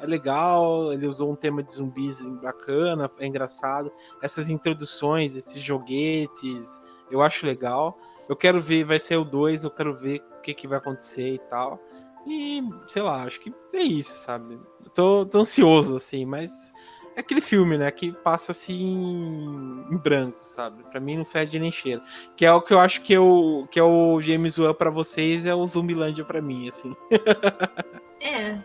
[0.00, 3.92] é legal, ele usou um tema de zumbis bacana, é engraçado.
[4.22, 6.80] Essas introduções, esses joguetes,
[7.10, 7.98] eu acho legal.
[8.26, 11.34] Eu quero ver, vai ser o 2, eu quero ver o que, que vai acontecer
[11.34, 11.78] e tal.
[12.26, 14.58] E, sei lá, acho que é isso, sabe?
[14.94, 16.72] tô, tô ansioso, assim, mas
[17.16, 20.82] é aquele filme, né, que passa assim em branco, sabe?
[20.84, 22.02] Para mim não fede nem cheiro.
[22.36, 25.46] Que é o que eu acho que, eu, que é o James Wan para vocês,
[25.46, 26.94] é o Zumbilândia para mim, assim.
[28.20, 28.58] é,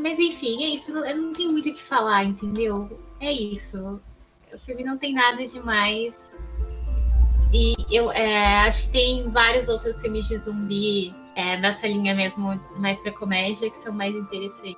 [0.00, 0.90] mas enfim, é isso.
[0.92, 3.00] Eu não tenho muito o que falar, entendeu?
[3.20, 4.00] É isso.
[4.52, 6.30] O filme não tem nada demais.
[7.52, 12.60] E eu é, acho que tem vários outros filmes de zumbi é, nessa linha mesmo,
[12.76, 14.76] mais pra comédia, que são mais interessantes.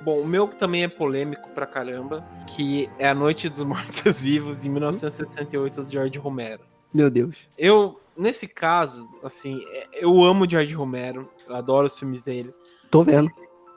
[0.00, 4.62] Bom, o meu também é polêmico pra caramba, que é A Noite dos Mortos Vivos,
[4.62, 6.62] de 1968, do George Romero.
[6.92, 7.36] Meu Deus.
[7.56, 12.52] Eu, nesse caso, assim, é, eu amo George Romero, eu adoro os filmes dele.
[12.90, 13.30] Tô vendo.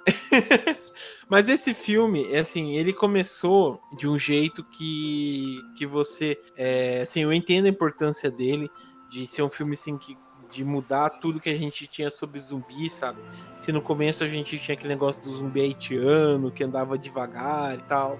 [1.29, 6.37] Mas esse filme, assim, ele começou de um jeito que, que você.
[6.57, 8.69] É, assim, eu entendo a importância dele,
[9.09, 10.17] de ser um filme assim, que,
[10.51, 13.21] de mudar tudo que a gente tinha sobre zumbi, sabe?
[13.57, 17.81] Se no começo a gente tinha aquele negócio do zumbi haitiano, que andava devagar e
[17.83, 18.19] tal.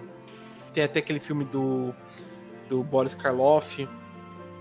[0.72, 1.94] Tem até aquele filme do,
[2.68, 3.88] do Boris Karloff,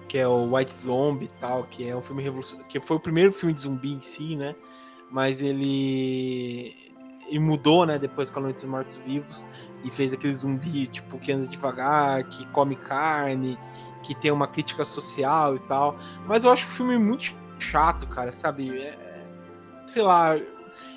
[0.09, 3.01] que é o White Zombie e tal, que é um filme revolucionário, que foi o
[3.01, 4.57] primeiro filme de zumbi em si, né?
[5.11, 6.88] Mas ele
[7.28, 9.44] e mudou, né, depois com a Noite dos Mortos Vivos
[9.84, 13.59] e fez aquele zumbi, tipo, que anda devagar, que come carne,
[14.02, 15.96] que tem uma crítica social e tal.
[16.26, 18.78] Mas eu acho o filme muito chato, cara, sabe?
[18.78, 19.24] É, é,
[19.86, 20.36] sei lá,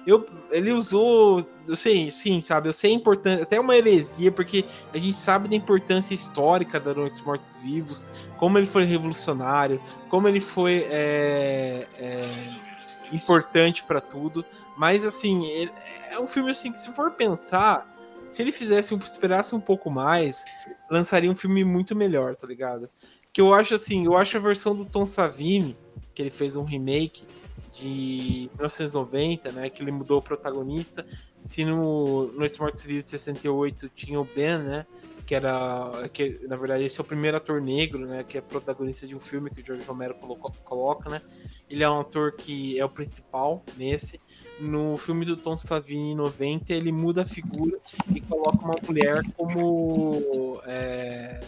[0.05, 2.69] eu, ele usou, eu sei, sim, sabe?
[2.69, 6.93] Eu sei a importância, até uma heresia, porque a gente sabe da importância histórica da
[6.93, 12.47] Noite dos Mortos Vivos, como ele foi revolucionário, como ele foi é, é,
[13.11, 14.43] importante para tudo.
[14.75, 15.45] Mas assim,
[16.11, 17.88] é um filme assim que se for pensar,
[18.25, 20.45] se ele fizesse, esperasse um pouco mais,
[20.89, 22.89] lançaria um filme muito melhor, tá ligado?
[23.33, 25.77] Que eu acho assim, eu acho a versão do Tom Savini,
[26.13, 27.25] que ele fez um remake
[27.73, 31.05] de 1990, né, que ele mudou o protagonista.
[31.38, 34.85] Se no Noites Mortos de 68 tinha o Ben, né,
[35.25, 39.07] que era que na verdade esse é o primeiro ator negro, né, que é protagonista
[39.07, 41.21] de um filme que o George Romero coloca, coloca né?
[41.69, 44.19] Ele é um ator que é o principal nesse
[44.61, 47.77] no filme do Tom Savini 90, ele muda a figura
[48.13, 51.41] e coloca uma mulher como é,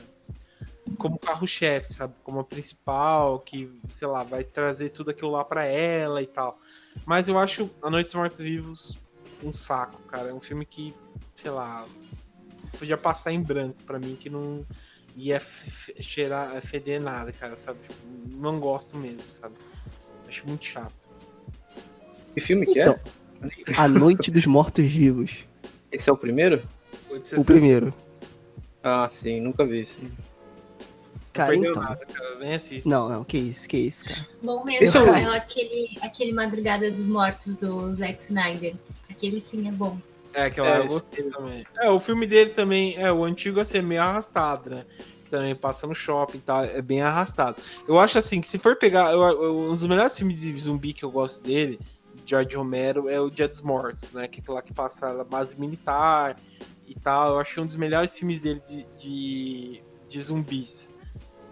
[0.97, 2.13] como carro-chefe, sabe?
[2.23, 6.59] Como a principal, que, sei lá, vai trazer tudo aquilo lá para ela e tal.
[7.05, 8.97] Mas eu acho A Noite dos Mortos Vivos
[9.43, 10.29] um saco, cara.
[10.29, 10.93] É um filme que,
[11.35, 11.85] sei lá,
[12.79, 14.65] podia passar em branco para mim, que não
[15.15, 15.41] ia
[15.99, 17.79] cheirar, feder nada, cara, sabe?
[17.81, 17.95] Tipo,
[18.29, 19.55] não gosto mesmo, sabe?
[20.27, 21.12] Acho muito chato.
[22.33, 22.83] Que filme que é?
[22.83, 22.99] então,
[23.67, 23.73] é?
[23.77, 25.45] A Noite dos Mortos Vivos.
[25.91, 26.63] Esse é o primeiro?
[27.37, 27.93] O primeiro.
[28.83, 30.11] Ah, sim, nunca vi sim.
[31.31, 31.81] Cara, não então.
[31.81, 32.55] Nada, cara.
[32.55, 32.89] Assista.
[32.89, 34.27] Não, não, que isso, que isso, cara.
[34.41, 38.75] Bom mesmo é, é aquele, aquele Madrugada dos Mortos do Zack Snyder.
[39.09, 39.97] Aquele sim é bom.
[40.33, 41.65] É, aquela é, eu gostei também.
[41.79, 44.85] É, o filme dele também, é, o antigo é ser meio arrastado, né?
[45.29, 47.57] Também passa no shopping e tal, é bem arrastado.
[47.87, 50.93] Eu acho assim, que se for pegar, eu, eu, um dos melhores filmes de zumbi
[50.93, 51.79] que eu gosto dele,
[52.25, 54.27] George Romero, é o Dia dos Mortos, né?
[54.27, 56.37] Que é lá que passa a base militar
[56.87, 57.33] e tal.
[57.33, 60.93] Eu acho um dos melhores filmes dele de, de, de zumbis.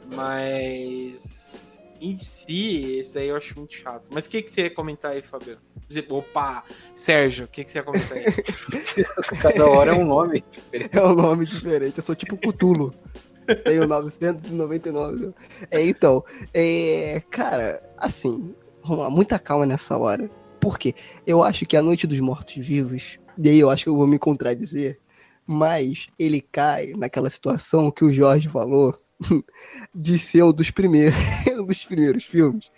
[0.08, 4.10] Mas em si, esse aí eu acho muito chato.
[4.12, 5.62] Mas o que, que você ia comentar aí, Fabiano?
[6.10, 6.64] Opa,
[6.96, 8.26] Sérgio, o que, que você ia comentar aí?
[9.40, 10.98] Cada hora é um nome diferente.
[10.98, 11.98] É um nome diferente.
[11.98, 12.94] Eu sou tipo Cutulo.
[13.64, 15.34] Tenho 999.
[15.70, 16.24] É, então,
[16.54, 20.30] é, cara, assim, vamos lá, muita calma nessa hora.
[20.62, 20.94] Por quê?
[21.26, 24.20] Eu acho que a Noite dos Mortos-Vivos, e aí eu acho que eu vou me
[24.20, 25.00] contradizer,
[25.46, 28.96] mas ele cai naquela situação que o Jorge falou
[29.94, 31.18] de ser um dos primeiros,
[31.60, 32.72] um dos primeiros filmes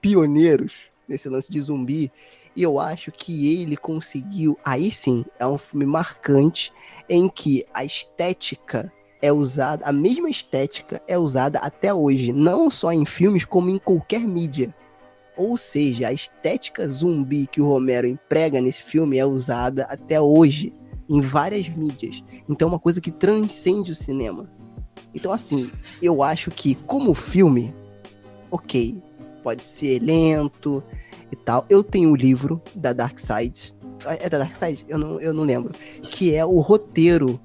[0.00, 2.10] pioneiros nesse lance de zumbi.
[2.56, 4.58] E eu acho que ele conseguiu.
[4.64, 6.72] Aí sim, é um filme marcante
[7.08, 8.92] em que a estética
[9.22, 13.78] é usada, a mesma estética é usada até hoje, não só em filmes, como em
[13.78, 14.74] qualquer mídia.
[15.38, 20.72] Ou seja, a estética zumbi que o Romero emprega nesse filme é usada até hoje
[21.08, 22.24] em várias mídias.
[22.48, 24.50] Então é uma coisa que transcende o cinema.
[25.14, 25.70] Então, assim,
[26.02, 27.72] eu acho que como filme,
[28.50, 29.00] ok,
[29.44, 30.82] pode ser lento
[31.30, 31.64] e tal.
[31.70, 33.72] Eu tenho o um livro da Dark Side.
[34.04, 34.84] É da Dark Side?
[34.88, 35.72] Eu não, eu não lembro.
[36.02, 37.40] Que é o roteiro,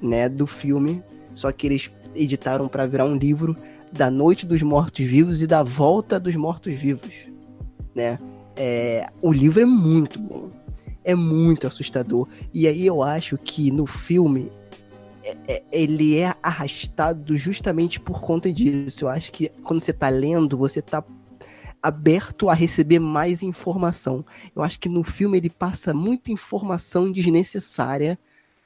[0.00, 1.02] né, do filme.
[1.34, 3.54] Só que eles editaram para virar um livro
[3.92, 7.33] da Noite dos Mortos Vivos e da Volta dos Mortos Vivos.
[7.94, 8.18] Né?
[8.56, 10.50] É, o livro é muito bom.
[11.02, 12.28] É muito assustador.
[12.52, 14.50] E aí eu acho que no filme
[15.22, 19.04] é, é, ele é arrastado justamente por conta disso.
[19.04, 21.04] Eu acho que quando você tá lendo, você tá
[21.82, 24.24] aberto a receber mais informação.
[24.56, 28.18] Eu acho que no filme ele passa muita informação desnecessária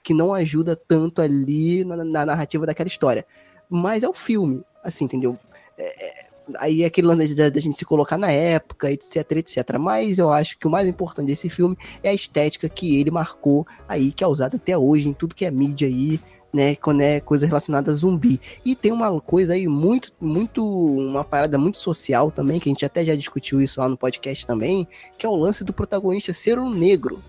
[0.02, 3.26] que não ajuda tanto ali na, na narrativa daquela história.
[3.68, 5.36] Mas é o filme, assim, entendeu?
[5.76, 9.78] É, é aí é aquele lance da, da gente se colocar na época, etc, etc.
[9.78, 13.66] Mas eu acho que o mais importante desse filme é a estética que ele marcou
[13.88, 16.20] aí, que é usada até hoje em tudo que é mídia aí,
[16.52, 18.40] né, quando é coisa relacionada a zumbi.
[18.64, 22.86] E tem uma coisa aí muito, muito, uma parada muito social também, que a gente
[22.86, 26.58] até já discutiu isso lá no podcast também, que é o lance do protagonista ser
[26.58, 27.22] um negro.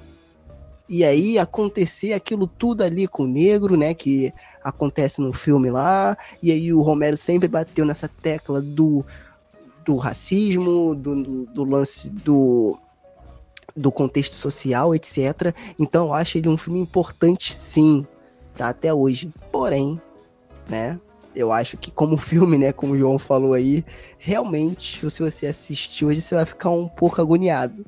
[0.90, 4.34] E aí acontecer aquilo tudo ali com o negro, né, que
[4.64, 9.06] acontece no filme lá, e aí o Romero sempre bateu nessa tecla do,
[9.86, 12.76] do racismo, do, do, lance do
[13.76, 15.54] do contexto social, etc.
[15.78, 18.06] Então eu acho ele um filme importante sim,
[18.58, 19.32] tá até hoje.
[19.52, 20.02] Porém,
[20.68, 21.00] né?
[21.36, 23.86] Eu acho que como filme, né, como o João falou aí,
[24.18, 27.86] realmente, se você assistir hoje, você vai ficar um pouco agoniado,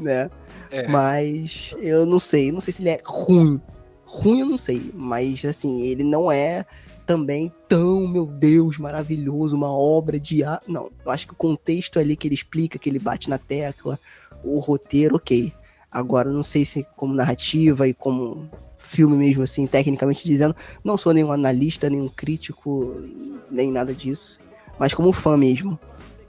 [0.00, 0.30] né?
[0.70, 0.86] É.
[0.88, 3.60] Mas eu não sei, não sei se ele é ruim.
[4.04, 6.64] Ruim eu não sei, mas assim, ele não é
[7.06, 10.70] também tão, meu Deus, maravilhoso, uma obra de arte.
[10.70, 13.98] Não, eu acho que o contexto ali que ele explica, que ele bate na tecla,
[14.44, 15.52] o roteiro, ok.
[15.90, 18.48] Agora, não sei se como narrativa e como
[18.78, 20.54] filme mesmo, assim, tecnicamente dizendo.
[20.82, 23.02] Não sou nenhum analista, nenhum crítico,
[23.50, 24.38] nem nada disso.
[24.78, 25.78] Mas como fã mesmo,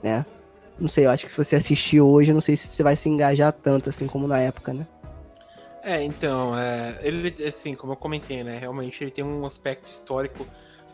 [0.02, 0.26] né?
[0.82, 3.08] Não sei, eu acho que se você assistir hoje, não sei se você vai se
[3.08, 4.84] engajar tanto, assim, como na época, né?
[5.80, 8.58] É, então, é, ele, assim, como eu comentei, né?
[8.58, 10.44] Realmente ele tem um aspecto histórico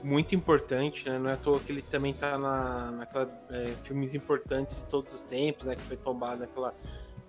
[0.05, 1.19] muito importante, né?
[1.19, 5.11] Não é à toa que ele também tá na, naquela é, filmes importantes de todos
[5.15, 5.75] os tempos, né?
[5.75, 6.75] Que foi tombado naquela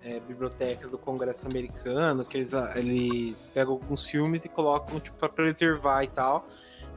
[0.04, 5.30] é, biblioteca do Congresso americano, que eles, eles pegam alguns filmes e colocam tipo, para
[5.30, 6.46] preservar e tal.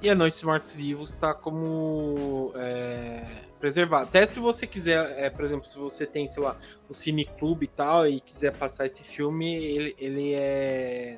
[0.04, 3.24] E A Noite dos Mortos Vivos está como é,
[3.58, 4.10] preservado.
[4.10, 6.58] Até se você quiser, é, por exemplo, se você tem, sei lá,
[6.90, 11.18] o Cine Clube e tal, e quiser passar esse filme, ele, ele é.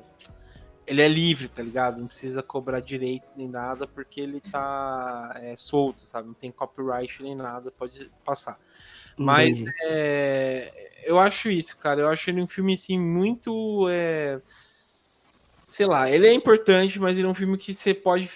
[0.86, 1.98] Ele é livre, tá ligado?
[1.98, 6.28] Não precisa cobrar direitos nem nada, porque ele tá é, solto, sabe?
[6.28, 8.56] Não tem copyright nem nada, pode passar.
[9.16, 12.02] Mas é, eu acho isso, cara.
[12.02, 13.88] Eu acho ele um filme assim muito.
[13.90, 14.40] É,
[15.68, 18.28] sei lá, ele é importante, mas ele é um filme que você pode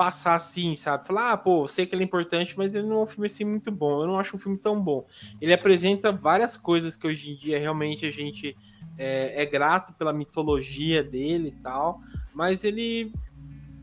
[0.00, 1.06] passar assim, sabe?
[1.06, 3.44] Falar, ah, pô, sei que ele é importante, mas ele não é um filme assim
[3.44, 4.00] muito bom.
[4.00, 5.06] Eu não acho um filme tão bom.
[5.38, 8.56] Ele apresenta várias coisas que hoje em dia realmente a gente
[8.96, 12.00] é, é grato pela mitologia dele e tal,
[12.32, 13.12] mas ele,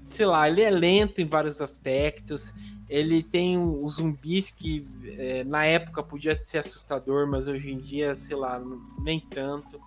[0.09, 2.51] sei lá, ele é lento em vários aspectos.
[2.89, 4.87] Ele tem os zumbis que
[5.19, 8.59] é, na época podia ser assustador, mas hoje em dia, sei lá,
[9.03, 9.79] nem tanto.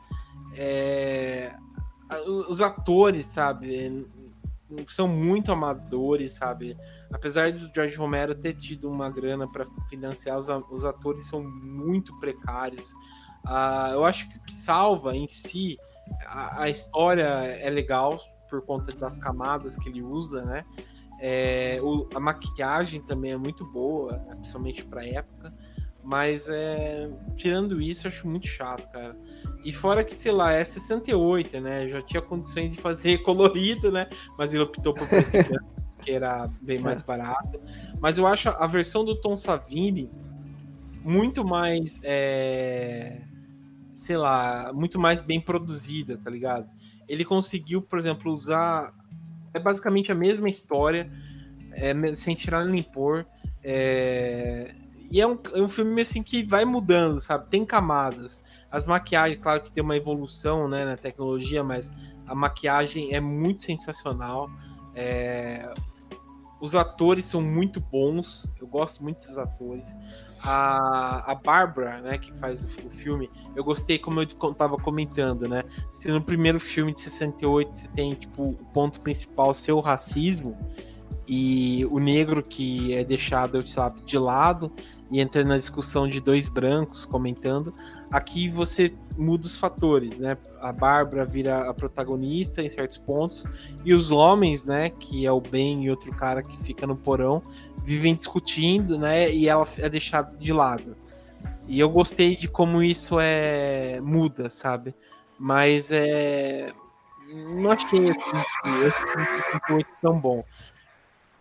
[0.54, 1.56] É,
[2.48, 4.06] os atores, sabe,
[4.88, 6.76] são muito amadores, sabe?
[7.12, 12.18] Apesar do George Romero ter tido uma grana para financiar, os, os, atores são muito
[12.18, 12.92] precários.
[13.46, 15.78] Uh, eu acho que o que salva em si
[16.26, 18.18] a, a história é legal
[18.48, 20.64] por conta das camadas que ele usa, né?
[21.22, 25.54] É, o, a maquiagem também é muito boa, principalmente para época.
[26.02, 29.16] Mas é, tirando isso, eu acho muito chato, cara.
[29.64, 31.88] E fora que, sei lá, é 68, né?
[31.88, 34.08] Já tinha condições de fazer colorido, né?
[34.38, 35.30] Mas ele optou por preto
[36.00, 37.60] que era bem mais barato.
[38.00, 40.10] Mas eu acho a versão do Tom Savini
[41.02, 43.20] muito mais, é,
[43.94, 46.68] sei lá, muito mais bem produzida, tá ligado?
[47.06, 48.94] Ele conseguiu, por exemplo, usar
[49.52, 51.10] é basicamente a mesma história,
[51.72, 53.26] é, sem tirar nem pôr.
[53.62, 54.74] É,
[55.10, 57.48] e é um, é um filme assim que vai mudando, sabe?
[57.50, 58.40] Tem camadas.
[58.70, 61.90] As maquiagens, claro que tem uma evolução né, na tecnologia, mas
[62.26, 64.48] a maquiagem é muito sensacional.
[64.94, 65.68] É,
[66.60, 69.96] os atores são muito bons, eu gosto muito desses atores.
[70.42, 75.48] A, a Barbara, né, que faz o, o, filme, eu gostei, como eu estava comentando,
[75.48, 75.64] né?
[75.90, 80.56] Se no primeiro filme de 68 você tem tipo, o ponto principal ser o racismo
[81.26, 84.72] e o negro que é deixado, sabe, de lado
[85.10, 87.74] e entra na discussão de dois brancos comentando.
[88.10, 90.36] Aqui você muda os fatores, né?
[90.60, 93.44] A Bárbara vira a protagonista em certos pontos
[93.84, 97.42] e os homens, né, que é o Ben e outro cara que fica no porão,
[97.84, 99.32] vivem discutindo, né?
[99.32, 100.96] E ela é deixada de lado.
[101.66, 104.94] E eu gostei de como isso é muda, sabe?
[105.38, 106.72] Mas é
[107.34, 110.44] não achei assim, tão bom.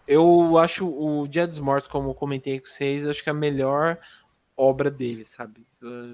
[0.10, 3.36] Eu acho o Dia dos Mortos, como eu comentei com vocês, acho que é a
[3.36, 4.00] melhor
[4.58, 5.64] obra dele, sabe?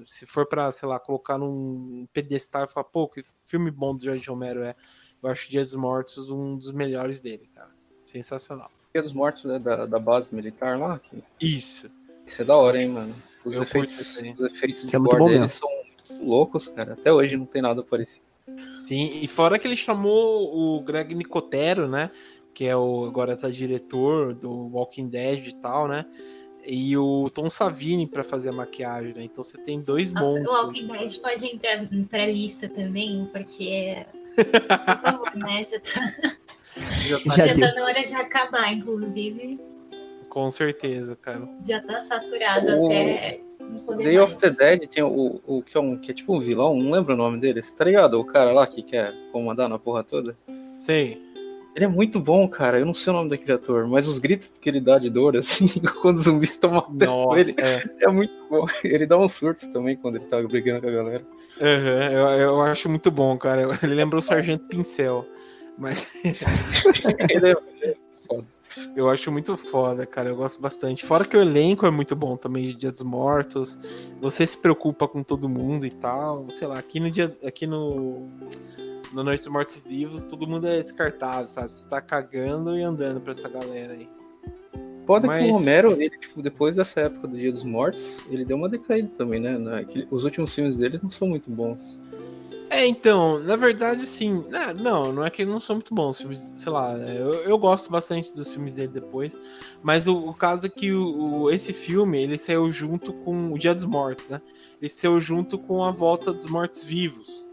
[0.04, 4.04] Se for para, sei lá, colocar num pedestal e falar, pô, que filme bom do
[4.04, 4.76] George Romero é,
[5.22, 7.70] eu acho Dia dos Mortos um dos melhores dele, cara.
[8.04, 8.70] Sensacional.
[8.92, 11.00] Dia dos Mortos é da, da base militar lá?
[11.40, 11.90] Isso.
[12.26, 13.16] Isso é da hora, hein, mano.
[13.46, 15.70] Os eu efeitos, os efeitos de é deles são
[16.20, 16.92] loucos, cara.
[16.92, 18.26] Até hoje não tem nada parecido.
[18.76, 22.10] Sim, e fora que ele chamou o Greg Nicotero, né?
[22.56, 26.06] Que é o agora tá diretor do Walking Dead e tal, né?
[26.66, 29.24] E o Tom Savini para fazer a maquiagem, né?
[29.24, 30.40] Então você tem dois bons.
[30.48, 34.06] O Walking Dead pode entrar pra lista também, porque.
[34.34, 35.66] Por favor, né?
[35.68, 36.36] Já tá.
[37.06, 39.60] Já tá, já tá na hora de acabar, inclusive.
[40.30, 41.46] Com certeza, cara.
[41.60, 42.86] Já tá saturado o...
[42.86, 43.40] até.
[43.98, 46.74] Day of the Dead tem o, o, que, é um, que é tipo um vilão,
[46.74, 48.18] não lembro o nome dele, tá ligado?
[48.18, 50.36] O cara lá que quer comandar na porra toda.
[50.78, 51.25] Sei.
[51.76, 52.78] Ele é muito bom, cara.
[52.78, 55.36] Eu não sei o nome daquele ator, mas os gritos que ele dá de dor,
[55.38, 55.68] assim,
[56.00, 58.04] quando os zumbis estão matando ele, é.
[58.04, 58.08] é.
[58.08, 58.64] muito bom.
[58.82, 61.24] Ele dá uns surtos também quando ele tá brigando com a galera.
[61.60, 63.68] Uhum, eu, eu acho muito bom, cara.
[63.82, 65.26] Ele lembra o Sargento Pincel.
[65.76, 66.14] Mas.
[67.28, 67.96] ele é
[68.26, 68.46] foda.
[68.94, 70.30] Eu acho muito foda, cara.
[70.30, 71.04] Eu gosto bastante.
[71.04, 73.78] Fora que o elenco é muito bom também, Dia dos Mortos.
[74.22, 76.48] Você se preocupa com todo mundo e tal.
[76.50, 77.30] Sei lá, aqui no dia.
[77.44, 78.30] Aqui no
[79.12, 81.72] no Noite dos Mortos Vivos, todo mundo é descartável, sabe?
[81.72, 84.08] Você tá cagando e andando pra essa galera aí.
[85.06, 85.44] Pode Mas...
[85.44, 88.68] que o Romero, ele, tipo, depois dessa época do Dia dos Mortos, ele deu uma
[88.68, 89.56] decaída também, né?
[90.10, 91.98] Os últimos filmes dele não são muito bons.
[92.68, 94.44] É, então, na verdade, sim.
[94.52, 96.98] É, não, não é que não são muito bons filmes, sei lá.
[96.98, 99.38] É, eu, eu gosto bastante dos filmes dele depois.
[99.80, 103.58] Mas o, o caso é que o, o, esse filme, ele saiu junto com o
[103.58, 104.42] Dia dos Mortos, né?
[104.82, 107.45] Ele saiu junto com a Volta dos Mortos Vivos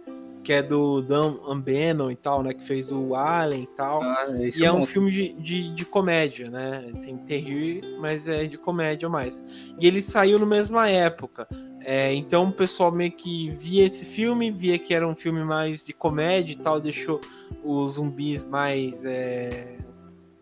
[0.43, 2.53] que é do Dan Ambeno e tal, né?
[2.53, 4.03] Que fez o Alien e tal.
[4.03, 6.85] Ah, e é, um filme de, de, de, comédia, né?
[6.91, 9.43] Assim, terrível, mas é de comédia mais.
[9.79, 11.47] E ele saiu na mesma época.
[11.85, 15.85] É, então o pessoal meio que via esse filme, via que era um filme mais
[15.85, 17.19] de comédia e tal, deixou
[17.63, 19.77] os zumbis mais, é,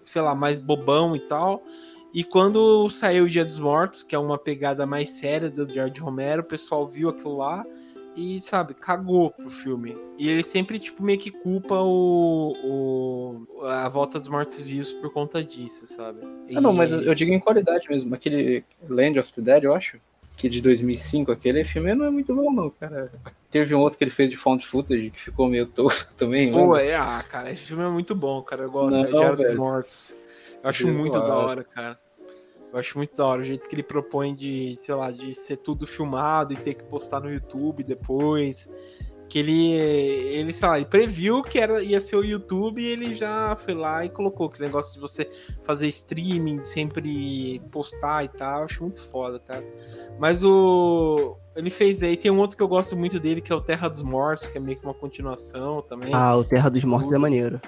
[0.03, 1.63] sei lá, mais bobão e tal.
[2.13, 6.01] E quando saiu o Dia dos Mortos, que é uma pegada mais séria do George
[6.01, 7.65] Romero, o pessoal viu aquilo lá
[8.15, 9.97] e, sabe, cagou pro filme.
[10.17, 15.43] E ele sempre, tipo, meio que culpa o, o a volta dos mortos-vivos por conta
[15.43, 16.19] disso, sabe?
[16.47, 16.57] E...
[16.57, 18.13] Ah, não, mas eu digo em qualidade mesmo.
[18.13, 19.99] Aquele Land of the Dead, eu acho,
[20.35, 23.11] que de 2005, aquele filme não é muito bom, não, cara.
[23.49, 26.51] Teve um outro que ele fez de found footage, que ficou meio tosco também.
[26.51, 28.63] Pô, é, ah, cara, esse filme é muito bom, cara.
[28.63, 30.17] Eu gosto, não, é Diário dos Mortos.
[30.63, 31.99] Eu acho muito da hora, cara.
[32.71, 35.57] Eu acho muito da hora o jeito que ele propõe de, sei lá, de ser
[35.57, 38.69] tudo filmado e ter que postar no YouTube depois.
[39.27, 43.13] Que ele, ele, sei lá, ele previu que era, ia ser o YouTube e ele
[43.13, 45.29] já foi lá e colocou aquele negócio de você
[45.63, 48.59] fazer streaming, sempre postar e tal.
[48.59, 49.65] Eu acho muito foda, cara.
[50.17, 51.37] Mas o.
[51.55, 53.89] Ele fez aí, tem um outro que eu gosto muito dele, que é o Terra
[53.89, 56.09] dos Mortos, que é meio que uma continuação também.
[56.13, 57.59] Ah, o Terra dos Mortos é maneiro.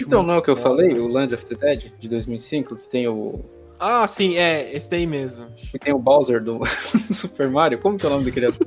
[0.00, 2.88] então, não é o que eu falei, o Land of the Dead, de 2005, que
[2.88, 3.44] tem o,
[3.78, 5.46] ah, sim, é, esse daí mesmo.
[5.72, 6.60] E tem o Bowser do
[7.14, 7.78] Super Mario.
[7.78, 8.66] Como que é o nome daquele ator?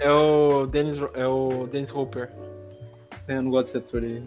[0.00, 2.30] é o Dennis, é o Dennis Hopper.
[3.26, 4.22] É, eu não gosto desse ator aí.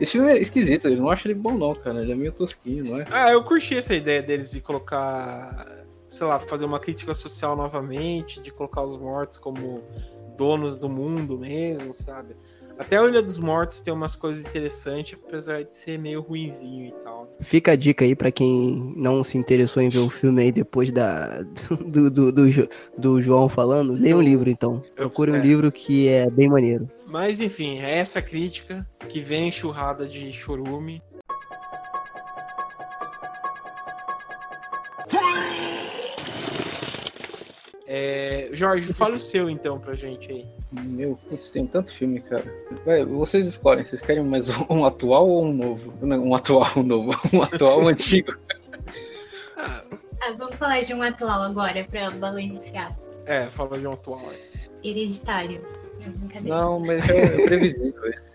[0.00, 2.00] Esse filme é esquisito, eu não acho ele bom não, cara.
[2.00, 3.04] Ele é meio tosquinho, não é?
[3.10, 8.40] Ah, eu curti essa ideia deles de colocar, sei lá, fazer uma crítica social novamente,
[8.40, 9.82] de colocar os mortos como
[10.36, 12.36] donos do mundo mesmo, sabe?
[12.80, 16.92] Até a Ilha dos Mortos tem umas coisas interessantes, apesar de ser meio ruinzinho e
[17.04, 17.30] tal.
[17.38, 20.90] Fica a dica aí para quem não se interessou em ver o filme aí depois
[20.90, 21.42] da,
[21.86, 23.92] do, do, do, do João falando.
[23.92, 24.82] Leia um livro então.
[24.96, 25.40] Procure um é.
[25.40, 26.90] livro que é bem maneiro.
[27.06, 31.02] Mas enfim, é essa crítica que vem enxurrada de chorume.
[37.86, 40.59] É, Jorge, fala o seu então pra gente aí.
[40.72, 42.44] Meu, putz, tem tanto filme, cara.
[42.86, 45.92] Vai, vocês escolhem, vocês querem mais um, atual ou um novo?
[46.00, 47.10] Um atual, um novo.
[47.32, 48.36] Um atual, um antigo.
[49.56, 49.84] Ah,
[50.38, 52.96] vamos falar de um atual agora, pra balancear.
[53.26, 54.22] É, fala de um atual.
[54.84, 55.60] Hereditário.
[56.42, 58.32] Não, mas é, é previsível esse.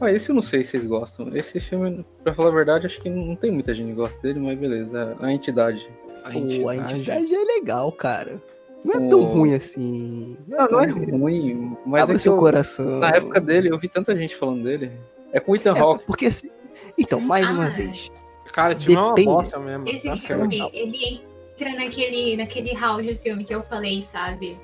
[0.00, 1.34] Ah, esse eu não sei se vocês gostam.
[1.34, 4.38] Esse filme, pra falar a verdade, acho que não tem muita gente que gosta dele,
[4.38, 5.16] mas beleza.
[5.20, 5.88] A Entidade.
[6.24, 8.40] A Entidade, Pô, a entidade é legal, cara.
[8.86, 10.36] Não é tão ruim assim.
[10.46, 13.00] Não, não, não é ruim, mas Abre é seu eu, coração.
[13.00, 14.92] Na época dele, eu vi tanta gente falando dele.
[15.32, 16.04] É com o Ethan é, Hawke.
[16.06, 16.48] Porque assim,
[16.96, 18.12] Então, mais ah, uma vez.
[18.52, 19.28] Cara, esse filme Depende.
[19.28, 19.88] é uma bosta mesmo.
[19.88, 21.20] Esse tá filme, ele
[21.58, 24.56] entra naquele, naquele hall de filme que eu falei, sabe?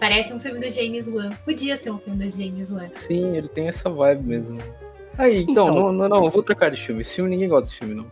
[0.00, 1.30] Parece um filme do James Wan.
[1.44, 2.88] Podia ser um filme do James Wan.
[2.92, 4.58] Sim, ele tem essa vibe mesmo.
[5.16, 7.02] Aí, então, então não, não, não, eu vou trocar de filme.
[7.02, 8.10] Esse filme ninguém gosta desse filme, não.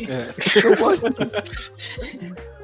[0.00, 0.66] É.
[0.66, 1.06] Eu gosto.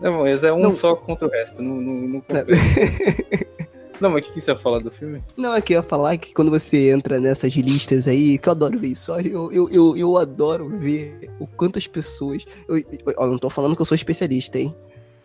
[0.00, 0.74] Não, mas é um não.
[0.74, 2.22] só contra o resto, não, não, não
[4.00, 5.22] Não, mas o que, que você ia falar do filme?
[5.36, 8.52] Não, é que eu ia falar que quando você entra nessas listas aí, que eu
[8.52, 12.46] adoro ver isso, eu, eu, eu, eu adoro ver o quantas pessoas.
[12.68, 14.74] Eu, eu, não tô falando que eu sou especialista, hein?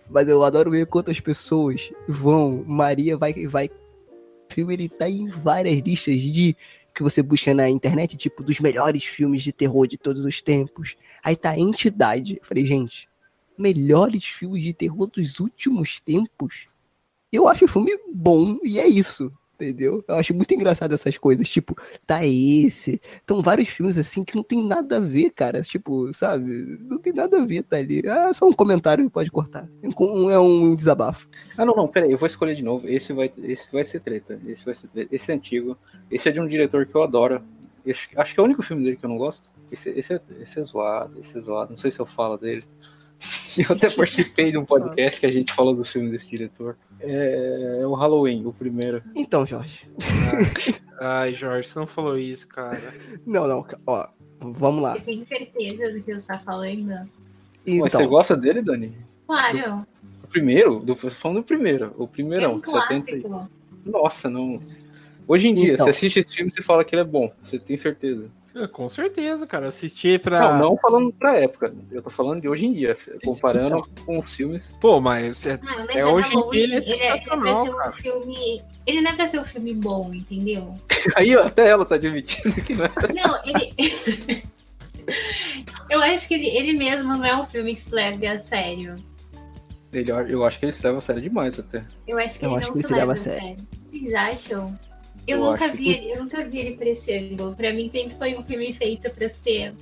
[0.09, 2.63] Mas eu adoro ver quantas pessoas vão.
[2.65, 3.33] Maria vai.
[3.47, 6.55] vai o filme ele tá em várias listas de
[6.93, 10.95] que você busca na internet, tipo, dos melhores filmes de terror de todos os tempos.
[11.23, 12.37] Aí tá a entidade.
[12.39, 13.09] Eu falei, gente,
[13.57, 16.67] melhores filmes de terror dos últimos tempos?
[17.31, 20.03] Eu acho o filme bom e é isso, entendeu?
[20.07, 21.75] Eu acho muito engraçado essas coisas, tipo,
[22.05, 23.01] tá esse.
[23.23, 25.61] Então, vários filmes assim que não tem nada a ver, cara.
[25.61, 26.77] Tipo, sabe?
[26.81, 28.03] Não tem nada a ver, tá ali.
[28.07, 29.67] Ah, só um comentário pode cortar.
[29.81, 31.27] É um desabafo.
[31.57, 32.87] Ah, não, não, peraí, eu vou escolher de novo.
[32.87, 34.39] Esse vai, esse vai ser treta.
[34.45, 35.15] Esse vai ser treta.
[35.15, 35.77] Esse é antigo.
[36.11, 37.41] Esse é de um diretor que eu adoro.
[37.87, 39.49] Acho, acho que é o único filme dele que eu não gosto.
[39.71, 41.71] Esse, esse, é, esse é zoado, esse é zoado.
[41.71, 42.63] Não sei se eu falo dele.
[43.57, 46.75] Eu até participei de um podcast que a gente falou do filme desse diretor.
[46.99, 49.03] É, é o Halloween, o primeiro.
[49.15, 49.87] Então, Jorge.
[50.01, 52.93] Ai, ai, Jorge, você não falou isso, cara.
[53.25, 54.07] Não, não, ó,
[54.39, 54.93] vamos lá.
[54.93, 57.07] Você tem certeza do que você está falando?
[57.65, 58.97] Então, Mas você gosta dele, Dani?
[59.27, 59.85] Claro.
[60.23, 60.79] O primeiro?
[60.79, 61.93] Do, falando do primeiro.
[61.97, 63.49] O primeirão, é um 70.
[63.85, 64.61] Nossa, não.
[65.27, 65.85] Hoje em dia, então.
[65.85, 67.31] você assiste esse filme e você fala que ele é bom.
[67.41, 68.29] Você tem certeza.
[68.55, 69.67] É, com certeza, cara.
[69.67, 70.53] Assistir pra.
[70.53, 71.73] Não, não falando pra época.
[71.91, 74.05] Eu tô falando de hoje em dia, comparando então.
[74.05, 74.75] com os filmes.
[74.79, 78.61] Pô, mas é, ah, é hoje em dia ele é sensacional, ele é, um filme.
[78.85, 80.75] Ele não é pra ser um filme bom, entendeu?
[81.15, 82.91] Aí, até ela tá admitindo que não é.
[83.13, 84.43] Não, ele.
[85.89, 88.95] eu acho que ele, ele mesmo não é um filme que se leve a sério.
[89.91, 91.83] Ele, eu acho que ele se leva a sério demais até.
[92.07, 93.41] Eu acho que eu ele acho não que ele se leva a sério.
[93.41, 93.67] sério.
[93.89, 94.79] Vocês acham?
[95.27, 96.09] Eu, eu nunca vi, que...
[96.09, 97.53] eu nunca vi ele crescendo.
[97.55, 99.73] Pra mim sempre foi um filme feito pra ser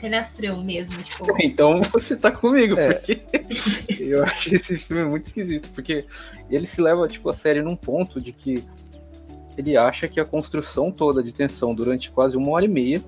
[0.00, 1.26] canastrão mesmo, tipo.
[1.42, 2.94] Então você tá comigo, é.
[2.94, 3.20] porque
[4.00, 6.06] eu acho esse filme muito esquisito, porque
[6.50, 8.64] ele se leva tipo a série num ponto de que
[9.56, 13.02] ele acha que a construção toda de tensão durante quase uma hora e meia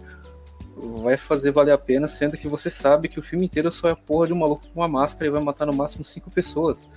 [0.76, 3.93] vai fazer valer a pena, sendo que você sabe que o filme inteiro só é
[3.93, 6.89] a porra de um maluco com uma máscara e vai matar no máximo cinco pessoas.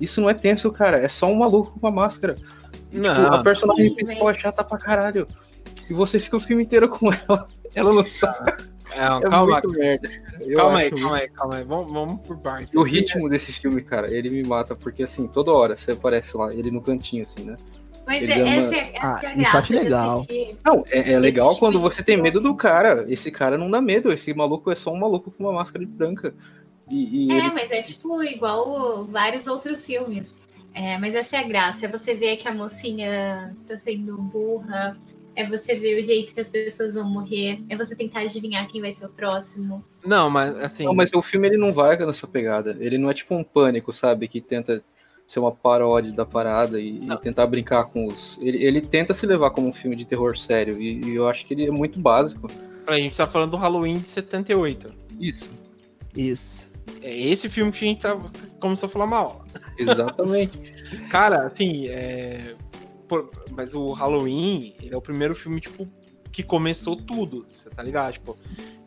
[0.00, 2.34] Isso não é tenso, cara, é só um maluco com uma máscara.
[2.94, 5.26] Não, tipo, a personagem sim, principal é chata pra caralho.
[5.88, 7.46] E você fica o filme inteiro com ela.
[7.74, 8.52] Ela não sabe.
[8.92, 10.08] É, é calma, merda.
[10.54, 11.64] calma aí, calma aí, calma aí.
[11.64, 12.74] Vamos, vamos por partes.
[12.76, 16.54] O ritmo desse filme, cara, ele me mata, porque assim, toda hora você aparece lá,
[16.54, 17.56] ele no cantinho, assim, né?
[18.06, 20.26] Mas ele é, essa, é, ah, é isso legal.
[20.64, 23.04] Não, é, é legal quando você tem medo do cara.
[23.08, 25.90] Esse cara não dá medo, esse maluco é só um maluco com uma máscara de
[25.90, 26.34] branca.
[26.90, 27.50] E, e é, ele...
[27.54, 30.34] mas é tipo igual vários outros filmes.
[30.74, 34.98] É, mas essa é a graça, é você ver que a mocinha tá sendo burra,
[35.36, 38.80] é você ver o jeito que as pessoas vão morrer, é você tentar adivinhar quem
[38.80, 39.84] vai ser o próximo.
[40.04, 40.84] Não, mas assim.
[40.84, 42.76] Não, mas o filme ele não vai na sua pegada.
[42.80, 44.28] Ele não é tipo um pânico, sabe?
[44.28, 44.82] Que tenta
[45.26, 48.38] ser uma paródia da parada e, e tentar brincar com os.
[48.40, 50.80] Ele, ele, tenta se levar como um filme de terror sério.
[50.80, 52.50] E, e, eu acho que ele é muito básico.
[52.86, 54.92] A gente tá falando do Halloween de 78.
[55.18, 55.50] Isso.
[56.16, 56.73] Isso.
[57.02, 58.18] É esse filme que a gente tá,
[58.60, 59.44] começou a falar mal.
[59.78, 60.58] Exatamente.
[61.10, 62.54] Cara, assim, é...
[63.08, 63.30] Por...
[63.50, 65.88] mas o Halloween, ele é o primeiro filme, tipo,
[66.32, 68.12] que começou tudo, você tá ligado?
[68.14, 68.36] Tipo,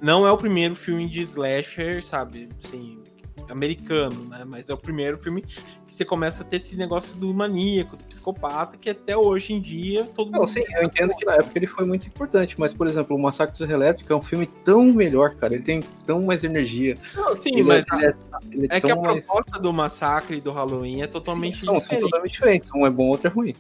[0.02, 2.50] não é o primeiro filme de slasher, sabe?
[2.64, 3.02] Assim,
[3.50, 4.44] americano, né?
[4.46, 8.04] Mas é o primeiro filme que você começa a ter esse negócio do maníaco, do
[8.04, 10.50] psicopata, que até hoje em dia todo Não, mundo.
[10.50, 13.54] Sim, eu entendo que na época ele foi muito importante, mas, por exemplo, o Massacre
[13.54, 15.54] do Serra Elétrica é um filme tão melhor, cara.
[15.54, 16.98] Ele tem tão mais energia.
[17.16, 19.24] Não, sim, ele mas é, é, é, é que a mais...
[19.26, 22.00] proposta do Massacre e do Halloween é totalmente sim, são, diferente.
[22.00, 22.70] São totalmente diferentes.
[22.74, 23.54] Um é bom, outro é ruim.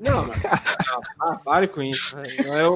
[0.00, 0.44] Não, mas,
[1.20, 2.16] ah, pare com isso.
[2.18, 2.66] É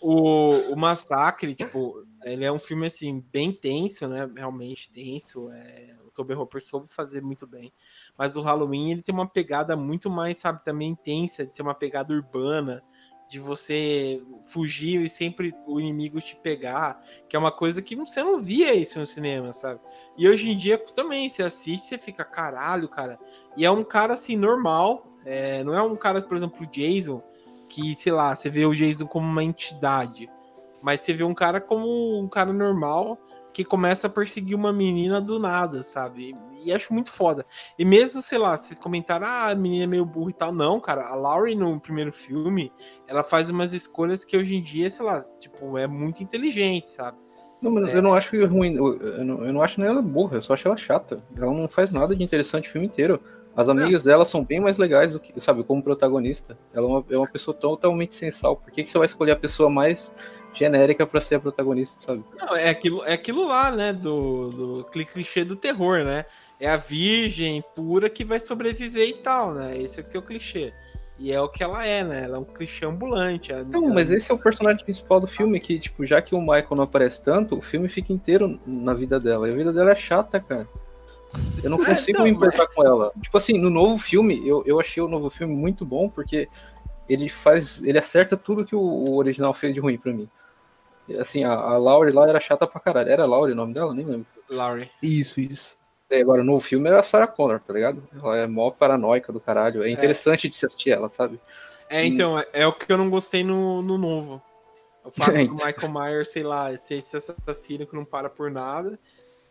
[0.00, 4.30] o, o Massacre, tipo, ele é um filme, assim, bem tenso, né?
[4.36, 5.50] Realmente tenso.
[5.50, 5.96] É...
[6.06, 7.72] O Toby Hopper soube fazer muito bem.
[8.18, 11.74] Mas o Halloween, ele tem uma pegada muito mais, sabe, também intensa, de ser uma
[11.74, 12.82] pegada urbana,
[13.28, 18.24] de você fugir e sempre o inimigo te pegar, que é uma coisa que você
[18.24, 19.80] não via isso no cinema, sabe?
[20.18, 23.18] E hoje em dia também, você assiste, você fica, caralho, cara.
[23.56, 25.62] E é um cara, assim, normal, é...
[25.62, 27.22] não é um cara, por exemplo, o Jason,
[27.68, 30.28] que, sei lá, você vê o Jason como uma entidade
[30.82, 33.18] mas você vê um cara como um cara normal
[33.52, 36.34] que começa a perseguir uma menina do nada, sabe?
[36.64, 37.44] E acho muito foda.
[37.78, 40.52] E mesmo, sei lá, vocês comentaram, ah, a menina é meio burra e tal.
[40.52, 42.72] Não, cara, a Laurie no primeiro filme,
[43.08, 47.18] ela faz umas escolhas que hoje em dia, sei lá, tipo, é muito inteligente, sabe?
[47.60, 47.96] Não, mas é.
[47.96, 50.66] eu não acho ruim, eu não, eu não acho nem ela burra, eu só acho
[50.66, 51.22] ela chata.
[51.36, 53.20] Ela não faz nada de interessante o filme inteiro.
[53.54, 56.56] As amigas dela são bem mais legais do que, sabe, como protagonista.
[56.72, 58.56] Ela é uma, é uma pessoa totalmente sensal.
[58.56, 60.10] Por que, que você vai escolher a pessoa mais
[60.52, 62.24] genérica para ser a protagonista, sabe?
[62.38, 63.92] Não, é aquilo, é aquilo lá, né?
[63.92, 66.24] Do, do clichê do terror, né?
[66.60, 69.78] é a virgem pura que vai sobreviver e tal, né?
[69.78, 70.72] Esse aqui é o clichê.
[71.18, 72.22] E é o que ela é, né?
[72.24, 73.52] Ela é um clichê ambulante.
[73.68, 76.76] Não, mas esse é o personagem principal do filme, que, tipo, já que o Michael
[76.76, 79.48] não aparece tanto, o filme fica inteiro na vida dela.
[79.48, 80.68] E a vida dela é chata, cara.
[81.62, 82.74] Eu não consigo então, me importar mas...
[82.74, 83.12] com ela.
[83.22, 86.48] Tipo assim, no novo filme, eu, eu achei o novo filme muito bom, porque
[87.12, 87.82] ele faz.
[87.82, 90.28] ele acerta tudo que o, o original fez de ruim para mim.
[91.18, 93.10] Assim, a, a Laurie lá era chata pra caralho.
[93.10, 93.92] Era Laurie o nome dela?
[93.92, 94.26] Nem lembro.
[94.48, 94.88] Laurie.
[95.02, 95.76] Isso, isso.
[96.08, 98.02] E agora, no filme era a Sarah Connor, tá ligado?
[98.14, 99.82] Ela é mó paranoica do caralho.
[99.82, 100.50] É interessante é.
[100.50, 101.40] de se assistir ela, sabe?
[101.88, 104.42] É, então, é, é, o que eu não gostei no, no novo.
[105.02, 108.98] O fato do Michael Myers, sei lá, ser esse assassino que não para por nada.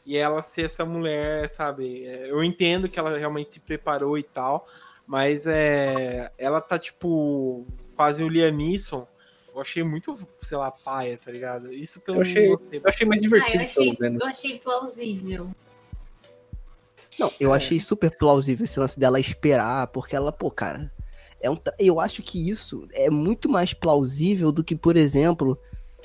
[0.06, 2.06] E ela ser essa mulher, sabe?
[2.06, 4.68] É, eu entendo que ela realmente se preparou e tal.
[5.10, 7.66] Mas é, ela tá, tipo,
[7.96, 9.08] quase o Liam Neeson
[9.52, 11.74] eu achei muito, sei lá, paia, tá ligado?
[11.74, 15.52] Isso que eu, eu achei, eu achei mais divertido, ah, eu achei, Eu achei plausível.
[17.18, 17.58] Não, eu é.
[17.58, 20.94] achei super plausível esse lance dela esperar, porque ela, pô, cara,
[21.42, 25.58] é um, eu acho que isso é muito mais plausível do que, por exemplo,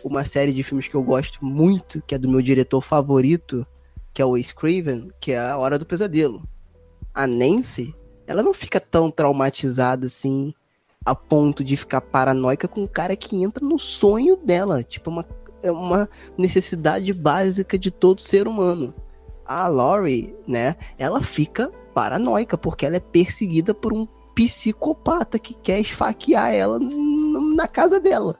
[0.02, 3.66] uma série de filmes que eu gosto muito, que é do meu diretor favorito,
[4.14, 6.42] que é o Wes Craven, que é A Hora do Pesadelo.
[7.14, 7.94] A Nancy,
[8.26, 10.54] ela não fica tão traumatizada assim
[11.04, 14.82] a ponto de ficar paranoica com um cara que entra no sonho dela.
[14.82, 15.24] Tipo, uma,
[15.62, 18.94] é uma necessidade básica de todo ser humano.
[19.44, 25.80] A Laurie, né, ela fica paranoica porque ela é perseguida por um psicopata que quer
[25.80, 26.80] esfaquear ela
[27.54, 28.36] na casa dela.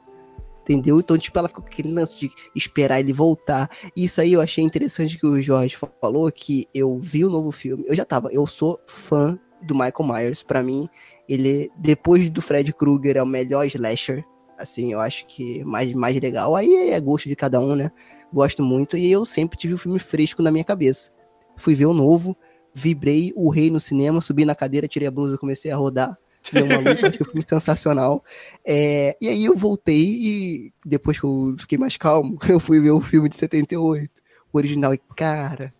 [0.61, 0.99] Entendeu?
[0.99, 3.69] Então, tipo, ela fica com aquele lance de esperar ele voltar.
[3.95, 7.85] Isso aí eu achei interessante que o Jorge falou, que eu vi o novo filme.
[7.87, 10.43] Eu já tava, eu sou fã do Michael Myers.
[10.43, 10.87] para mim,
[11.27, 14.23] ele, depois do Fred Krueger, é o melhor slasher.
[14.57, 16.55] Assim, eu acho que mais, mais legal.
[16.55, 17.91] Aí é gosto de cada um, né?
[18.31, 18.97] Gosto muito.
[18.97, 21.11] E eu sempre tive o filme fresco na minha cabeça.
[21.57, 22.35] Fui ver o novo,
[22.73, 26.17] vibrei o rei no cinema, subi na cadeira, tirei a blusa, comecei a rodar.
[26.51, 28.23] Deu uma luta, achei o filme sensacional.
[28.65, 32.91] É, e aí eu voltei e depois que eu fiquei mais calmo, eu fui ver
[32.91, 34.09] o filme de 78,
[34.53, 34.93] o original.
[34.93, 35.73] E, cara,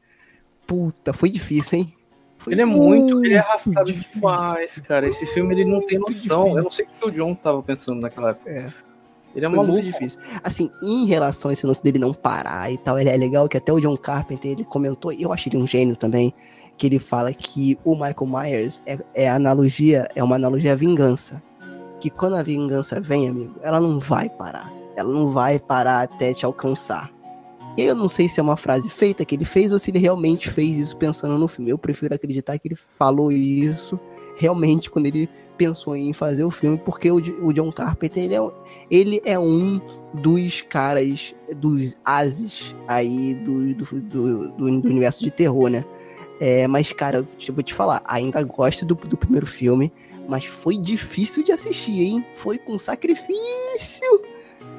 [0.66, 1.95] puta, foi difícil, hein?
[2.48, 5.08] Ele é muito, ele é arrastado demais, cara.
[5.08, 6.50] Esse filme ele não tem noção.
[6.50, 8.50] Eu não sei o que o John tava pensando naquela época.
[8.50, 8.68] É.
[9.36, 9.74] Ele é maluco.
[9.74, 10.20] muito difícil.
[10.44, 13.58] Assim, em relação a esse lance dele não parar e tal, ele é legal que
[13.58, 16.34] até o John Carpenter ele comentou, e eu achei ele um gênio também,
[16.78, 21.42] que ele fala que o Michael Myers é, é analogia, é uma analogia à vingança.
[22.00, 24.72] Que quando a vingança vem, amigo, ela não vai parar.
[24.96, 27.12] Ela não vai parar até te alcançar.
[27.78, 30.50] Eu não sei se é uma frase feita que ele fez ou se ele realmente
[30.50, 31.72] fez isso pensando no filme.
[31.72, 34.00] Eu prefiro acreditar que ele falou isso
[34.38, 38.52] realmente quando ele pensou em fazer o filme, porque o, o John Carpenter ele é,
[38.92, 39.80] ele é um
[40.14, 45.84] dos caras, dos ases aí do, do, do, do universo de terror, né?
[46.40, 49.92] É, mas, cara, eu vou te falar, ainda gosto do, do primeiro filme,
[50.28, 52.26] mas foi difícil de assistir, hein?
[52.36, 54.22] Foi com sacrifício.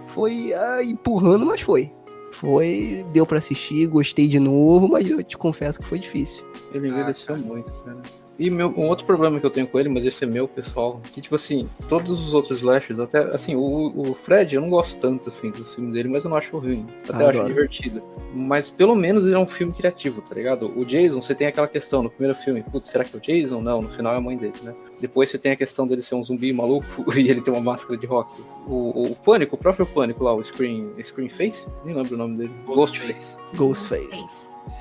[0.06, 1.92] Foi ah, empurrando, mas foi.
[2.36, 6.44] Foi, deu para assistir, gostei de novo, mas eu te confesso que foi difícil.
[6.70, 8.02] Ele envelheceu ah, muito, cara.
[8.38, 11.00] E meu, um outro problema que eu tenho com ele, mas esse é meu, pessoal,
[11.12, 14.96] que tipo assim, todos os outros slashers, até assim, o, o Fred, eu não gosto
[14.98, 16.86] tanto assim dos filmes dele, mas eu não acho ruim.
[17.04, 17.38] Até Adoro.
[17.40, 18.02] acho divertido.
[18.34, 20.70] Mas pelo menos ele é um filme criativo, tá ligado?
[20.78, 23.62] O Jason, você tem aquela questão no primeiro filme, putz, será que é o Jason?
[23.62, 24.74] Não, no final é a mãe dele, né?
[25.00, 26.86] Depois você tem a questão dele ser um zumbi maluco
[27.16, 28.30] e ele ter uma máscara de rock.
[28.66, 32.36] O, o Pânico, o próprio Pânico lá, o Screen, Screen Face, nem lembro o nome
[32.36, 32.52] dele.
[32.66, 33.38] Ghostface.
[33.54, 34.35] Ghostface.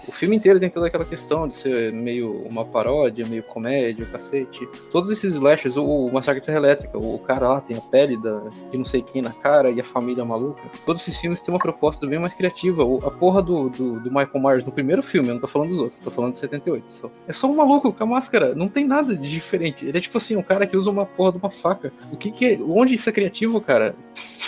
[0.08, 4.68] O filme inteiro tem toda aquela questão de ser meio uma paródia, meio comédia, cacete.
[4.92, 8.18] Todos esses slashers, o, o Massacre de Serra Elétrica, o cara lá tem a pele
[8.18, 8.42] da,
[8.72, 10.62] de não sei quem na cara e a família maluca.
[10.86, 12.84] Todos esses filmes têm uma proposta bem mais criativa.
[12.84, 15.70] O, a porra do, do, do, Michael Myers no primeiro filme, eu não tô falando
[15.70, 17.12] dos outros, tô falando de 78 só.
[17.28, 19.86] É só um maluco com a máscara, não tem nada de diferente.
[19.86, 21.92] Ele é tipo assim, um cara que usa uma porra de uma faca.
[22.12, 23.96] O que que é, onde isso é criativo, cara?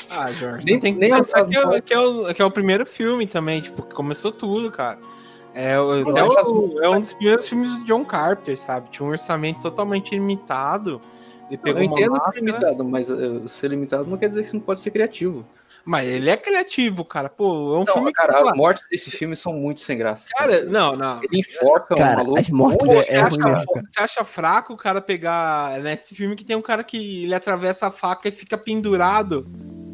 [0.09, 2.51] Ah, Jorge, nem, tem que nem pensar que é, que, é o, que é o
[2.51, 4.97] primeiro filme também, tipo, que começou tudo, cara.
[5.57, 8.89] É, é, o, é um dos primeiros filmes do John Carpenter, sabe?
[8.91, 11.01] Tinha um orçamento totalmente limitado.
[11.49, 14.49] Ele pegou eu entendo que é limitado, mas uh, ser limitado não quer dizer que
[14.49, 15.43] você não pode ser criativo.
[15.83, 17.27] Mas ele é criativo, cara.
[17.27, 18.49] Pô, é um não, filme cara, que.
[18.49, 20.27] As mortes desse filme são muito sem graça.
[20.37, 20.65] Cara, cara.
[20.65, 21.23] não, não.
[21.23, 22.39] Ele enfoca cara, um maluco.
[22.39, 25.79] As mortes Pô, é, você, é acha, você acha fraco o cara pegar.
[25.79, 29.43] Nesse filme que tem um cara que ele atravessa a faca e fica pendurado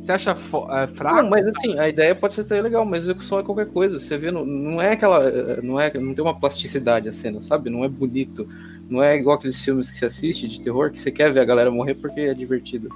[0.04, 1.22] você acha é, fraco?
[1.22, 4.02] Não, mas assim, a ideia pode ser até legal, mas a execução é qualquer coisa.
[4.02, 5.32] Você vê, não, não é aquela.
[5.62, 7.70] Não, é, não tem uma plasticidade a cena, sabe?
[7.70, 8.46] Não é bonito.
[8.90, 11.46] Não é igual aqueles filmes que você assiste de terror que você quer ver a
[11.46, 12.90] galera morrer porque é divertido.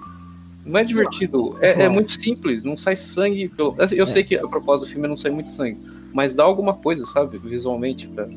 [0.65, 3.47] Não é divertido, é, é muito simples, não sai sangue.
[3.47, 3.73] Pelo...
[3.89, 4.07] Eu é.
[4.07, 5.79] sei que a propósito do filme não sai muito sangue,
[6.13, 7.37] mas dá alguma coisa, sabe?
[7.37, 8.05] Visualmente.
[8.09, 8.27] Pra...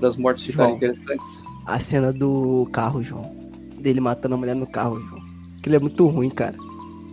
[0.00, 1.26] das mortes ficarem interessantes.
[1.66, 3.30] A cena do carro, João.
[3.78, 5.20] Dele matando a mulher no carro, João.
[5.58, 6.56] Aquilo é muito ruim, cara.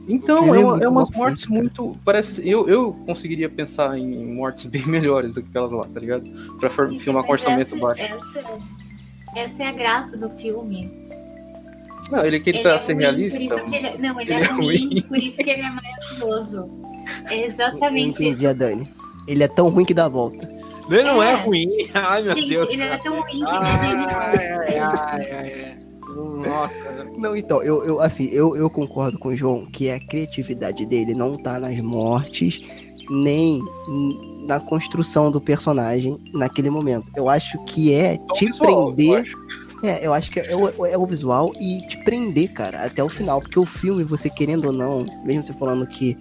[0.09, 1.95] Então, é, uma, é umas mortes muito.
[2.03, 2.41] Parece.
[2.47, 6.27] Eu, eu conseguiria pensar em mortes bem melhores do que aquelas lá, tá ligado?
[6.59, 8.01] Pra filmar com orçamento essa, baixo.
[8.01, 8.59] Essa,
[9.35, 10.91] essa, é a graça do filme.
[12.11, 13.41] Não, ele que ele, tá é ser realista.
[13.41, 15.69] Isso que ele, não, ele, ele é, é ruim, ruim, por isso que ele é
[15.69, 16.69] maravilhoso.
[17.29, 18.55] É exatamente Entendi, isso.
[18.55, 18.89] Dani.
[19.27, 20.49] Ele é tão ruim que dá a volta.
[20.89, 21.67] Ele não é, é ruim.
[21.93, 22.69] Ai, meu Gente, Deus.
[22.69, 24.09] Ele é tão ruim que é genial.
[24.09, 27.07] Ai, ai, ai, Nossa.
[27.17, 31.13] Não, então, eu, eu assim, eu, eu concordo com o João que a criatividade dele
[31.13, 32.61] não tá nas mortes,
[33.09, 33.61] nem
[34.45, 37.07] na construção do personagem naquele momento.
[37.15, 39.25] Eu acho que é te visual, prender.
[39.25, 43.03] Eu é, eu acho que é o, é o visual e te prender, cara, até
[43.03, 43.41] o final.
[43.41, 46.17] Porque o filme, você querendo ou não, mesmo você falando que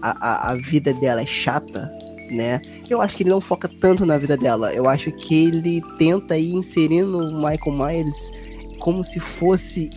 [0.00, 1.90] a, a, a vida dela é chata,
[2.30, 2.60] né?
[2.88, 4.72] Eu acho que ele não foca tanto na vida dela.
[4.72, 8.30] Eu acho que ele tenta ir inserindo o Michael Myers
[8.84, 9.88] como se fosse,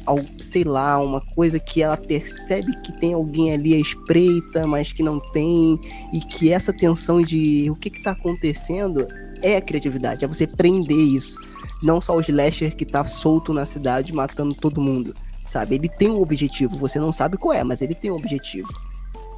[0.41, 5.03] sei lá, uma coisa que ela percebe que tem alguém ali à espreita, mas que
[5.03, 5.77] não tem,
[6.13, 9.05] e que essa tensão de o que está acontecendo
[9.41, 11.37] é a criatividade, é você prender isso.
[11.83, 15.13] Não só o slasher que tá solto na cidade matando todo mundo,
[15.45, 15.75] sabe?
[15.75, 18.69] Ele tem um objetivo, você não sabe qual é, mas ele tem um objetivo.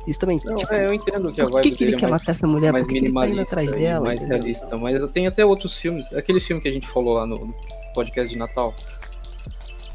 [0.05, 0.39] Isso também.
[0.45, 2.33] Não, tipo, é, eu entendo que a Por que, que ele quer é mais, matar
[2.33, 2.71] essa mulher?
[2.71, 4.05] Mais Por que ele tá atrás dela?
[4.05, 4.37] Mais entendeu?
[4.37, 4.77] realista.
[4.77, 6.13] Mas tenho até outros filmes.
[6.13, 7.51] Aquele filme que a gente falou lá no
[7.95, 8.75] podcast de Natal.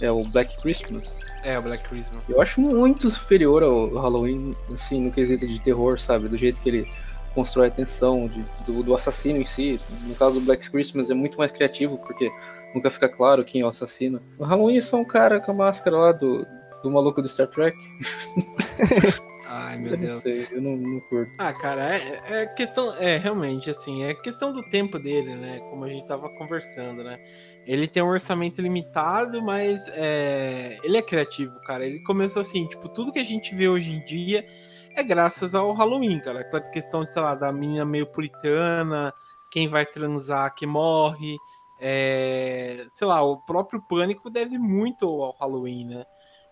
[0.05, 1.19] É o Black Christmas.
[1.43, 2.23] É, o Black Christmas.
[2.29, 6.29] Eu acho muito superior ao Halloween, assim, no quesito de terror, sabe?
[6.29, 6.89] Do jeito que ele
[7.35, 9.81] constrói a tensão de, do, do, assassino em si.
[10.03, 12.31] No caso do Black Christmas é muito mais criativo, porque
[12.75, 14.21] nunca fica claro quem é o assassino.
[14.39, 16.47] O Halloween é só um cara com a máscara lá do,
[16.83, 17.77] do maluco do Star Trek.
[19.47, 20.23] Ai, meu eu Deus.
[20.23, 21.33] Sei, eu não, não curto.
[21.39, 22.93] Ah, cara, é, é, questão.
[22.99, 25.61] É, realmente, assim, é questão do tempo dele, né?
[25.71, 27.19] Como a gente tava conversando, né?
[27.67, 31.87] Ele tem um orçamento limitado, mas é, ele é criativo, cara.
[31.87, 34.47] Ele começou assim, tipo, tudo que a gente vê hoje em dia
[34.95, 36.41] é graças ao Halloween, cara.
[36.41, 39.13] Aquela questão, de, sei lá, da menina meio puritana,
[39.51, 41.37] quem vai transar que morre.
[41.81, 46.05] É, sei lá, o próprio Pânico deve muito ao Halloween, né?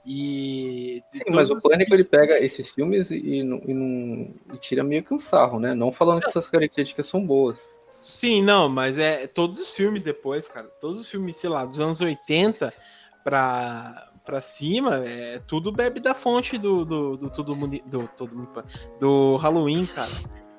[0.04, 1.00] E.
[1.10, 5.14] Sim, mas o Pânico ele pega esses filmes e, e, e, e, tira meio que
[5.14, 5.74] um sarro, né?
[5.74, 7.81] Não falando que essas características são boas.
[8.02, 10.66] Sim, não, mas é todos os filmes depois, cara.
[10.80, 12.72] Todos os filmes, sei lá, dos anos 80
[13.22, 18.64] pra, pra cima, é, tudo bebe da fonte do, do, do, do, do, do,
[18.98, 20.10] do Halloween, cara.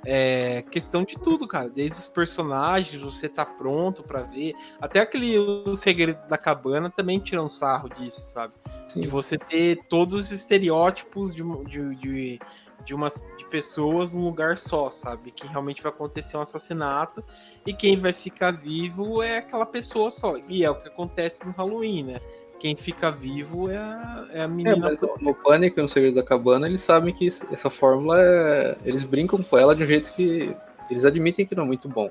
[0.05, 1.69] É questão de tudo, cara.
[1.69, 4.53] Desde os personagens, você tá pronto para ver.
[4.81, 8.53] Até aquele O Segredo da Cabana também tira um sarro disso, sabe?
[8.89, 8.99] Sim.
[8.99, 12.39] De você ter todos os estereótipos de, de, de,
[12.85, 15.31] de, umas, de pessoas num lugar só, sabe?
[15.31, 17.23] Que realmente vai acontecer um assassinato
[17.65, 20.35] e quem vai ficar vivo é aquela pessoa só.
[20.47, 22.21] E é o que acontece no Halloween, né?
[22.59, 24.89] Quem fica vivo é a, é a menina.
[24.89, 28.77] É, no Pânico e no Segredo da Cabana, eles sabem que essa fórmula é...
[28.85, 30.55] Eles brincam com ela de um jeito que
[30.89, 32.09] eles admitem que não é muito bom.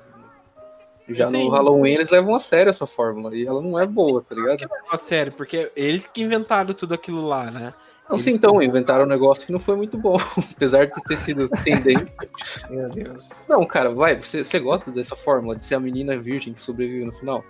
[1.09, 1.45] Já Sim.
[1.45, 4.57] no Halloween eles levam a sério essa fórmula e ela não é boa, tá ligado?
[4.57, 7.73] Que a sério, porque eles que inventaram tudo aquilo lá, né?
[8.09, 10.17] Não, sim, então, inventaram um negócio que não foi muito bom,
[10.55, 12.13] apesar de ter sido tendência.
[12.69, 13.47] Meu Deus.
[13.49, 17.05] Não, cara, vai, você, você gosta dessa fórmula de ser a menina virgem que sobrevive
[17.05, 17.43] no final?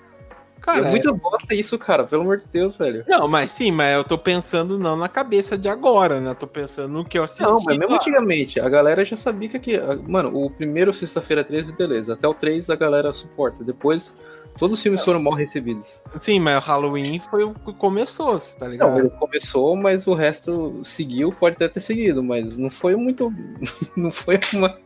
[0.63, 3.03] Cara, é muito bosta isso, cara, pelo amor de Deus, velho.
[3.05, 6.31] Não, mas sim, mas eu tô pensando não na cabeça de agora, né?
[6.31, 7.43] Eu tô pensando no que eu assisti.
[7.43, 7.97] Não, mas mesmo lá.
[7.97, 9.73] antigamente, a galera já sabia que aqui.
[10.07, 12.13] Mano, o primeiro sexta-feira 13, beleza.
[12.13, 13.61] Até o 3 a galera suporta.
[13.61, 14.15] Depois
[14.57, 16.01] Todos os filmes foram mal recebidos.
[16.19, 18.91] Sim, mas o Halloween foi o que começou, tá ligado?
[18.91, 23.33] Não, ele começou, mas o resto seguiu, pode até ter seguido, mas não foi muito.
[23.97, 24.77] não foi uma.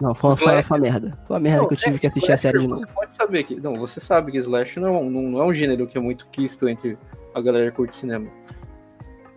[0.00, 1.18] Não, foi, foi, foi uma merda.
[1.26, 2.80] Foi uma merda não, que eu tive é, que assistir Slash, a série de novo.
[2.80, 3.60] Você pode saber que.
[3.60, 6.26] Não, você sabe que Slash não, é não, não é um gênero que é muito
[6.28, 6.96] quisto entre
[7.34, 8.30] a galera que curte cinema.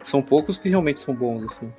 [0.01, 1.71] São poucos que realmente são bons, assim.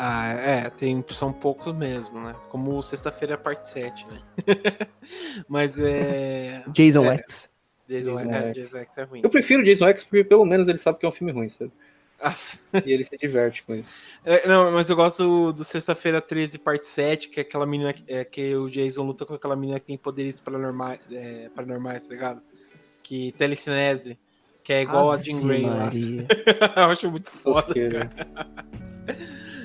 [0.00, 2.32] Ah, é, tem, são poucos mesmo, né?
[2.50, 4.20] Como Sexta-feira parte 7, né?
[5.48, 6.62] Mas é.
[6.68, 7.50] Jason é, X.
[7.88, 8.54] Jason, Jason, é, X.
[8.54, 9.20] Jason X é ruim.
[9.24, 11.72] Eu prefiro Jason X porque pelo menos ele sabe que é um filme ruim, sabe?
[12.20, 12.32] Ah.
[12.86, 13.92] e ele se diverte com isso.
[14.24, 17.92] É, não, mas eu gosto do, do Sexta-feira 13, parte 7, que é aquela menina
[18.06, 22.14] é, que o Jason luta com aquela menina que tem poderes paranormais, é, paranormais tá
[22.14, 22.40] ligado?
[23.02, 24.16] Que telecinese,
[24.62, 25.64] que é igual Ave a Jean Grey.
[26.76, 28.28] eu acho muito foda, cara.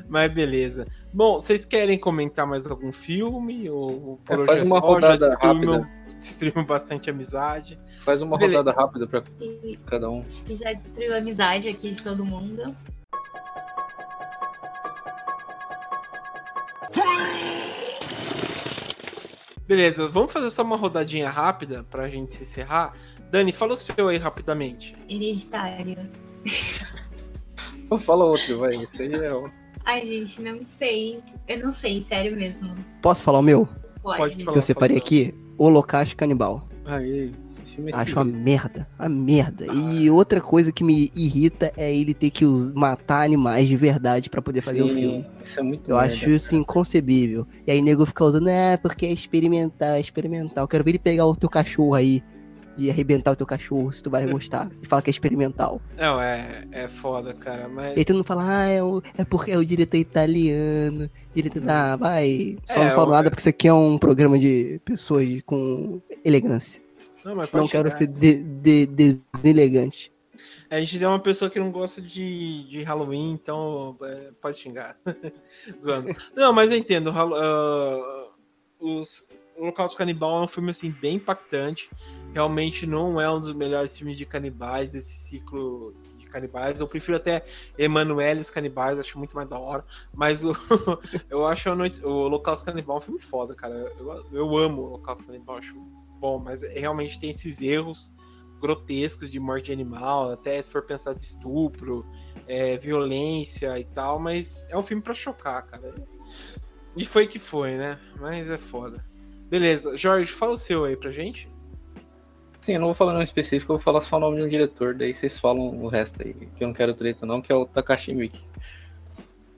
[0.08, 0.88] Mas beleza.
[1.14, 3.70] Bom, vocês querem comentar mais algum filme?
[3.70, 5.90] Ou por é, faz uma rodada rápida.
[6.20, 7.78] Destruímos bastante amizade.
[8.00, 8.60] Faz uma beleza.
[8.60, 9.24] rodada rápida para
[9.86, 10.22] cada um.
[10.22, 12.76] Acho que já destruiu a amizade aqui de todo mundo.
[19.68, 22.94] Beleza, vamos fazer só uma rodadinha rápida pra gente se encerrar.
[23.32, 24.96] Dani, fala o seu aí rapidamente.
[25.10, 26.10] Hereditário.
[28.00, 28.76] Fala outro, vai.
[28.76, 31.20] Esse aí é Ai, gente, não sei.
[31.48, 32.74] Eu não sei, sério mesmo.
[33.02, 33.68] Posso falar o meu?
[34.02, 34.18] Pode.
[34.18, 35.34] Pode falar, que eu separei aqui.
[35.58, 36.68] Holocausto Canibal.
[36.86, 37.32] Aí,
[37.88, 39.66] é Acho uma merda, uma merda.
[39.74, 44.42] E outra coisa que me irrita é ele ter que matar animais de verdade para
[44.42, 45.26] poder fazer o filme.
[45.44, 46.62] Isso é muito Eu merda, acho isso cara.
[46.62, 47.48] inconcebível.
[47.66, 50.68] E aí nego fica usando, é, porque é experimental, é experimental.
[50.68, 52.24] Quero ver ele pegar o teu cachorro aí
[52.78, 54.70] e arrebentar o teu cachorro, se tu vai gostar.
[54.82, 55.82] e fala que é experimental.
[55.98, 57.98] Não, é, é foda, cara, mas...
[57.98, 61.64] E tu não fala, ah, é, o, é porque é o diretor italiano, diretor...
[61.68, 65.28] Ah, vai, só é, não falo nada porque isso aqui é um programa de pessoas
[65.46, 66.82] com elegância.
[67.24, 70.12] Não, mas não quero ser de, de, deselegante.
[70.70, 74.98] A gente tem uma pessoa que não gosta de, de Halloween, então é, pode xingar.
[75.80, 76.16] Zoando.
[76.36, 77.12] Não, mas eu entendo.
[77.12, 78.32] Uh,
[78.80, 81.90] os, Holocausto Canibal é um filme assim, bem impactante.
[82.34, 86.80] Realmente não é um dos melhores filmes de canibais desse ciclo de canibais.
[86.80, 87.46] Eu prefiro até
[87.78, 89.86] Emanuele os Canibais, acho muito mais da hora.
[90.14, 90.56] Mas o,
[91.30, 93.74] eu acho o Holocausto Canibal um filme foda, cara.
[93.98, 95.76] Eu, eu amo o Holocausto Canibal, acho
[96.20, 98.14] bom, mas realmente tem esses erros
[98.64, 102.06] grotescos de morte animal, até se for pensar de estupro,
[102.48, 105.94] é, violência e tal, mas é um filme para chocar, cara.
[106.96, 108.00] E foi que foi, né?
[108.22, 109.06] Mas é foda.
[109.50, 111.52] Beleza, Jorge, fala o seu aí pra gente.
[112.62, 114.48] Sim, eu não vou falar nome específico, eu vou falar só o nome de um
[114.48, 117.56] diretor, daí vocês falam o resto aí, que eu não quero treta não, que é
[117.56, 118.42] o Takashi Miike.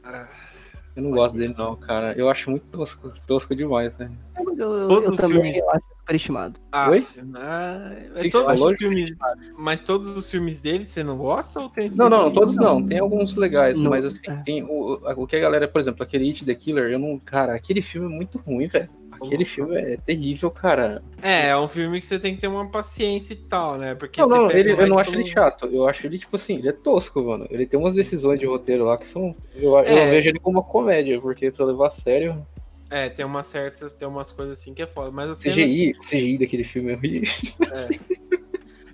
[0.04, 0.28] Ah,
[0.96, 2.14] eu não gosto dele não, cara.
[2.14, 4.12] Eu acho muito tosco, tosco demais, né?
[4.58, 5.58] Eu, eu, eu também filmes...
[5.58, 6.60] eu acho superestimado.
[6.72, 7.06] Ah, Oi?
[8.16, 9.16] é todos os filmes,
[9.58, 12.86] mas todos os filmes dele você não gosta ou tem Não, não, todos não.
[12.86, 14.36] Tem alguns legais, não, mas assim, é.
[14.38, 17.56] tem o, o que a galera, por exemplo, aquele It the Killer, eu não, cara,
[17.56, 18.90] aquele filme é muito ruim, velho.
[19.22, 21.04] Aquele filme é terrível, cara.
[21.22, 23.96] É, é um filme que você tem que ter uma paciência e tal, né?
[23.96, 25.68] Porque não, não, ele, eu não acho ele chato.
[25.68, 27.48] Eu acho ele, tipo assim, ele é tosco, mano.
[27.50, 29.36] Ele tem umas decisões de roteiro lá que são.
[29.56, 29.92] Eu, é.
[29.92, 32.46] eu vejo ele como uma comédia, porque pra levar a sério.
[32.90, 35.12] É, tem umas certas, tem umas coisas assim que é foda.
[35.12, 35.56] Mas a cena...
[35.56, 37.30] CGI, CGI daquele filme é horrível.
[37.62, 38.36] É.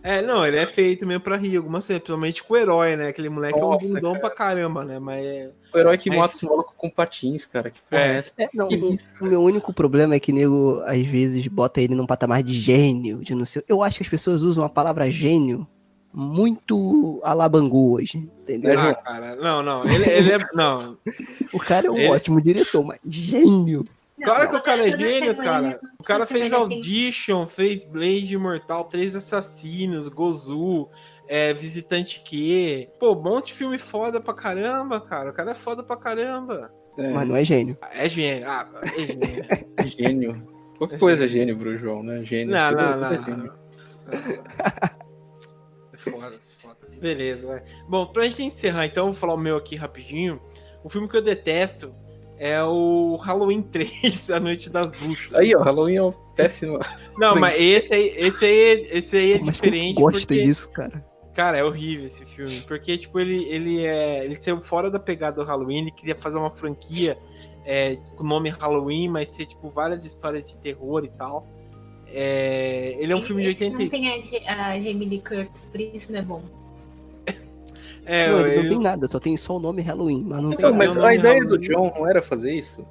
[0.04, 0.22] é.
[0.22, 3.10] não, ele é feito mesmo pra rir, algumas cenas, principalmente com o herói, né?
[3.10, 4.20] Aquele moleque Nossa, é um bundão cara.
[4.22, 5.00] pra caramba, né?
[5.00, 5.52] Mas é...
[5.74, 7.70] O herói que mata os malucos com patins, cara.
[7.70, 8.24] Que porra é.
[8.38, 11.96] é, é não, o, o, meu único problema é que nego, às vezes, bota ele
[11.96, 13.64] num patamar de gênio, de não sei.
[13.68, 15.68] Eu acho que as pessoas usam a palavra gênio
[16.14, 18.80] muito alabangu hoje, entendeu?
[18.80, 20.98] Ah, cara, não, não, ele, ele é, não.
[21.54, 22.10] o cara é um ele...
[22.10, 23.86] ótimo diretor, mas gênio.
[24.24, 25.80] Claro que o cara é gênio, cara.
[26.00, 30.90] O cara fez Audition, fez Blade Imortal, Três Assassinos, Gozu,
[31.28, 32.90] é, Visitante Q.
[33.00, 35.30] Pô, um monte de filme foda pra caramba, cara.
[35.30, 36.72] O cara é foda pra caramba.
[36.98, 37.10] É.
[37.10, 37.78] Mas não é gênio.
[37.94, 38.48] É gênio.
[38.50, 39.46] Ah, é gênio.
[39.78, 40.48] é gênio.
[40.78, 41.44] Qualquer é coisa gênio.
[41.44, 42.26] é gênio pro João, né?
[42.26, 42.54] Gênio.
[42.54, 43.38] Não, não, não.
[43.38, 43.62] não.
[45.96, 46.78] foda, foda.
[47.00, 47.64] Beleza, vai.
[47.88, 50.42] Bom, pra gente encerrar, então, vou falar o meu aqui rapidinho.
[50.84, 51.96] O filme que eu detesto
[52.42, 55.32] é o Halloween 3, A Noite das Bruxas.
[55.36, 56.80] Aí, ó, Halloween é um péssimo.
[57.16, 60.02] Não, mas esse aí, esse aí, esse aí é mas diferente.
[60.02, 60.44] Gosta porque...
[60.44, 61.06] disso, cara.
[61.36, 65.38] Cara, é horrível esse filme, porque tipo ele ele é ele saiu fora da pegada
[65.38, 67.18] do Halloween, ele queria fazer uma franquia
[67.64, 71.48] é, com o nome Halloween, mas ser tipo várias histórias de terror e tal.
[72.08, 73.78] É, ele é um filme de 80.
[73.78, 74.10] Não tem
[74.46, 76.44] a, a Jamie Lee Curtis, por isso não é bom.
[78.06, 78.64] É, não, ele eu...
[78.64, 81.36] não tem nada, só tem só o nome Halloween, mas não, não Mas a ideia
[81.36, 81.48] Halloween.
[81.48, 82.86] do John não era fazer isso?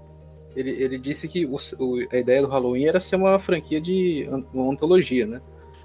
[0.55, 4.29] Ele, ele disse que o, o, a ideia do Halloween era ser uma franquia de
[4.53, 5.41] uma antologia, né?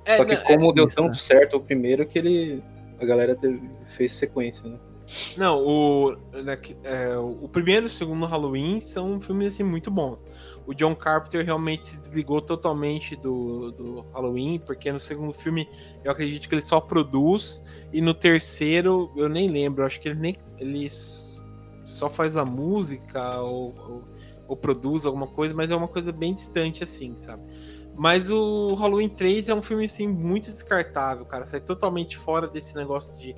[0.06, 1.20] É, Só que como é, deu tanto né?
[1.20, 2.64] certo o primeiro que ele.
[3.00, 4.78] A galera teve, fez sequência, né?
[5.38, 10.26] Não, o, né, é, o primeiro e o segundo Halloween são filmes assim, muito bons.
[10.66, 15.70] O John Carpenter realmente se desligou totalmente do, do Halloween, porque no segundo filme
[16.04, 17.62] eu acredito que ele só produz,
[17.94, 23.42] e no terceiro eu nem lembro, acho que ele nem ele só faz a música
[23.42, 24.04] ou, ou,
[24.48, 27.44] ou produz alguma coisa, mas é uma coisa bem distante assim, sabe?
[27.98, 31.46] Mas o Halloween 3 é um filme assim muito descartável, cara.
[31.46, 33.34] Sai totalmente fora desse negócio de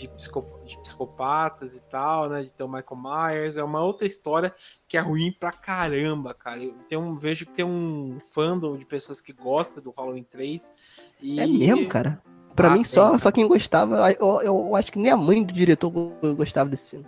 [0.00, 2.42] de, psicop de psicopatas e tal, né?
[2.42, 3.56] De ter o Michael Myers.
[3.56, 4.54] É uma outra história
[4.88, 6.62] que é ruim pra caramba, cara.
[6.62, 10.72] Eu tenho, vejo que tem um fandom de pessoas que gostam do Halloween 3.
[11.20, 11.40] E...
[11.40, 12.22] É mesmo, cara?
[12.54, 14.12] Pra ah, mim, só, só quem gostava.
[14.12, 15.90] Eu, eu, acho que nem a mãe do diretor
[16.36, 17.06] gostava desse filme.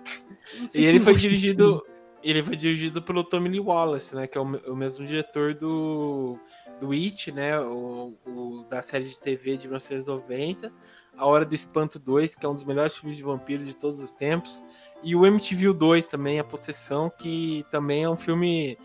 [0.74, 1.84] E ele foi dirigido.
[2.22, 4.28] Ele foi dirigido pelo Tommy Lee Wallace, né?
[4.28, 6.38] Que é o, o mesmo diretor do,
[6.78, 7.58] do It, né?
[7.58, 10.72] O, o, da série de TV de 1990.
[11.16, 14.00] A Hora do Espanto 2, que é um dos melhores filmes de vampiros de todos
[14.00, 14.64] os tempos.
[15.02, 18.78] E o MTV 2 também, A Possessão, que também é um filme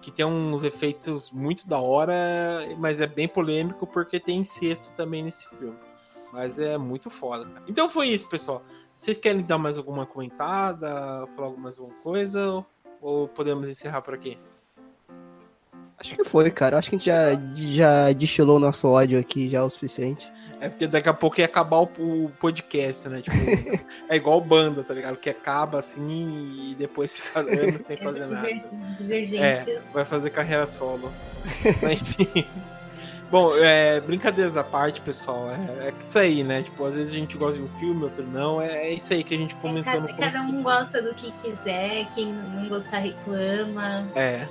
[0.00, 2.14] que tem uns efeitos muito da hora,
[2.78, 5.76] mas é bem polêmico porque tem incesto também nesse filme.
[6.32, 7.64] Mas é muito foda, cara.
[7.68, 8.62] Então foi isso, pessoal.
[8.94, 12.64] Vocês querem dar mais alguma comentada, falar mais alguma coisa?
[13.00, 14.36] Ou podemos encerrar por aqui?
[15.98, 16.78] Acho que foi, cara.
[16.78, 20.30] Acho que a gente já, já destilou nosso ódio aqui já o suficiente.
[20.60, 23.20] É porque daqui a pouco ia acabar o, podcast, né?
[23.20, 23.36] Tipo,
[24.08, 25.16] é igual banda, tá ligado?
[25.16, 28.48] Que acaba assim e depois fica anos sem fazer nada.
[29.36, 31.12] É, vai fazer carreira solo.
[31.82, 32.46] Mas enfim.
[33.30, 35.50] Bom, é, brincadeiras à parte, pessoal.
[35.50, 36.62] É, é isso aí, né?
[36.62, 38.60] Tipo, às vezes a gente gosta de um filme, outro não.
[38.60, 41.14] É, é isso aí que a gente comentou é, cada, no Cada um gosta do
[41.14, 44.08] que quiser, quem não gostar reclama.
[44.14, 44.48] É.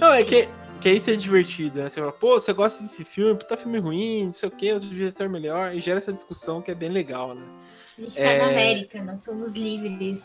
[0.00, 0.48] Não, é que
[0.84, 1.88] que isso é divertido, né?
[1.88, 4.86] Você fala, pô, você gosta desse filme, puta filme ruim, não sei o que, outro
[4.86, 7.42] devia estar melhor, e gera essa discussão que é bem legal, né?
[7.96, 8.38] A gente tá é...
[8.38, 10.22] na América, nós somos livres.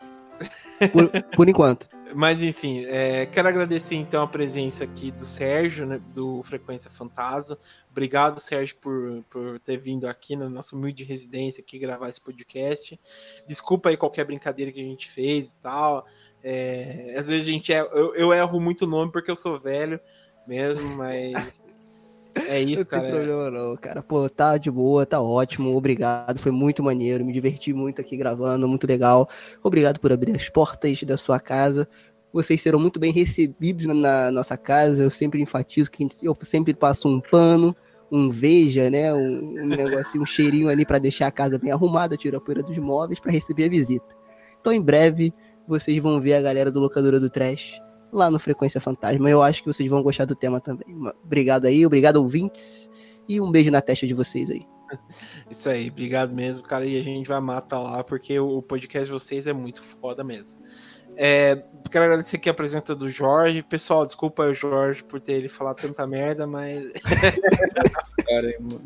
[0.92, 1.88] Por, por, enquanto.
[2.14, 7.58] Mas enfim, é, quero agradecer então a presença aqui do Sérgio, né, do Frequência Fantasma.
[7.90, 13.00] Obrigado, Sérgio, por, por ter vindo aqui na nossa humilde residência aqui gravar esse podcast.
[13.48, 16.06] Desculpa aí qualquer brincadeira que a gente fez e tal.
[16.44, 19.60] É, às vezes a gente é, eu, eu erro muito o nome porque eu sou
[19.60, 20.00] velho,
[20.50, 21.64] mesmo, mas.
[22.48, 23.04] É isso, cara.
[23.04, 24.02] Não tem problema, não, cara.
[24.02, 25.76] Pô, tá de boa, tá ótimo.
[25.76, 26.40] Obrigado.
[26.40, 27.24] Foi muito maneiro.
[27.24, 29.30] Me diverti muito aqui gravando, muito legal.
[29.62, 31.88] Obrigado por abrir as portas da sua casa.
[32.34, 35.04] Vocês serão muito bem recebidos na nossa casa.
[35.04, 37.76] Eu sempre enfatizo que eu sempre passo um pano,
[38.12, 39.14] um veja, né?
[39.14, 42.64] Um, um negocinho, um cheirinho ali para deixar a casa bem arrumada, tirar a poeira
[42.64, 44.16] dos móveis para receber a visita.
[44.60, 45.34] Então, em breve,
[45.68, 47.82] vocês vão ver a galera do Locadora do Trash
[48.12, 49.30] lá no Frequência Fantasma.
[49.30, 50.88] Eu acho que vocês vão gostar do tema também.
[51.24, 52.90] Obrigado aí, obrigado ouvintes
[53.28, 54.66] e um beijo na testa de vocês aí.
[55.50, 56.86] Isso aí, obrigado mesmo, cara.
[56.86, 60.60] E a gente vai matar lá, porque o podcast de vocês é muito foda mesmo.
[61.16, 63.62] É, quero agradecer aqui a presença do Jorge.
[63.62, 66.94] Pessoal, desculpa o Jorge por ter ele falado tanta merda, mas.
[68.26, 68.82] Caramba.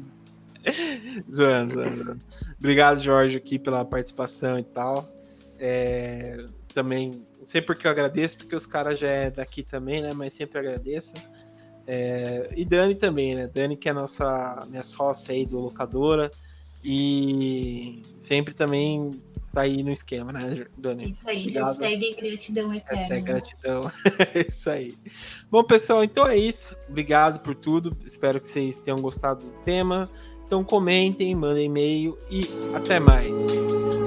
[1.33, 2.17] zoando, zoando.
[2.57, 5.07] Obrigado, Jorge, aqui pela participação e tal.
[5.59, 6.43] É,
[6.73, 10.11] também não sei porque eu agradeço, porque os caras já é daqui também, né?
[10.15, 11.13] Mas sempre agradeço.
[11.85, 13.47] É, e Dani também, né?
[13.53, 16.31] Dani, que é a nossa minha sócia aí do locadora.
[16.85, 19.11] E sempre também
[19.53, 21.11] tá aí no esquema, né, Dani?
[21.11, 21.65] Isso aí, Obrigado.
[21.67, 23.01] hashtag gratidão eterna.
[23.01, 23.91] Hashtag gratidão.
[24.47, 24.93] isso aí.
[25.51, 26.75] Bom, pessoal, então é isso.
[26.89, 27.95] Obrigado por tudo.
[28.05, 30.09] Espero que vocês tenham gostado do tema.
[30.45, 32.41] Então comentem, mandem e-mail e
[32.75, 34.02] até mais.